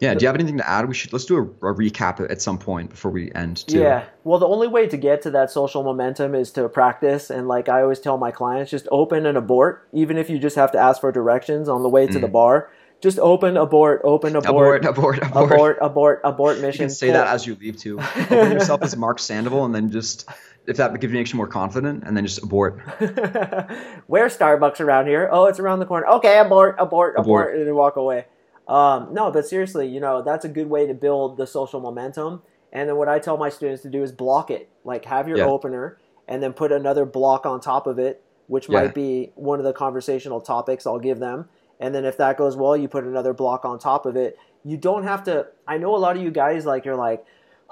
yeah 0.00 0.14
do 0.14 0.22
you 0.22 0.26
have 0.26 0.34
anything 0.34 0.56
to 0.58 0.68
add 0.68 0.88
we 0.88 0.94
should 0.94 1.12
let's 1.12 1.24
do 1.24 1.36
a, 1.36 1.42
a 1.42 1.74
recap 1.74 2.20
at 2.30 2.40
some 2.42 2.58
point 2.58 2.90
before 2.90 3.10
we 3.10 3.30
end 3.32 3.66
too 3.66 3.80
Yeah. 3.80 4.04
Well, 4.24 4.38
the 4.38 4.46
only 4.46 4.68
way 4.68 4.86
to 4.86 4.96
get 4.96 5.22
to 5.22 5.30
that 5.30 5.50
social 5.50 5.82
momentum 5.82 6.34
is 6.34 6.50
to 6.52 6.68
practice. 6.68 7.30
And 7.30 7.48
like 7.48 7.68
I 7.68 7.82
always 7.82 8.00
tell 8.00 8.18
my 8.18 8.30
clients, 8.30 8.70
just 8.70 8.86
open 8.90 9.26
and 9.26 9.38
abort, 9.38 9.88
even 9.92 10.18
if 10.18 10.28
you 10.28 10.38
just 10.38 10.56
have 10.56 10.72
to 10.72 10.78
ask 10.78 11.00
for 11.00 11.10
directions 11.10 11.68
on 11.68 11.82
the 11.82 11.88
way 11.88 12.06
to 12.06 12.18
the 12.18 12.28
mm. 12.28 12.32
bar. 12.32 12.70
Just 13.00 13.18
open, 13.18 13.56
abort, 13.56 14.02
open, 14.04 14.36
abort, 14.36 14.84
abort 14.84 14.84
abort 14.84 15.18
abort, 15.22 15.46
abort, 15.52 15.78
abort, 15.80 16.20
abort 16.22 16.56
You 16.56 16.62
mission. 16.62 16.82
can 16.84 16.90
say 16.90 17.10
that 17.12 17.28
as 17.28 17.46
you 17.46 17.54
leave 17.54 17.78
too. 17.78 17.98
Open 17.98 18.52
yourself 18.52 18.82
as 18.82 18.94
Mark 18.94 19.18
Sandoval, 19.18 19.64
and 19.64 19.74
then 19.74 19.90
just 19.90 20.28
if 20.66 20.76
that 20.76 20.92
gives 21.00 21.10
you 21.10 21.18
makes 21.18 21.32
you 21.32 21.38
more 21.38 21.46
confident, 21.46 22.04
and 22.04 22.14
then 22.14 22.26
just 22.26 22.42
abort. 22.42 22.78
Where's 24.06 24.36
Starbucks 24.36 24.80
around 24.80 25.06
here? 25.06 25.30
Oh, 25.32 25.46
it's 25.46 25.58
around 25.58 25.78
the 25.78 25.86
corner. 25.86 26.06
Okay, 26.08 26.38
abort, 26.38 26.76
abort, 26.78 27.14
abort, 27.16 27.16
Abort. 27.16 27.54
and 27.56 27.66
then 27.66 27.74
walk 27.74 27.96
away. 27.96 28.26
Um, 28.70 29.12
no, 29.12 29.30
but 29.32 29.46
seriously, 29.46 29.88
you 29.88 29.98
know, 30.00 30.22
that's 30.22 30.44
a 30.44 30.48
good 30.48 30.70
way 30.70 30.86
to 30.86 30.94
build 30.94 31.36
the 31.36 31.46
social 31.46 31.80
momentum. 31.80 32.42
And 32.72 32.88
then 32.88 32.96
what 32.96 33.08
I 33.08 33.18
tell 33.18 33.36
my 33.36 33.48
students 33.48 33.82
to 33.82 33.90
do 33.90 34.02
is 34.04 34.12
block 34.12 34.50
it. 34.50 34.68
Like 34.84 35.04
have 35.06 35.26
your 35.28 35.38
Yeah. 35.38 35.46
opener 35.46 35.98
and 36.28 36.40
then 36.40 36.52
put 36.52 36.70
another 36.70 37.04
block 37.04 37.44
on 37.44 37.60
top 37.60 37.88
of 37.88 37.98
it, 37.98 38.22
which 38.46 38.68
Yeah. 38.68 38.82
might 38.82 38.94
be 38.94 39.32
one 39.34 39.58
of 39.58 39.64
the 39.64 39.72
conversational 39.72 40.40
topics 40.40 40.86
I'll 40.86 41.00
give 41.00 41.18
them. 41.18 41.48
and 41.82 41.94
then 41.94 42.04
if 42.04 42.18
that 42.18 42.36
goes 42.36 42.58
well, 42.58 42.76
you 42.76 42.86
put 42.88 43.04
another 43.04 43.32
block 43.32 43.64
on 43.64 43.78
top 43.78 44.04
of 44.04 44.14
it. 44.14 44.36
You 44.64 44.76
don't 44.76 45.04
have 45.04 45.24
to. 45.24 45.46
I 45.66 45.78
know 45.78 45.96
a 45.96 45.96
lot 45.96 46.14
of 46.14 46.22
you 46.22 46.30
guys 46.30 46.66
like 46.66 46.84
you're 46.84 46.94
like, 46.94 47.24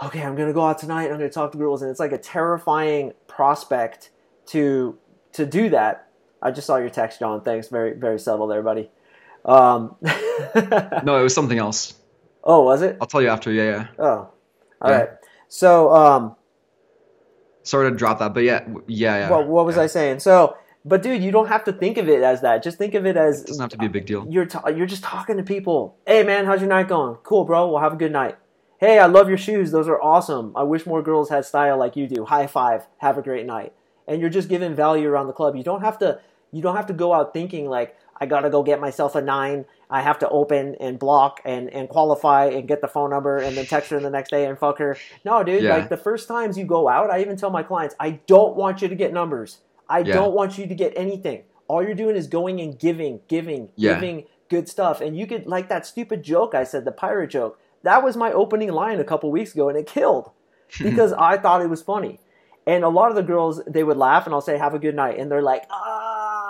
okay, 0.03 0.23
I'm 0.23 0.35
gonna 0.35 0.55
go 0.55 0.63
out 0.63 0.79
tonight. 0.79 1.11
I'm 1.11 1.19
gonna 1.19 1.29
talk 1.29 1.53
to 1.53 1.59
girls, 1.59 1.83
and 1.83 1.91
it's 1.91 2.01
like 2.01 2.13
a 2.13 2.17
terrifying 2.19 3.13
prospect 3.27 4.09
to 4.47 4.97
to 5.33 5.45
do 5.45 5.69
that. 5.69 6.09
I 6.41 6.51
just 6.53 6.67
saw 6.67 6.77
your 6.79 6.89
text, 6.89 7.19
John. 7.19 7.43
Thanks, 7.43 7.69
very 7.69 7.93
very 7.93 8.19
subtle 8.19 8.47
there, 8.47 8.63
buddy. 8.63 8.91
Um, 9.49 9.97
no, 10.03 11.19
it 11.19 11.23
was 11.23 11.35
something 11.35 11.59
else. 11.59 11.95
Oh, 12.45 12.65
was 12.65 12.83
it? 12.83 12.99
I'll 13.01 13.07
tell 13.07 13.23
you 13.23 13.29
after. 13.29 13.51
Yeah, 13.51 13.65
yeah. 13.65 13.87
Oh, 13.99 14.05
all 14.05 14.91
yeah. 14.91 14.97
right. 14.97 15.09
So, 15.49 15.91
um, 15.95 16.37
sorry 17.63 17.91
to 17.91 17.97
drop 17.97 18.19
that, 18.19 18.35
but 18.35 18.45
yeah, 18.45 18.67
yeah, 18.87 19.19
yeah. 19.19 19.31
Well, 19.31 19.45
what 19.45 19.65
was 19.65 19.77
yeah. 19.77 19.83
I 19.83 19.87
saying? 19.87 20.21
So, 20.21 20.57
but 20.85 21.03
dude, 21.03 21.23
you 21.23 21.31
don't 21.31 21.49
have 21.49 21.65
to 21.65 21.73
think 21.73 21.97
of 21.97 22.09
it 22.09 22.23
as 22.23 22.43
that. 22.43 22.63
Just 22.63 22.77
think 22.77 22.95
of 22.95 23.07
it 23.07 23.17
as 23.17 23.43
it 23.43 23.47
doesn't 23.47 23.63
have 23.63 23.71
to 23.71 23.79
be 23.79 23.87
a 23.87 23.91
big 23.91 24.05
deal. 24.05 24.27
You're 24.29 24.47
ta- 24.47 24.69
you're 24.69 24.87
just 24.87 25.03
talking 25.03 25.39
to 25.39 25.43
people. 25.43 25.97
Hey, 26.07 26.23
man, 26.23 26.45
how's 26.45 26.61
your 26.61 26.69
night 26.69 26.89
going? 26.89 27.17
Cool, 27.23 27.45
bro. 27.45 27.69
Well, 27.71 27.83
have 27.83 27.95
a 27.95 27.97
good 27.97 28.13
night. 28.13 28.37
Hey, 28.79 28.99
I 28.99 29.07
love 29.07 29.29
your 29.29 29.39
shoes. 29.39 29.71
Those 29.71 29.89
are 29.89 30.01
awesome. 30.01 30.53
I 30.55 30.63
wish 30.63 30.87
more 30.87 31.03
girls 31.03 31.31
had 31.31 31.45
style 31.47 31.79
like 31.79 31.97
you 31.97 32.07
do. 32.07 32.27
High 32.27 32.47
five. 32.47 32.87
Have 32.99 33.17
a 33.17 33.23
great 33.23 33.47
night. 33.47 33.73
And 34.07 34.21
you're 34.21 34.31
just 34.31 34.49
giving 34.49 34.75
value 34.75 35.09
around 35.09 35.27
the 35.27 35.33
club. 35.33 35.57
You 35.57 35.65
don't 35.65 35.81
have 35.81 35.99
to. 35.99 36.21
You 36.53 36.63
don't 36.63 36.77
have 36.77 36.87
to 36.87 36.95
go 36.95 37.13
out 37.13 37.35
thinking 37.35 37.69
like 37.69 37.97
I 38.21 38.27
gotta 38.27 38.51
go 38.51 38.63
get 38.63 38.81
myself 38.81 39.15
a 39.15 39.23
nine. 39.23 39.65
I 39.91 40.03
have 40.03 40.19
to 40.21 40.29
open 40.29 40.77
and 40.81 40.99
block 40.99 41.41
and, 41.45 41.71
and 41.71 41.89
qualify 41.89 42.47
and 42.47 42.69
get 42.69 42.81
the 42.81 42.89
phone 42.89 43.11
number 43.11 43.39
and 43.39 43.57
then 43.57 43.67
text 43.67 43.91
her 43.91 44.01
the 44.01 44.11
next 44.11 44.31
day 44.31 44.47
and 44.47 44.59
fuck 44.59 44.79
her. 44.79 44.97
No, 45.25 45.43
dude, 45.43 45.63
yeah. 45.63 45.77
like 45.77 45.89
the 45.89 45.97
first 45.97 46.29
times 46.29 46.59
you 46.59 46.65
go 46.65 46.89
out, 46.89 47.11
I 47.11 47.21
even 47.21 47.37
tell 47.37 47.51
my 47.51 47.63
clients, 47.63 47.95
I 47.99 48.21
don't 48.27 48.57
want 48.57 48.83
you 48.83 48.89
to 48.89 48.95
get 48.95 49.13
numbers. 49.13 49.59
I 49.89 50.01
yeah. 50.01 50.15
don't 50.15 50.35
want 50.35 50.59
you 50.59 50.67
to 50.67 50.75
get 50.75 50.93
anything. 50.97 51.45
All 51.69 51.83
you're 51.83 51.95
doing 51.95 52.17
is 52.17 52.27
going 52.27 52.61
and 52.61 52.79
giving, 52.79 53.21
giving, 53.29 53.71
yeah. 53.77 53.95
giving 53.95 54.25
good 54.49 54.69
stuff. 54.69 55.01
And 55.01 55.17
you 55.17 55.27
could, 55.27 55.47
like 55.47 55.69
that 55.69 55.87
stupid 55.87 56.23
joke 56.23 56.55
I 56.55 56.65
said, 56.65 56.85
the 56.85 56.93
pirate 56.93 57.29
joke, 57.29 57.59
that 57.83 58.03
was 58.03 58.17
my 58.17 58.33
opening 58.33 58.71
line 58.73 59.01
a 59.01 59.05
couple 59.05 59.31
weeks 59.31 59.55
ago 59.55 59.69
and 59.69 59.79
it 59.79 59.87
killed 59.87 60.31
because 60.83 61.13
I 61.13 61.39
thought 61.39 61.63
it 61.63 61.71
was 61.71 61.83
funny. 61.83 62.21
And 62.67 62.85
a 62.85 62.89
lot 62.91 63.09
of 63.09 63.17
the 63.17 63.23
girls, 63.23 63.63
they 63.67 63.83
would 63.83 63.97
laugh 63.97 64.27
and 64.27 64.35
I'll 64.35 64.43
say, 64.43 64.59
have 64.59 64.75
a 64.75 64.79
good 64.79 64.95
night. 64.95 65.19
And 65.19 65.31
they're 65.31 65.41
like, 65.41 65.65
ah, 65.71 66.08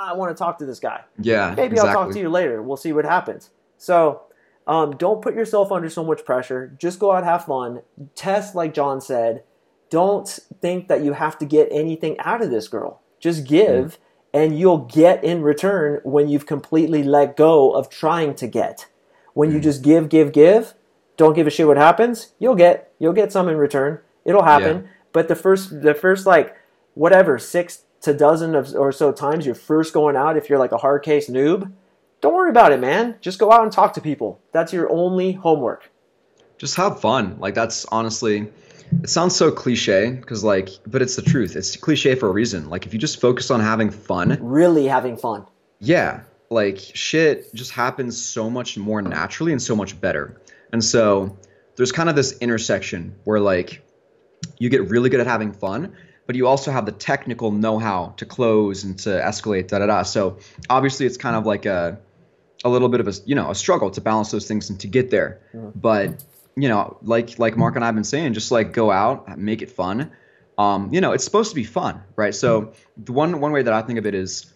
I 0.08 0.14
want 0.14 0.34
to 0.34 0.38
talk 0.38 0.58
to 0.58 0.66
this 0.66 0.80
guy. 0.80 1.02
Yeah. 1.20 1.54
Maybe 1.56 1.72
exactly. 1.72 1.88
I'll 1.90 2.04
talk 2.04 2.12
to 2.14 2.18
you 2.18 2.28
later. 2.30 2.62
We'll 2.62 2.76
see 2.76 2.92
what 2.92 3.04
happens. 3.04 3.50
So 3.76 4.22
um, 4.66 4.96
don't 4.96 5.22
put 5.22 5.34
yourself 5.34 5.70
under 5.70 5.90
so 5.90 6.04
much 6.04 6.24
pressure. 6.24 6.74
Just 6.78 6.98
go 6.98 7.12
out, 7.12 7.24
have 7.24 7.44
fun, 7.44 7.82
test 8.14 8.54
like 8.54 8.74
John 8.74 9.00
said. 9.00 9.42
Don't 9.90 10.28
think 10.60 10.88
that 10.88 11.02
you 11.02 11.14
have 11.14 11.38
to 11.38 11.46
get 11.46 11.68
anything 11.70 12.18
out 12.20 12.42
of 12.42 12.50
this 12.50 12.68
girl. 12.68 13.00
Just 13.20 13.46
give, 13.46 13.84
mm. 13.84 13.98
and 14.32 14.58
you'll 14.58 14.78
get 14.78 15.22
in 15.24 15.42
return 15.42 16.00
when 16.04 16.28
you've 16.28 16.46
completely 16.46 17.02
let 17.02 17.36
go 17.36 17.72
of 17.72 17.88
trying 17.88 18.34
to 18.36 18.46
get. 18.46 18.86
When 19.34 19.50
mm. 19.50 19.54
you 19.54 19.60
just 19.60 19.82
give, 19.82 20.08
give, 20.08 20.32
give, 20.32 20.74
don't 21.16 21.34
give 21.34 21.46
a 21.46 21.50
shit 21.50 21.66
what 21.66 21.76
happens. 21.76 22.32
You'll 22.38 22.54
get 22.54 22.92
you'll 22.98 23.12
get 23.12 23.32
some 23.32 23.48
in 23.48 23.56
return. 23.56 24.00
It'll 24.24 24.44
happen. 24.44 24.84
Yeah. 24.84 24.90
But 25.12 25.28
the 25.28 25.34
first 25.34 25.82
the 25.82 25.94
first 25.94 26.26
like 26.26 26.56
whatever 26.94 27.38
six 27.38 27.84
to 28.02 28.14
dozen 28.14 28.54
of, 28.54 28.74
or 28.74 28.92
so 28.92 29.12
times 29.12 29.46
you're 29.46 29.54
first 29.54 29.92
going 29.92 30.16
out, 30.16 30.36
if 30.36 30.48
you're 30.48 30.58
like 30.58 30.72
a 30.72 30.76
hard 30.76 31.02
case 31.02 31.28
noob, 31.28 31.72
don't 32.20 32.34
worry 32.34 32.50
about 32.50 32.72
it, 32.72 32.80
man. 32.80 33.16
Just 33.20 33.38
go 33.38 33.52
out 33.52 33.62
and 33.62 33.72
talk 33.72 33.94
to 33.94 34.00
people. 34.00 34.40
That's 34.52 34.72
your 34.72 34.90
only 34.90 35.32
homework. 35.32 35.90
Just 36.58 36.76
have 36.76 37.00
fun. 37.00 37.36
Like 37.38 37.54
that's 37.54 37.84
honestly, 37.86 38.48
it 39.02 39.08
sounds 39.08 39.36
so 39.36 39.50
cliche 39.50 40.10
because 40.10 40.42
like, 40.42 40.70
but 40.86 41.02
it's 41.02 41.16
the 41.16 41.22
truth. 41.22 41.54
It's 41.54 41.76
cliche 41.76 42.14
for 42.14 42.28
a 42.28 42.32
reason. 42.32 42.68
Like 42.68 42.86
if 42.86 42.92
you 42.92 42.98
just 42.98 43.20
focus 43.20 43.50
on 43.50 43.60
having 43.60 43.90
fun, 43.90 44.38
really 44.40 44.86
having 44.86 45.16
fun. 45.16 45.46
Yeah, 45.80 46.22
like 46.50 46.78
shit 46.78 47.54
just 47.54 47.70
happens 47.70 48.20
so 48.20 48.50
much 48.50 48.76
more 48.76 49.02
naturally 49.02 49.52
and 49.52 49.62
so 49.62 49.76
much 49.76 50.00
better. 50.00 50.40
And 50.72 50.84
so 50.84 51.36
there's 51.76 51.92
kind 51.92 52.08
of 52.08 52.16
this 52.16 52.36
intersection 52.38 53.14
where 53.24 53.38
like 53.38 53.84
you 54.58 54.68
get 54.68 54.88
really 54.88 55.10
good 55.10 55.20
at 55.20 55.26
having 55.26 55.52
fun, 55.52 55.94
but 56.28 56.36
you 56.36 56.46
also 56.46 56.70
have 56.70 56.84
the 56.84 56.92
technical 56.92 57.50
know-how 57.50 58.12
to 58.18 58.26
close 58.26 58.84
and 58.84 58.98
to 58.98 59.08
escalate, 59.08 59.68
da 59.68 59.78
da 59.78 59.86
da. 59.86 60.02
So 60.02 60.36
obviously, 60.68 61.06
it's 61.06 61.16
kind 61.16 61.34
of 61.34 61.46
like 61.46 61.64
a 61.64 61.98
a 62.64 62.68
little 62.68 62.90
bit 62.90 63.00
of 63.00 63.08
a 63.08 63.14
you 63.24 63.34
know 63.34 63.50
a 63.50 63.54
struggle 63.54 63.90
to 63.92 64.00
balance 64.02 64.30
those 64.30 64.46
things 64.46 64.68
and 64.68 64.78
to 64.80 64.88
get 64.88 65.10
there. 65.10 65.40
Mm-hmm. 65.54 65.78
But 65.80 66.22
you 66.54 66.68
know, 66.68 66.98
like 67.00 67.38
like 67.38 67.56
Mark 67.56 67.76
and 67.76 67.84
I've 67.84 67.94
been 67.94 68.04
saying, 68.04 68.34
just 68.34 68.50
like 68.50 68.74
go 68.74 68.90
out, 68.90 69.38
make 69.38 69.62
it 69.62 69.70
fun. 69.70 70.12
Um, 70.58 70.92
you 70.92 71.00
know, 71.00 71.12
it's 71.12 71.24
supposed 71.24 71.48
to 71.48 71.54
be 71.54 71.64
fun, 71.64 72.02
right? 72.14 72.34
So 72.34 72.74
the 72.98 73.12
one 73.12 73.40
one 73.40 73.52
way 73.52 73.62
that 73.62 73.72
I 73.72 73.80
think 73.80 73.98
of 73.98 74.04
it 74.04 74.14
is 74.14 74.52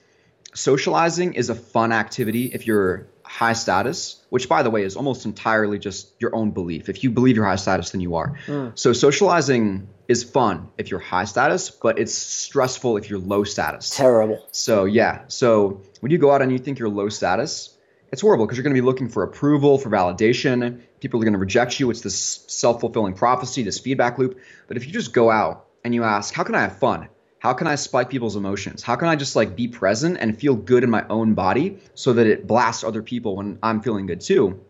socializing 0.53 1.33
is 1.33 1.49
a 1.49 1.55
fun 1.55 1.91
activity 1.91 2.51
if 2.53 2.67
you're 2.67 3.07
high 3.33 3.55
status, 3.55 4.23
which 4.29 4.47
by 4.47 4.63
the 4.63 4.69
way 4.69 4.83
is 4.83 4.95
almost 4.95 5.25
entirely 5.25 5.79
just 5.79 6.13
your 6.21 6.37
own 6.37 6.51
belief. 6.51 6.91
If 6.91 7.03
you 7.03 7.11
believe 7.11 7.35
you're 7.35 7.47
high 7.47 7.57
status, 7.57 7.91
then 7.91 8.03
you 8.03 8.15
are. 8.17 8.39
Mm. 8.47 8.79
So 8.79 8.93
socializing 8.93 9.89
is 10.07 10.23
fun 10.23 10.69
if 10.77 10.91
you're 10.91 11.01
high 11.01 11.25
status, 11.25 11.71
but 11.71 11.99
it's 11.99 12.13
stressful 12.13 12.99
if 12.99 13.09
you're 13.09 13.19
low 13.19 13.43
status. 13.45 13.89
Terrible. 13.89 14.47
So 14.53 14.85
yeah. 14.85 15.23
So 15.29 15.81
when 16.01 16.13
you 16.13 16.19
go 16.19 16.31
out 16.31 16.43
and 16.43 16.53
you 16.53 16.59
think 16.59 16.79
you're 16.79 16.91
low 16.91 17.09
status, 17.09 17.75
it's 18.13 18.21
horrible 18.21 18.45
because 18.45 18.59
you're 18.59 18.65
going 18.65 18.77
to 18.77 18.83
be 18.83 18.85
looking 18.85 19.09
for 19.09 19.23
approval, 19.23 19.79
for 19.79 19.89
validation. 19.89 20.83
People 21.01 21.19
are 21.21 21.25
going 21.25 21.33
to 21.33 21.39
reject 21.39 21.81
you. 21.81 21.91
It's 21.91 22.03
this 22.03 22.45
self-fulfilling 22.49 23.15
prophecy, 23.15 23.63
this 23.63 23.79
feedback 23.79 24.19
loop. 24.19 24.39
But 24.69 24.77
if 24.77 24.87
you 24.87 24.93
just 24.93 25.15
go 25.15 25.31
out 25.31 25.65
and 25.83 25.95
you 25.95 26.05
ask, 26.05 26.35
how 26.35 26.45
can 26.45 26.55
I 26.55 26.61
have 26.61 26.79
fun? 26.79 27.09
How 27.43 27.53
can 27.53 27.67
I 27.67 27.75
spike 27.75 28.09
people's 28.09 28.37
emotions? 28.37 28.85
How 28.85 28.95
can 28.95 29.09
I 29.09 29.17
just 29.17 29.35
like 29.35 29.57
be 29.57 29.67
present 29.67 30.17
and 30.21 30.39
feel 30.39 30.55
good 30.55 30.85
in 30.85 30.91
my 30.91 31.05
own 31.09 31.35
body 31.35 31.77
so 31.97 32.13
that 32.13 32.25
it 32.25 32.47
blasts 32.47 32.85
other 32.85 33.03
people 33.03 33.35
when 33.35 33.59
I'm 33.65 33.83
feeling 33.83 34.07
good 34.07 34.21
too? 34.21 34.65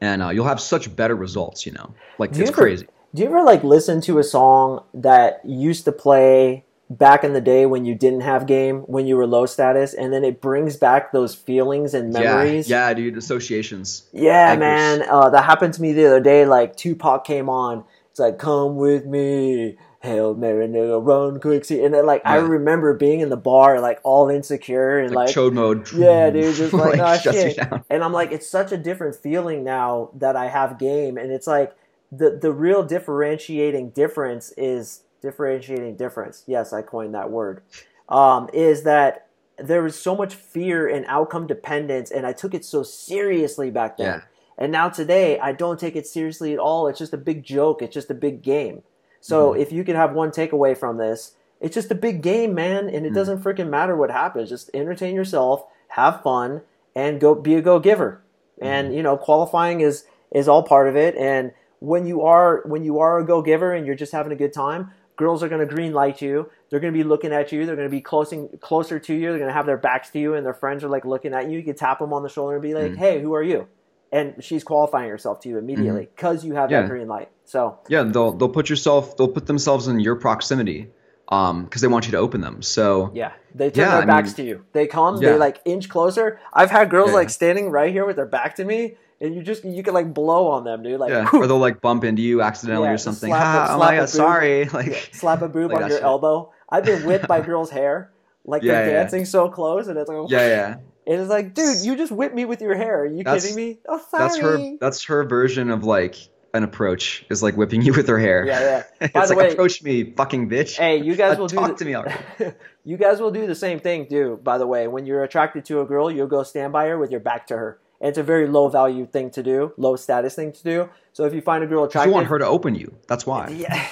And 0.00 0.22
uh, 0.22 0.30
you'll 0.30 0.46
have 0.46 0.58
such 0.58 0.96
better 0.96 1.14
results, 1.14 1.66
you 1.66 1.72
know. 1.72 1.94
Like 2.16 2.30
it's 2.30 2.40
ever, 2.40 2.52
crazy. 2.52 2.86
Do 3.14 3.22
you 3.22 3.28
ever 3.28 3.42
like 3.42 3.62
listen 3.62 4.00
to 4.02 4.18
a 4.18 4.24
song 4.24 4.84
that 4.94 5.42
used 5.44 5.84
to 5.84 5.92
play 5.92 6.64
back 6.88 7.24
in 7.24 7.34
the 7.34 7.42
day 7.42 7.66
when 7.66 7.84
you 7.84 7.94
didn't 7.94 8.22
have 8.22 8.46
game, 8.46 8.78
when 8.86 9.06
you 9.06 9.14
were 9.18 9.26
low 9.26 9.44
status, 9.44 9.92
and 9.92 10.10
then 10.10 10.24
it 10.24 10.40
brings 10.40 10.78
back 10.78 11.12
those 11.12 11.34
feelings 11.34 11.92
and 11.92 12.10
memories? 12.10 12.70
Yeah, 12.70 12.88
yeah 12.88 12.94
dude, 12.94 13.18
associations. 13.18 14.08
Yeah, 14.14 14.52
Anchors. 14.52 14.60
man. 14.60 15.02
Uh, 15.10 15.28
that 15.28 15.44
happened 15.44 15.74
to 15.74 15.82
me 15.82 15.92
the 15.92 16.06
other 16.06 16.20
day. 16.20 16.46
Like 16.46 16.74
Tupac 16.74 17.26
came 17.26 17.50
on. 17.50 17.84
It's 18.10 18.18
like, 18.18 18.38
come 18.38 18.76
with 18.76 19.04
me 19.04 19.76
Hail 20.00 20.34
Mary, 20.34 20.68
nigga, 20.68 21.04
run 21.04 21.40
quick, 21.40 21.64
see, 21.64 21.82
and 21.82 21.92
then 21.92 22.06
like 22.06 22.22
yeah. 22.24 22.32
I 22.32 22.36
remember 22.36 22.94
being 22.94 23.18
in 23.18 23.30
the 23.30 23.36
bar, 23.36 23.80
like 23.80 23.98
all 24.04 24.28
insecure 24.28 25.00
and 25.00 25.12
like, 25.12 25.26
like 25.26 25.34
chode 25.34 25.54
mode. 25.54 25.90
Yeah, 25.92 26.30
dude, 26.30 26.54
just 26.54 26.72
like, 26.72 26.98
like 26.98 27.26
oh, 27.26 27.32
shit. 27.32 27.58
And 27.90 28.04
I'm 28.04 28.12
like, 28.12 28.30
it's 28.30 28.48
such 28.48 28.70
a 28.70 28.76
different 28.76 29.16
feeling 29.16 29.64
now 29.64 30.10
that 30.14 30.36
I 30.36 30.48
have 30.48 30.78
game, 30.78 31.18
and 31.18 31.32
it's 31.32 31.48
like 31.48 31.74
the 32.12 32.38
the 32.40 32.52
real 32.52 32.84
differentiating 32.84 33.90
difference 33.90 34.52
is 34.56 35.02
differentiating 35.20 35.96
difference. 35.96 36.44
Yes, 36.46 36.72
I 36.72 36.82
coined 36.82 37.14
that 37.14 37.30
word. 37.30 37.62
Um, 38.08 38.48
is 38.52 38.84
that 38.84 39.26
there 39.58 39.82
was 39.82 39.98
so 39.98 40.14
much 40.16 40.34
fear 40.34 40.88
and 40.88 41.04
outcome 41.06 41.46
dependence, 41.46 42.10
and 42.10 42.24
I 42.24 42.32
took 42.32 42.54
it 42.54 42.64
so 42.64 42.82
seriously 42.82 43.70
back 43.70 43.96
then. 43.96 44.06
Yeah. 44.06 44.20
And 44.56 44.72
now 44.72 44.88
today, 44.88 45.38
I 45.38 45.52
don't 45.52 45.78
take 45.78 45.96
it 45.96 46.06
seriously 46.06 46.52
at 46.52 46.58
all. 46.58 46.88
It's 46.88 46.98
just 46.98 47.12
a 47.12 47.18
big 47.18 47.44
joke. 47.44 47.82
It's 47.82 47.94
just 47.94 48.10
a 48.10 48.14
big 48.14 48.42
game. 48.42 48.82
So 49.20 49.50
mm-hmm. 49.50 49.60
if 49.60 49.72
you 49.72 49.84
could 49.84 49.96
have 49.96 50.12
one 50.12 50.30
takeaway 50.30 50.76
from 50.76 50.96
this, 50.96 51.34
it's 51.60 51.74
just 51.74 51.90
a 51.90 51.96
big 51.96 52.22
game, 52.22 52.54
man, 52.54 52.88
and 52.88 52.94
it 52.94 53.02
mm-hmm. 53.04 53.14
doesn't 53.14 53.42
freaking 53.42 53.68
matter 53.68 53.96
what 53.96 54.10
happens. 54.10 54.48
Just 54.48 54.70
entertain 54.74 55.14
yourself, 55.14 55.64
have 55.88 56.22
fun, 56.22 56.62
and 56.94 57.20
go 57.20 57.34
be 57.34 57.54
a 57.54 57.62
go 57.62 57.78
giver. 57.78 58.22
Mm-hmm. 58.56 58.66
And 58.66 58.94
you 58.94 59.02
know, 59.02 59.16
qualifying 59.16 59.80
is 59.80 60.04
is 60.32 60.48
all 60.48 60.62
part 60.62 60.88
of 60.88 60.96
it. 60.96 61.16
And 61.16 61.52
when 61.80 62.06
you 62.06 62.22
are 62.22 62.62
when 62.64 62.84
you 62.84 62.98
are 63.00 63.18
a 63.18 63.26
go 63.26 63.42
giver 63.42 63.72
and 63.72 63.86
you're 63.86 63.96
just 63.96 64.12
having 64.12 64.32
a 64.32 64.36
good 64.36 64.52
time, 64.52 64.92
girls 65.16 65.42
are 65.42 65.48
going 65.48 65.66
to 65.66 65.74
green 65.74 65.92
light 65.92 66.22
you. 66.22 66.50
They're 66.70 66.80
going 66.80 66.92
to 66.92 66.98
be 66.98 67.04
looking 67.04 67.32
at 67.32 67.50
you. 67.50 67.66
They're 67.66 67.76
going 67.76 67.88
to 67.88 67.94
be 67.94 68.00
closing 68.00 68.48
closer 68.60 68.98
to 68.98 69.14
you. 69.14 69.30
They're 69.30 69.38
going 69.38 69.48
to 69.48 69.54
have 69.54 69.66
their 69.66 69.76
backs 69.76 70.10
to 70.10 70.18
you, 70.18 70.34
and 70.34 70.46
their 70.46 70.54
friends 70.54 70.84
are 70.84 70.88
like 70.88 71.04
looking 71.04 71.34
at 71.34 71.50
you. 71.50 71.58
You 71.58 71.64
can 71.64 71.74
tap 71.74 71.98
them 71.98 72.12
on 72.12 72.22
the 72.22 72.28
shoulder 72.28 72.54
and 72.54 72.62
be 72.62 72.74
like, 72.74 72.92
mm-hmm. 72.92 72.96
"Hey, 72.96 73.20
who 73.20 73.34
are 73.34 73.42
you?" 73.42 73.68
And 74.10 74.42
she's 74.42 74.64
qualifying 74.64 75.10
herself 75.10 75.40
to 75.40 75.48
you 75.48 75.58
immediately 75.58 76.08
because 76.14 76.38
mm-hmm. 76.38 76.48
you 76.48 76.54
have 76.54 76.70
yeah. 76.70 76.82
that 76.82 76.88
green 76.88 77.08
light. 77.08 77.30
So 77.44 77.78
yeah, 77.88 78.02
they'll 78.02 78.32
they'll 78.32 78.48
put 78.48 78.68
yourself 78.68 79.16
they'll 79.16 79.28
put 79.28 79.46
themselves 79.46 79.88
in 79.88 80.00
your 80.00 80.16
proximity 80.16 80.88
um 81.28 81.64
because 81.64 81.82
they 81.82 81.88
want 81.88 82.06
you 82.06 82.12
to 82.12 82.18
open 82.18 82.40
them. 82.40 82.62
So 82.62 83.10
yeah, 83.14 83.32
they 83.54 83.70
turn 83.70 83.84
yeah, 83.84 83.90
their 83.92 84.02
I 84.02 84.06
backs 84.06 84.28
mean, 84.28 84.36
to 84.36 84.44
you. 84.44 84.64
They 84.72 84.86
come, 84.86 85.20
yeah. 85.20 85.30
they 85.30 85.38
like 85.38 85.60
inch 85.64 85.88
closer. 85.88 86.40
I've 86.52 86.70
had 86.70 86.90
girls 86.90 87.10
yeah. 87.10 87.16
like 87.16 87.30
standing 87.30 87.70
right 87.70 87.92
here 87.92 88.06
with 88.06 88.16
their 88.16 88.26
back 88.26 88.56
to 88.56 88.64
me. 88.64 88.96
And 89.20 89.34
you 89.34 89.42
just 89.42 89.64
you 89.64 89.82
can 89.82 89.94
like 89.94 90.14
blow 90.14 90.46
on 90.46 90.62
them, 90.62 90.84
dude. 90.84 91.00
Like, 91.00 91.10
yeah. 91.10 91.28
or 91.32 91.48
they'll 91.48 91.58
like 91.58 91.80
bump 91.80 92.04
into 92.04 92.22
you 92.22 92.40
accidentally 92.40 92.88
or 92.88 92.98
something. 92.98 93.30
Slap, 93.30 93.42
ah, 93.42 93.66
slap 93.66 93.76
oh 93.76 93.78
my 93.78 93.96
god, 93.96 94.08
sorry. 94.08 94.64
Like 94.66 95.10
slap 95.12 95.42
a 95.42 95.48
boob 95.48 95.72
like 95.72 95.82
on 95.82 95.88
your 95.88 95.98
shit. 95.98 96.04
elbow. 96.04 96.52
I've 96.68 96.84
been 96.84 97.04
whipped 97.04 97.26
by 97.26 97.40
girls' 97.44 97.70
hair, 97.70 98.12
like 98.44 98.62
they're 98.62 98.92
dancing 98.92 99.24
so 99.24 99.48
close, 99.48 99.88
and 99.88 99.98
it's 99.98 100.08
like 100.08 100.30
yeah, 100.30 100.46
yeah. 100.46 100.76
And 101.08 101.20
it's 101.20 101.30
like, 101.30 101.54
dude, 101.54 101.78
you 101.84 101.96
just 101.96 102.12
whipped 102.12 102.34
me 102.34 102.44
with 102.44 102.60
your 102.60 102.76
hair. 102.76 103.00
Are 103.00 103.06
you 103.06 103.24
that's, 103.24 103.44
kidding 103.46 103.56
me? 103.56 103.78
Oh, 103.88 103.98
sorry. 104.10 104.22
That's 104.28 104.38
her. 104.38 104.76
That's 104.78 105.04
her 105.04 105.24
version 105.24 105.70
of 105.70 105.82
like 105.82 106.16
an 106.54 106.64
approach 106.64 107.24
is 107.30 107.42
like 107.42 107.56
whipping 107.56 107.82
you 107.82 107.92
with 107.94 108.06
her 108.08 108.18
hair. 108.18 108.46
Yeah, 108.46 108.60
yeah. 108.60 108.82
it's 109.00 109.12
By 109.14 109.26
the 109.26 109.34
like 109.34 109.38
way- 109.48 109.52
approach 109.52 109.82
me, 109.82 110.12
fucking 110.14 110.48
bitch. 110.50 110.76
Hey, 110.76 110.98
you 111.02 111.16
guys 111.16 111.36
Uh, 111.36 111.40
will 111.40 111.46
do 111.48 111.56
talk 111.56 111.68
the- 111.70 111.76
to 111.76 111.84
me 111.86 111.94
already. 111.94 112.18
you 112.84 112.96
guys 112.98 113.20
will 113.20 113.30
do 113.30 113.46
the 113.46 113.54
same 113.54 113.80
thing 113.80 114.06
too. 114.06 114.38
By 114.44 114.58
the 114.58 114.66
way, 114.66 114.86
when 114.86 115.06
you're 115.06 115.24
attracted 115.24 115.64
to 115.66 115.80
a 115.80 115.84
girl, 115.86 116.10
you'll 116.10 116.26
go 116.26 116.42
stand 116.42 116.72
by 116.72 116.86
her 116.88 116.98
with 116.98 117.10
your 117.10 117.20
back 117.20 117.46
to 117.48 117.56
her. 117.56 117.78
And 118.00 118.10
it's 118.10 118.18
a 118.18 118.22
very 118.22 118.46
low 118.46 118.68
value 118.68 119.06
thing 119.06 119.30
to 119.32 119.42
do, 119.42 119.72
low 119.76 119.96
status 119.96 120.34
thing 120.36 120.52
to 120.52 120.62
do. 120.62 120.88
So 121.12 121.24
if 121.24 121.34
you 121.34 121.40
find 121.40 121.64
a 121.64 121.66
girl 121.66 121.84
attractive, 121.84 122.10
You 122.10 122.14
want 122.14 122.28
her 122.28 122.38
to 122.38 122.46
open 122.46 122.74
you. 122.76 122.94
That's 123.08 123.26
why. 123.26 123.48
Yeah. 123.48 123.88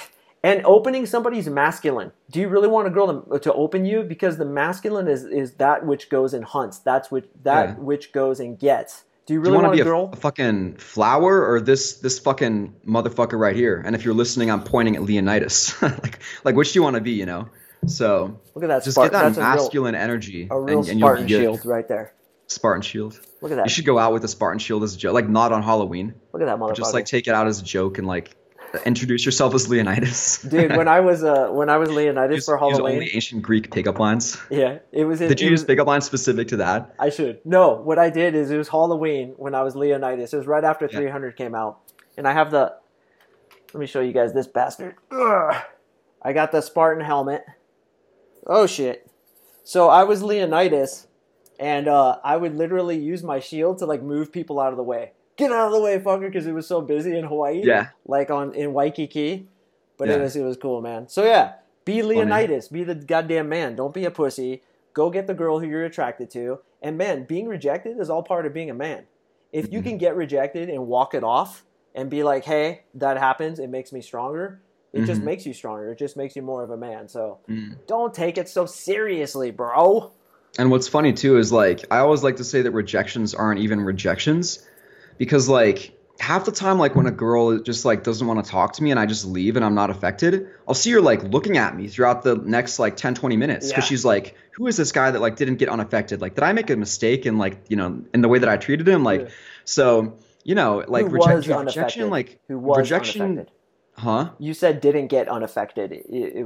And 0.47 0.65
opening 0.65 1.05
somebody's 1.05 1.47
masculine. 1.49 2.11
Do 2.31 2.39
you 2.39 2.47
really 2.47 2.67
want 2.67 2.87
a 2.87 2.91
girl 2.91 3.07
to, 3.21 3.39
to 3.39 3.53
open 3.53 3.85
you? 3.85 4.03
Because 4.03 4.37
the 4.37 4.45
masculine 4.45 5.07
is, 5.07 5.25
is 5.25 5.53
that 5.55 5.85
which 5.85 6.09
goes 6.09 6.33
and 6.33 6.43
hunts. 6.45 6.79
That's 6.79 7.11
which 7.11 7.25
that 7.43 7.69
Yeah. 7.69 7.75
which 7.75 8.11
goes 8.13 8.39
and 8.39 8.57
gets. 8.57 9.03
Do 9.25 9.33
you 9.33 9.39
Do 9.41 9.49
you 9.49 9.55
really 9.55 9.55
want 9.55 9.67
want 9.67 9.77
to 9.77 9.83
be 9.83 9.89
a, 9.89 9.91
girl? 9.91 10.09
a 10.13 10.15
fucking 10.15 10.77
flower 10.77 11.51
or 11.51 11.59
this 11.59 11.99
this 11.99 12.17
fucking 12.19 12.75
motherfucker 12.87 13.37
right 13.37 13.55
here? 13.55 13.81
And 13.85 13.93
if 13.95 14.05
you're 14.05 14.13
listening, 14.13 14.49
I'm 14.49 14.63
pointing 14.63 14.95
at 14.95 15.03
Leonidas. 15.03 15.79
like 15.81 16.19
like 16.45 16.55
which 16.55 16.71
do 16.71 16.79
you 16.79 16.83
want 16.83 16.95
to 16.95 17.01
be? 17.01 17.11
You 17.11 17.25
know. 17.25 17.49
So 17.85 18.39
Look 18.55 18.63
at 18.63 18.67
that 18.67 18.83
just 18.83 18.95
spark. 18.95 19.11
get 19.11 19.33
that 19.33 19.37
masculine 19.39 19.95
energy, 19.95 20.47
a 20.49 20.55
real, 20.59 20.63
a 20.63 20.65
real 20.65 20.79
and, 20.79 20.89
and 20.89 20.99
Spartan 20.99 21.27
shield 21.27 21.65
right 21.65 21.87
there. 21.87 22.13
Spartan 22.47 22.81
shield. 22.81 23.19
Look 23.41 23.51
at 23.51 23.55
that. 23.55 23.65
You 23.65 23.69
should 23.69 23.85
go 23.85 23.99
out 23.99 24.13
with 24.13 24.23
a 24.23 24.27
Spartan 24.29 24.59
shield 24.59 24.83
as 24.83 24.95
a 24.95 24.97
joke, 24.97 25.13
like 25.13 25.27
not 25.29 25.51
on 25.51 25.61
Halloween. 25.61 26.15
Look 26.31 26.41
at 26.41 26.45
that 26.45 26.57
motherfucker. 26.57 26.75
Just 26.75 26.93
like 26.93 27.05
take 27.05 27.27
it 27.27 27.33
out 27.33 27.47
as 27.47 27.59
a 27.61 27.65
joke 27.65 27.97
and 27.97 28.07
like 28.07 28.35
introduce 28.85 29.25
yourself 29.25 29.53
as 29.55 29.67
Leonidas. 29.69 30.41
Dude, 30.43 30.75
when 30.75 30.87
I 30.87 30.99
was 30.99 31.23
uh 31.23 31.49
when 31.49 31.69
I 31.69 31.77
was 31.77 31.89
Leonidas 31.89 32.35
use, 32.37 32.45
for 32.45 32.57
Halloween, 32.57 32.93
only 32.95 33.11
ancient 33.13 33.41
Greek 33.41 33.71
pickup 33.71 33.99
lines. 33.99 34.37
yeah, 34.49 34.79
it 34.91 35.05
was. 35.05 35.21
In, 35.21 35.29
Did 35.29 35.41
you 35.41 35.49
use 35.49 35.63
pickup 35.63 35.87
lines 35.87 36.05
specific 36.05 36.47
to 36.49 36.57
that? 36.57 36.93
I 36.99 37.09
should. 37.09 37.39
No, 37.45 37.73
what 37.75 37.97
I 37.99 38.09
did 38.09 38.35
is 38.35 38.51
it 38.51 38.57
was 38.57 38.69
Halloween 38.69 39.33
when 39.37 39.55
I 39.55 39.63
was 39.63 39.75
Leonidas. 39.75 40.33
It 40.33 40.37
was 40.37 40.47
right 40.47 40.63
after 40.63 40.87
Yeah. 40.91 40.99
300 40.99 41.35
came 41.35 41.55
out. 41.55 41.79
And 42.17 42.27
I 42.27 42.33
have 42.33 42.51
the. 42.51 42.73
Let 43.73 43.79
me 43.81 43.85
show 43.85 43.99
you 44.01 44.13
guys 44.13 44.33
this 44.33 44.47
bastard. 44.47 44.95
Ugh. 45.11 45.55
I 46.21 46.33
got 46.33 46.51
the 46.51 46.61
Spartan 46.61 47.03
helmet. 47.03 47.45
Oh, 48.45 48.65
shit. 48.65 49.09
So 49.63 49.89
I 49.89 50.03
was 50.03 50.23
Leonidas, 50.23 51.07
and 51.59 51.87
uh, 51.87 52.17
I 52.23 52.37
would 52.37 52.55
literally 52.55 52.97
use 52.97 53.23
my 53.23 53.39
shield 53.41 53.79
to 53.79 53.85
like 53.85 54.01
move 54.01 54.31
people 54.31 54.59
out 54.59 54.71
of 54.71 54.77
the 54.77 54.83
way. 54.83 55.11
Get 55.37 55.51
out 55.51 55.67
of 55.67 55.71
the 55.73 55.79
way, 55.79 55.97
fucker, 55.99 56.21
because 56.27 56.47
it 56.47 56.53
was 56.53 56.67
so 56.67 56.81
busy 56.81 57.15
in 57.17 57.23
Hawaii. 57.25 57.61
Yeah. 57.63 57.89
Like 58.05 58.29
on 58.31 58.53
in 58.53 58.73
Waikiki. 58.73 59.47
But 59.97 60.09
it 60.09 60.19
was 60.21 60.35
it 60.35 60.43
was 60.43 60.57
cool, 60.57 60.81
man. 60.81 61.07
So 61.09 61.23
yeah, 61.23 61.53
be 61.85 62.01
Leonidas, 62.03 62.67
be 62.67 62.83
the 62.83 62.93
goddamn 62.95 63.49
man. 63.49 63.75
Don't 63.75 63.93
be 63.93 64.05
a 64.05 64.11
pussy. 64.11 64.61
Go 64.93 65.09
get 65.09 65.25
the 65.27 65.33
girl 65.33 65.59
who 65.59 65.67
you're 65.67 65.85
attracted 65.85 66.29
to. 66.31 66.59
And 66.81 66.97
man, 66.97 67.23
being 67.23 67.47
rejected 67.47 67.99
is 67.99 68.09
all 68.09 68.21
part 68.23 68.45
of 68.45 68.53
being 68.53 68.69
a 68.69 68.73
man. 68.75 69.05
If 69.51 69.71
you 69.71 69.79
Mm-hmm. 69.79 69.87
can 69.89 69.97
get 69.97 70.15
rejected 70.15 70.69
and 70.69 70.87
walk 70.87 71.13
it 71.15 71.23
off 71.23 71.63
and 71.95 72.09
be 72.09 72.21
like, 72.23 72.43
"Hey, 72.45 72.81
that 72.95 73.17
happens. 73.17 73.57
It 73.59 73.69
makes 73.69 73.91
me 73.91 74.01
stronger." 74.01 74.61
It 74.93 75.05
just 75.05 75.21
Mhm. 75.21 75.25
makes 75.25 75.45
you 75.45 75.53
stronger. 75.53 75.91
It 75.91 75.97
just 75.97 76.15
makes 76.17 76.35
you 76.35 76.41
more 76.43 76.63
of 76.63 76.69
a 76.71 76.77
man. 76.77 77.07
So 77.07 77.39
Mm. 77.49 77.75
don't 77.87 78.13
take 78.13 78.37
it 78.37 78.49
so 78.49 78.65
seriously, 78.65 79.51
bro. 79.51 80.11
And 80.59 80.71
what's 80.71 80.87
funny 80.87 81.13
too 81.13 81.37
is 81.37 81.51
like 81.51 81.85
I 81.91 81.99
always 81.99 82.23
like 82.23 82.35
to 82.37 82.43
say 82.43 82.61
that 82.61 82.71
rejections 82.71 83.33
aren't 83.33 83.59
even 83.59 83.81
rejections 83.81 84.66
because 85.17 85.47
like 85.49 85.93
half 86.19 86.45
the 86.45 86.51
time 86.51 86.79
like 86.79 86.95
when 86.95 87.05
a 87.05 87.11
girl 87.11 87.59
just 87.59 87.85
like 87.85 88.03
doesn't 88.03 88.25
want 88.25 88.43
to 88.43 88.49
talk 88.49 88.73
to 88.73 88.81
me 88.83 88.89
and 88.91 88.99
I 88.99 89.05
just 89.05 89.23
leave 89.25 89.55
and 89.55 89.63
I'm 89.63 89.75
not 89.75 89.89
affected, 89.89 90.47
I'll 90.67 90.73
see 90.73 90.91
her 90.91 91.01
like 91.01 91.23
looking 91.23 91.57
at 91.57 91.75
me 91.75 91.87
throughout 91.87 92.23
the 92.23 92.35
next 92.37 92.79
like 92.79 92.95
10 92.97 93.13
20 93.15 93.37
minutes 93.37 93.67
cuz 93.67 93.71
Yeah. 93.77 93.79
she's 93.81 94.03
like 94.05 94.35
who 94.51 94.65
is 94.67 94.77
this 94.77 94.91
guy 94.91 95.11
that 95.11 95.21
like 95.21 95.35
didn't 95.35 95.57
get 95.57 95.69
unaffected? 95.69 96.19
Like 96.21 96.33
did 96.35 96.43
I 96.43 96.53
make 96.53 96.69
a 96.71 96.75
mistake 96.75 97.25
in 97.27 97.37
like, 97.37 97.59
you 97.69 97.75
know, 97.77 98.01
in 98.13 98.21
the 98.21 98.27
way 98.27 98.39
that 98.39 98.49
I 98.49 98.57
treated 98.57 98.87
him 98.87 99.03
like 99.03 99.21
Yeah. 99.21 99.27
so, 99.65 100.13
you 100.43 100.55
know, 100.55 100.83
like 100.87 101.05
who 101.05 101.11
reject- 101.11 101.35
was 101.35 101.47
rejection 101.47 102.09
like 102.09 102.39
who 102.47 102.57
was 102.57 102.77
rejection 102.79 103.21
unaffected? 103.21 103.53
huh? 103.97 104.29
You 104.39 104.53
said 104.55 104.81
didn't 104.81 105.07
get 105.07 105.27
unaffected. 105.29 105.91
It, 105.91 106.05
it, 106.09 106.45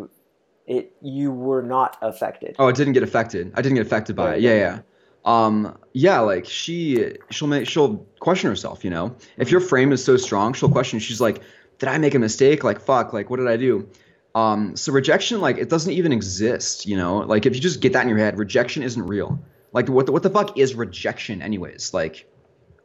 it 0.67 0.91
you 1.01 1.31
were 1.31 1.61
not 1.61 1.97
affected. 2.01 2.55
Oh, 2.59 2.67
it 2.67 2.75
didn't 2.75 2.93
get 2.93 3.03
affected. 3.03 3.51
I 3.55 3.61
didn't 3.61 3.75
get 3.77 3.85
affected 3.85 4.15
by 4.17 4.35
it. 4.35 4.41
Yeah, 4.41 4.55
yeah. 4.55 4.79
Um, 5.23 5.77
yeah, 5.93 6.19
like 6.21 6.45
she, 6.45 7.13
she'll 7.29 7.47
make, 7.47 7.67
she'll 7.67 7.97
question 8.19 8.49
herself. 8.49 8.83
You 8.83 8.89
know, 8.89 9.15
if 9.37 9.51
your 9.51 9.61
frame 9.61 9.91
is 9.91 10.03
so 10.03 10.17
strong, 10.17 10.53
she'll 10.53 10.69
question. 10.71 10.99
She's 10.99 11.21
like, 11.21 11.41
"Did 11.79 11.89
I 11.89 11.97
make 11.99 12.15
a 12.15 12.19
mistake? 12.19 12.63
Like, 12.63 12.79
fuck. 12.81 13.13
Like, 13.13 13.29
what 13.29 13.37
did 13.37 13.47
I 13.47 13.57
do?" 13.57 13.87
Um, 14.33 14.75
so 14.77 14.91
rejection, 14.93 15.41
like, 15.41 15.57
it 15.57 15.69
doesn't 15.69 15.91
even 15.91 16.11
exist. 16.13 16.85
You 16.87 16.97
know, 16.97 17.17
like 17.19 17.45
if 17.45 17.53
you 17.55 17.61
just 17.61 17.81
get 17.81 17.93
that 17.93 18.03
in 18.03 18.09
your 18.09 18.17
head, 18.17 18.37
rejection 18.39 18.81
isn't 18.83 19.05
real. 19.05 19.39
Like, 19.73 19.89
what 19.89 20.05
the, 20.05 20.11
what 20.11 20.23
the 20.23 20.29
fuck 20.29 20.57
is 20.57 20.73
rejection, 20.75 21.41
anyways? 21.41 21.93
Like, 21.93 22.25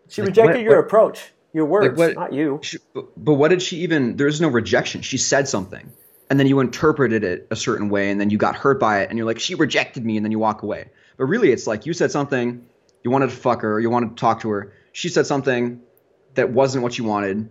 She 0.09 0.20
Like, 0.22 0.28
rejected 0.28 0.55
what- 0.57 0.61
your 0.62 0.76
what- 0.76 0.87
approach, 0.87 1.32
your 1.53 1.64
words, 1.64 1.99
what- 1.99 2.14
not 2.14 2.32
you. 2.32 2.61
she, 2.62 2.78
but, 2.95 3.07
but 3.16 3.34
what 3.34 3.49
did 3.49 3.62
she 3.62 3.78
even? 3.78 4.16
There's 4.16 4.41
no 4.41 4.49
rejection. 4.49 5.01
She 5.03 5.16
said 5.18 5.49
something, 5.49 5.91
and 6.30 6.39
then 6.39 6.47
you 6.47 6.61
interpreted 6.61 7.24
it 7.24 7.47
a 7.51 7.57
certain 7.57 7.89
way, 7.89 8.11
and 8.11 8.20
then 8.20 8.30
you 8.30 8.39
got 8.39 8.55
hurt 8.57 8.78
by 8.78 9.01
it, 9.01 9.09
and 9.11 9.16
you're 9.18 9.26
like, 9.26 9.39
she 9.41 9.55
rejected 9.55 10.05
me, 10.05 10.16
and 10.16 10.24
then 10.24 10.30
you 10.32 10.39
walk 10.39 10.62
away. 10.62 10.91
But 11.16 11.26
really, 11.26 11.50
it's 11.50 11.66
like 11.66 11.86
you 11.86 11.92
said 11.92 12.10
something, 12.10 12.66
you 13.02 13.10
wanted 13.10 13.30
to 13.30 13.36
fuck 13.36 13.62
her, 13.62 13.80
you 13.80 13.90
wanted 13.90 14.10
to 14.10 14.16
talk 14.16 14.40
to 14.40 14.50
her. 14.50 14.72
She 14.92 15.08
said 15.08 15.26
something 15.26 15.80
that 16.34 16.50
wasn't 16.50 16.82
what 16.82 16.98
you 16.98 17.04
wanted. 17.04 17.48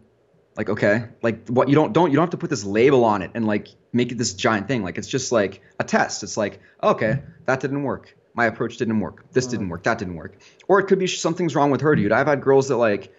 Like, 0.58 0.70
okay, 0.70 1.06
like 1.22 1.48
what 1.50 1.68
you 1.68 1.76
don't 1.76 1.92
don't 1.92 2.12
you 2.12 2.16
don't 2.16 2.24
have 2.24 2.32
to 2.32 2.38
put 2.38 2.50
this 2.50 2.64
label 2.64 3.04
on 3.04 3.22
it 3.22 3.32
and 3.34 3.46
like 3.46 3.68
make 3.92 4.12
it 4.12 4.18
this 4.18 4.34
giant 4.34 4.68
thing. 4.68 4.84
Like 4.84 4.98
it's 4.98 5.08
just 5.08 5.32
like 5.32 5.62
a 5.80 5.84
test. 5.84 6.24
It's 6.24 6.38
like, 6.38 6.62
okay, 6.82 7.22
that 7.46 7.60
didn't 7.60 7.84
work. 7.84 8.16
My 8.34 8.46
approach 8.46 8.78
didn't 8.78 9.00
work. 9.00 9.26
This 9.32 9.48
didn't 9.48 9.68
mm. 9.68 9.72
work. 9.72 9.84
That 9.84 9.98
didn't 9.98 10.16
work. 10.16 10.38
Or 10.68 10.80
it 10.80 10.86
could 10.86 11.00
be 11.00 11.08
something's 11.08 11.56
wrong 11.56 11.72
with 11.72 11.82
her, 11.82 11.96
dude. 11.96 12.12
I've 12.12 12.28
had 12.28 12.42
girls 12.42 12.70
that 12.70 12.78
like 12.78 13.14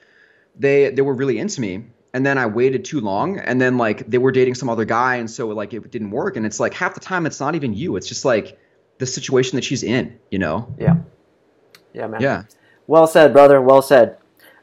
they 0.59 0.91
they 0.91 1.03
were 1.03 1.15
really 1.15 1.39
into 1.39 1.61
me 1.61 1.85
and 2.17 2.25
then 2.25 2.39
I 2.39 2.47
waited 2.47 2.87
too 2.87 3.01
long 3.01 3.39
and 3.39 3.61
then 3.61 3.77
like 3.77 4.09
they 4.09 4.17
were 4.17 4.33
dating 4.33 4.55
some 4.55 4.71
other 4.71 4.87
guy 4.87 5.17
and 5.17 5.31
so 5.31 5.49
like 5.49 5.75
it 5.75 5.91
didn't 5.91 6.11
work 6.11 6.37
and 6.37 6.47
it's 6.47 6.59
like 6.59 6.73
half 6.73 6.95
the 6.95 7.01
time 7.01 7.27
it's 7.27 7.41
not 7.41 7.55
even 7.55 7.75
you 7.75 7.97
it's 7.97 8.09
just 8.09 8.25
like 8.25 8.59
the 8.99 9.07
situation 9.07 9.57
that 9.57 9.65
she's 9.65 9.83
in 9.83 10.19
you 10.31 10.39
know 10.39 10.75
Yeah. 10.79 10.97
Yeah, 11.93 12.07
man. 12.07 12.21
yeah 12.21 12.43
Well 12.87 13.07
said, 13.07 13.33
brother. 13.33 13.61
Well 13.61 13.83
said. 13.83 14.19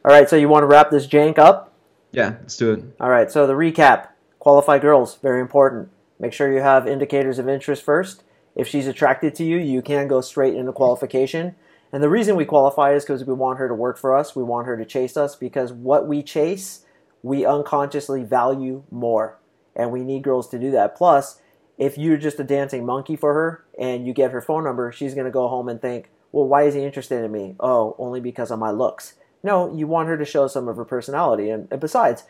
All 0.05 0.11
right, 0.11 0.29
so 0.29 0.35
you 0.35 0.49
want 0.49 0.63
to 0.63 0.67
wrap 0.67 0.89
this 0.91 1.07
jank 1.07 1.37
up? 1.37 1.73
yeah 2.11 2.35
let's 2.41 2.57
do 2.57 2.73
it 2.73 2.83
All 2.99 3.09
right, 3.09 3.31
so 3.31 3.47
the 3.47 3.53
recap 3.53 4.09
qualify 4.39 4.77
girls, 4.77 5.15
very 5.21 5.39
important. 5.39 5.89
Make 6.19 6.33
sure 6.33 6.51
you 6.51 6.61
have 6.61 6.85
indicators 6.87 7.39
of 7.39 7.47
interest 7.47 7.81
first. 7.83 8.23
If 8.55 8.67
she's 8.67 8.87
attracted 8.87 9.33
to 9.35 9.43
you, 9.43 9.57
you 9.57 9.81
can 9.81 10.07
go 10.07 10.19
straight 10.21 10.53
into 10.53 10.71
qualification. 10.73 11.55
And 11.93 12.03
the 12.03 12.09
reason 12.09 12.35
we 12.35 12.45
qualify 12.45 12.93
is 12.93 13.03
because 13.03 13.23
we 13.23 13.33
want 13.33 13.59
her 13.59 13.67
to 13.67 13.73
work 13.73 13.97
for 13.97 14.15
us. 14.17 14.35
We 14.35 14.43
want 14.43 14.67
her 14.67 14.75
to 14.77 14.85
chase 14.85 15.15
us 15.15 15.35
because 15.35 15.71
what 15.71 16.07
we 16.07 16.21
chase, 16.23 16.85
we 17.23 17.45
unconsciously 17.45 18.23
value 18.23 18.83
more. 18.91 19.39
And 19.75 19.91
we 19.91 20.03
need 20.03 20.23
girls 20.23 20.49
to 20.49 20.59
do 20.59 20.71
that. 20.71 20.95
Plus, 20.95 21.39
if 21.77 21.97
you're 21.97 22.17
just 22.17 22.39
a 22.39 22.43
dancing 22.43 22.85
monkey 22.85 23.15
for 23.15 23.33
her 23.33 23.65
and 23.79 24.05
you 24.05 24.13
get 24.13 24.31
her 24.31 24.41
phone 24.41 24.63
number, 24.63 24.91
she's 24.91 25.13
going 25.13 25.25
to 25.25 25.31
go 25.31 25.47
home 25.47 25.67
and 25.69 25.81
think, 25.81 26.09
well, 26.31 26.47
why 26.47 26.63
is 26.63 26.73
he 26.73 26.83
interested 26.83 27.23
in 27.23 27.31
me? 27.31 27.55
Oh, 27.59 27.95
only 27.97 28.19
because 28.19 28.51
of 28.51 28.59
my 28.59 28.71
looks. 28.71 29.15
No, 29.43 29.73
you 29.75 29.87
want 29.87 30.07
her 30.07 30.17
to 30.17 30.25
show 30.25 30.47
some 30.47 30.67
of 30.67 30.77
her 30.77 30.85
personality. 30.85 31.49
And, 31.49 31.67
and 31.71 31.81
besides, 31.81 32.23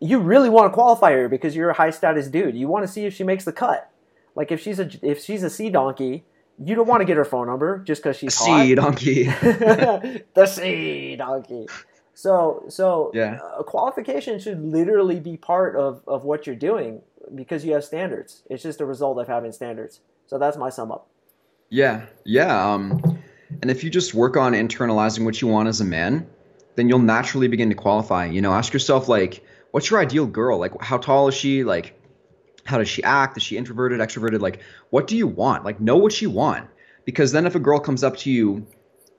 you 0.00 0.18
really 0.18 0.48
want 0.48 0.70
to 0.70 0.74
qualify 0.74 1.12
her 1.12 1.28
because 1.28 1.54
you're 1.54 1.70
a 1.70 1.74
high 1.74 1.90
status 1.90 2.28
dude. 2.28 2.56
You 2.56 2.68
want 2.68 2.86
to 2.86 2.92
see 2.92 3.04
if 3.04 3.14
she 3.14 3.22
makes 3.22 3.44
the 3.44 3.52
cut. 3.52 3.90
Like 4.34 4.50
if 4.50 4.60
she's 4.60 4.78
a 4.80 4.88
if 5.02 5.22
she's 5.22 5.42
a 5.42 5.50
sea 5.50 5.70
donkey, 5.70 6.24
you 6.58 6.74
don't 6.74 6.86
want 6.88 7.00
to 7.02 7.04
get 7.04 7.16
her 7.16 7.24
phone 7.24 7.46
number 7.48 7.78
just 7.78 8.02
because 8.02 8.16
she's 8.16 8.34
see 8.34 8.74
donkey 8.74 9.24
the 10.34 10.46
sea 10.46 11.16
donkey. 11.16 11.66
So 12.14 12.64
so 12.68 13.10
Yeah. 13.14 13.38
a 13.58 13.64
qualification 13.64 14.38
should 14.38 14.60
literally 14.62 15.20
be 15.20 15.36
part 15.36 15.76
of 15.76 16.02
of 16.06 16.24
what 16.24 16.46
you're 16.46 16.56
doing 16.56 17.02
because 17.34 17.64
you 17.64 17.72
have 17.74 17.84
standards. 17.84 18.42
It's 18.50 18.62
just 18.62 18.80
a 18.80 18.86
result 18.86 19.18
of 19.18 19.28
having 19.28 19.52
standards. 19.52 20.00
So 20.26 20.38
that's 20.38 20.56
my 20.56 20.70
sum 20.70 20.92
up. 20.92 21.08
yeah. 21.68 22.06
Yeah 22.24 22.72
um 22.72 23.18
and 23.62 23.70
if 23.70 23.82
you 23.84 23.90
just 23.90 24.14
work 24.14 24.36
on 24.36 24.52
internalizing 24.52 25.24
what 25.24 25.40
you 25.40 25.48
want 25.48 25.68
as 25.68 25.80
a 25.80 25.84
man 25.84 26.26
then 26.76 26.88
you'll 26.88 26.98
naturally 27.00 27.48
begin 27.48 27.68
to 27.68 27.74
qualify. 27.74 28.26
You 28.26 28.40
know 28.40 28.52
ask 28.52 28.72
yourself 28.72 29.08
like 29.08 29.44
what's 29.72 29.90
your 29.90 30.00
ideal 30.00 30.26
girl? 30.26 30.58
Like 30.58 30.80
how 30.80 30.98
tall 30.98 31.28
is 31.28 31.34
she? 31.34 31.64
Like 31.64 31.94
how 32.64 32.78
does 32.78 32.88
she 32.88 33.02
act? 33.02 33.36
Is 33.36 33.42
she 33.42 33.56
introverted 33.56 34.00
extroverted? 34.00 34.40
Like 34.40 34.60
what 34.90 35.06
do 35.06 35.16
you 35.16 35.26
want? 35.26 35.64
Like 35.64 35.80
know 35.80 35.96
what 35.96 36.20
you 36.20 36.30
want. 36.30 36.68
Because 37.04 37.32
then 37.32 37.46
if 37.46 37.54
a 37.54 37.60
girl 37.60 37.80
comes 37.80 38.04
up 38.04 38.16
to 38.18 38.30
you 38.30 38.66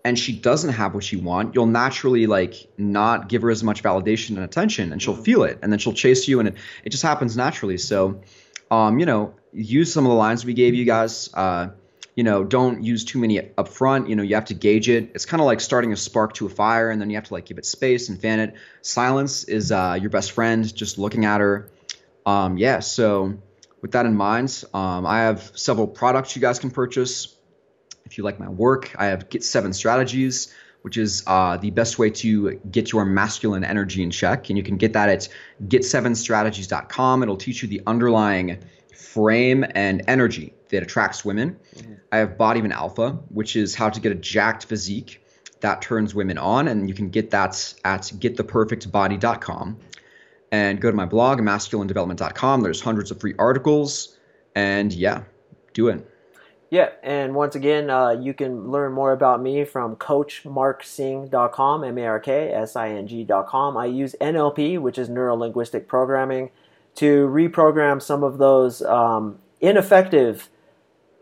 and 0.03 0.17
she 0.17 0.33
doesn't 0.33 0.71
have 0.71 0.93
what 0.93 1.11
you 1.11 1.19
want 1.19 1.55
you'll 1.55 1.65
naturally 1.65 2.27
like 2.27 2.67
not 2.77 3.29
give 3.29 3.41
her 3.41 3.49
as 3.49 3.63
much 3.63 3.83
validation 3.83 4.29
and 4.29 4.39
attention 4.39 4.91
and 4.91 5.01
she'll 5.01 5.15
feel 5.15 5.43
it 5.43 5.59
and 5.61 5.71
then 5.71 5.79
she'll 5.79 5.93
chase 5.93 6.27
you 6.27 6.39
and 6.39 6.49
it, 6.49 6.55
it 6.83 6.89
just 6.89 7.03
happens 7.03 7.37
naturally. 7.37 7.77
So 7.77 8.21
um, 8.69 8.99
you 8.99 9.05
know 9.05 9.35
use 9.53 9.93
some 9.93 10.05
of 10.05 10.09
the 10.09 10.15
lines 10.15 10.45
we 10.45 10.53
gave 10.53 10.73
you 10.73 10.85
guys 10.85 11.29
uh, 11.33 11.69
you 12.15 12.23
know 12.23 12.43
don't 12.43 12.83
use 12.83 13.05
too 13.05 13.19
many 13.19 13.39
up 13.57 13.67
front 13.67 14.09
you 14.09 14.15
know 14.15 14.23
you 14.23 14.35
have 14.35 14.45
to 14.45 14.53
gauge 14.53 14.89
it. 14.89 15.11
It's 15.13 15.25
kind 15.25 15.41
of 15.41 15.45
like 15.45 15.59
starting 15.59 15.93
a 15.93 15.97
spark 15.97 16.33
to 16.35 16.45
a 16.45 16.49
fire 16.49 16.89
and 16.89 17.01
then 17.01 17.09
you 17.09 17.17
have 17.17 17.25
to 17.25 17.33
like 17.33 17.45
give 17.45 17.57
it 17.57 17.65
space 17.65 18.09
and 18.09 18.19
fan 18.19 18.39
it. 18.39 18.55
Silence 18.81 19.43
is 19.45 19.71
uh, 19.71 19.97
your 19.99 20.09
best 20.09 20.31
friend 20.31 20.73
just 20.75 20.97
looking 20.97 21.25
at 21.25 21.41
her. 21.41 21.69
Um, 22.25 22.57
yeah 22.57 22.79
so 22.79 23.37
with 23.81 23.93
that 23.93 24.05
in 24.05 24.15
mind 24.15 24.63
um, 24.75 25.07
i 25.07 25.21
have 25.21 25.51
several 25.55 25.87
products 25.87 26.35
you 26.35 26.41
guys 26.41 26.59
can 26.59 26.69
purchase 26.69 27.35
if 28.11 28.17
you 28.17 28.23
like 28.23 28.39
my 28.39 28.49
work 28.49 28.93
i 28.99 29.05
have 29.05 29.29
get 29.29 29.43
seven 29.43 29.73
strategies 29.73 30.53
which 30.81 30.97
is 30.97 31.23
uh, 31.27 31.57
the 31.57 31.69
best 31.69 31.99
way 31.99 32.09
to 32.09 32.59
get 32.71 32.91
your 32.91 33.05
masculine 33.05 33.63
energy 33.63 34.01
in 34.01 34.11
check. 34.11 34.49
And 34.49 34.57
you 34.57 34.63
can 34.63 34.77
get 34.77 34.93
that 34.93 35.09
at 35.09 35.29
get7strategies.com. 35.67 37.23
It'll 37.23 37.37
teach 37.37 37.61
you 37.61 37.67
the 37.67 37.81
underlying 37.85 38.59
frame 38.95 39.65
and 39.75 40.03
energy 40.07 40.53
that 40.69 40.83
attracts 40.83 41.23
women. 41.23 41.57
Mm-hmm. 41.75 41.93
I 42.11 42.17
have 42.17 42.37
Bodyman 42.37 42.71
Alpha, 42.71 43.11
which 43.29 43.55
is 43.55 43.75
how 43.75 43.89
to 43.89 43.99
get 43.99 44.11
a 44.11 44.15
jacked 44.15 44.65
physique 44.65 45.23
that 45.59 45.81
turns 45.81 46.15
women 46.15 46.37
on. 46.37 46.67
And 46.67 46.89
you 46.89 46.95
can 46.95 47.09
get 47.09 47.29
that 47.31 47.73
at 47.85 48.01
gettheperfectbody.com. 48.03 49.79
And 50.53 50.81
go 50.81 50.91
to 50.91 50.97
my 50.97 51.05
blog, 51.05 51.39
masculinedevelopment.com. 51.39 52.61
There's 52.61 52.81
hundreds 52.81 53.09
of 53.09 53.21
free 53.21 53.35
articles. 53.39 54.17
And 54.53 54.91
yeah, 54.91 55.23
do 55.73 55.87
it. 55.87 56.05
Yeah, 56.71 56.89
and 57.03 57.35
once 57.35 57.53
again, 57.55 57.89
uh, 57.89 58.11
you 58.11 58.33
can 58.33 58.71
learn 58.71 58.93
more 58.93 59.11
about 59.11 59.41
me 59.41 59.65
from 59.65 59.97
coachmarksing.com, 59.97 61.83
M-A-R-K-S-I-N-G.com. 61.83 63.77
I 63.77 63.85
use 63.87 64.15
NLP, 64.21 64.79
which 64.79 64.97
is 64.97 65.09
neuro-linguistic 65.09 65.89
programming, 65.89 66.49
to 66.95 67.27
reprogram 67.27 68.01
some 68.01 68.23
of 68.23 68.37
those 68.37 68.81
um, 68.83 69.39
ineffective 69.59 70.47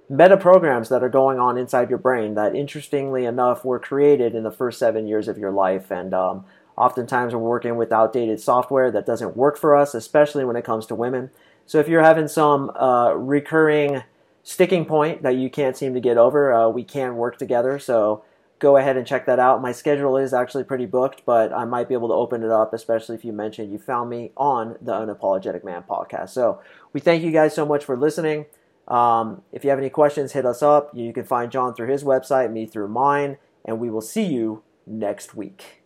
meta 0.07 0.37
programs 0.37 0.89
that 0.89 1.01
are 1.01 1.09
going 1.09 1.39
on 1.39 1.57
inside 1.57 1.89
your 1.89 1.97
brain 1.97 2.35
that, 2.35 2.55
interestingly 2.55 3.25
enough, 3.25 3.65
were 3.65 3.79
created 3.79 4.35
in 4.35 4.43
the 4.43 4.51
first 4.51 4.77
seven 4.77 5.07
years 5.07 5.27
of 5.27 5.39
your 5.39 5.51
life. 5.51 5.89
And 5.89 6.13
um, 6.13 6.45
oftentimes 6.77 7.33
we're 7.33 7.39
working 7.39 7.75
with 7.75 7.91
outdated 7.91 8.39
software 8.39 8.91
that 8.91 9.07
doesn't 9.07 9.35
work 9.35 9.57
for 9.57 9.75
us, 9.75 9.95
especially 9.95 10.45
when 10.45 10.55
it 10.55 10.63
comes 10.63 10.85
to 10.85 10.93
women. 10.93 11.31
So 11.65 11.79
if 11.79 11.87
you're 11.87 12.03
having 12.03 12.27
some 12.27 12.69
uh, 12.71 13.13
recurring 13.15 14.03
sticking 14.49 14.83
point 14.83 15.21
that 15.21 15.35
you 15.35 15.47
can't 15.47 15.77
seem 15.77 15.93
to 15.93 15.99
get 15.99 16.17
over, 16.17 16.51
uh, 16.51 16.67
we 16.67 16.83
can 16.83 17.15
work 17.17 17.37
together. 17.37 17.77
So 17.77 18.23
go 18.57 18.77
ahead 18.77 18.97
and 18.97 19.05
check 19.05 19.27
that 19.27 19.37
out. 19.37 19.61
My 19.61 19.71
schedule 19.71 20.17
is 20.17 20.33
actually 20.33 20.63
pretty 20.63 20.87
booked, 20.87 21.21
but 21.23 21.53
I 21.53 21.65
might 21.65 21.87
be 21.87 21.93
able 21.93 22.07
to 22.07 22.15
open 22.15 22.41
it 22.43 22.49
up, 22.49 22.73
especially 22.73 23.15
if 23.15 23.23
you 23.23 23.31
mentioned 23.31 23.71
you 23.71 23.77
found 23.77 24.09
me 24.09 24.31
on 24.35 24.75
the 24.81 24.91
Unapologetic 24.91 25.63
Man 25.63 25.83
podcast. 25.87 26.29
So 26.29 26.61
we 26.93 26.99
thank 26.99 27.21
you 27.21 27.31
guys 27.31 27.53
so 27.53 27.63
much 27.63 27.85
for 27.85 27.95
listening. 27.95 28.47
Um, 28.87 29.43
if 29.51 29.63
you 29.63 29.69
have 29.69 29.77
any 29.77 29.91
questions, 29.91 30.31
hit 30.31 30.47
us 30.47 30.63
up. 30.63 30.89
You 30.95 31.13
can 31.13 31.25
find 31.25 31.51
John 31.51 31.75
through 31.75 31.91
his 31.91 32.03
website, 32.03 32.51
me 32.51 32.65
through 32.65 32.87
mine, 32.87 33.37
and 33.63 33.79
we 33.79 33.91
will 33.91 34.01
see 34.01 34.25
you 34.25 34.63
next 34.87 35.35
week. 35.35 35.83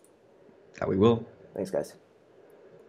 That 0.80 0.88
we 0.88 0.96
will. 0.96 1.28
Thanks, 1.54 1.70
guys. 1.70 1.96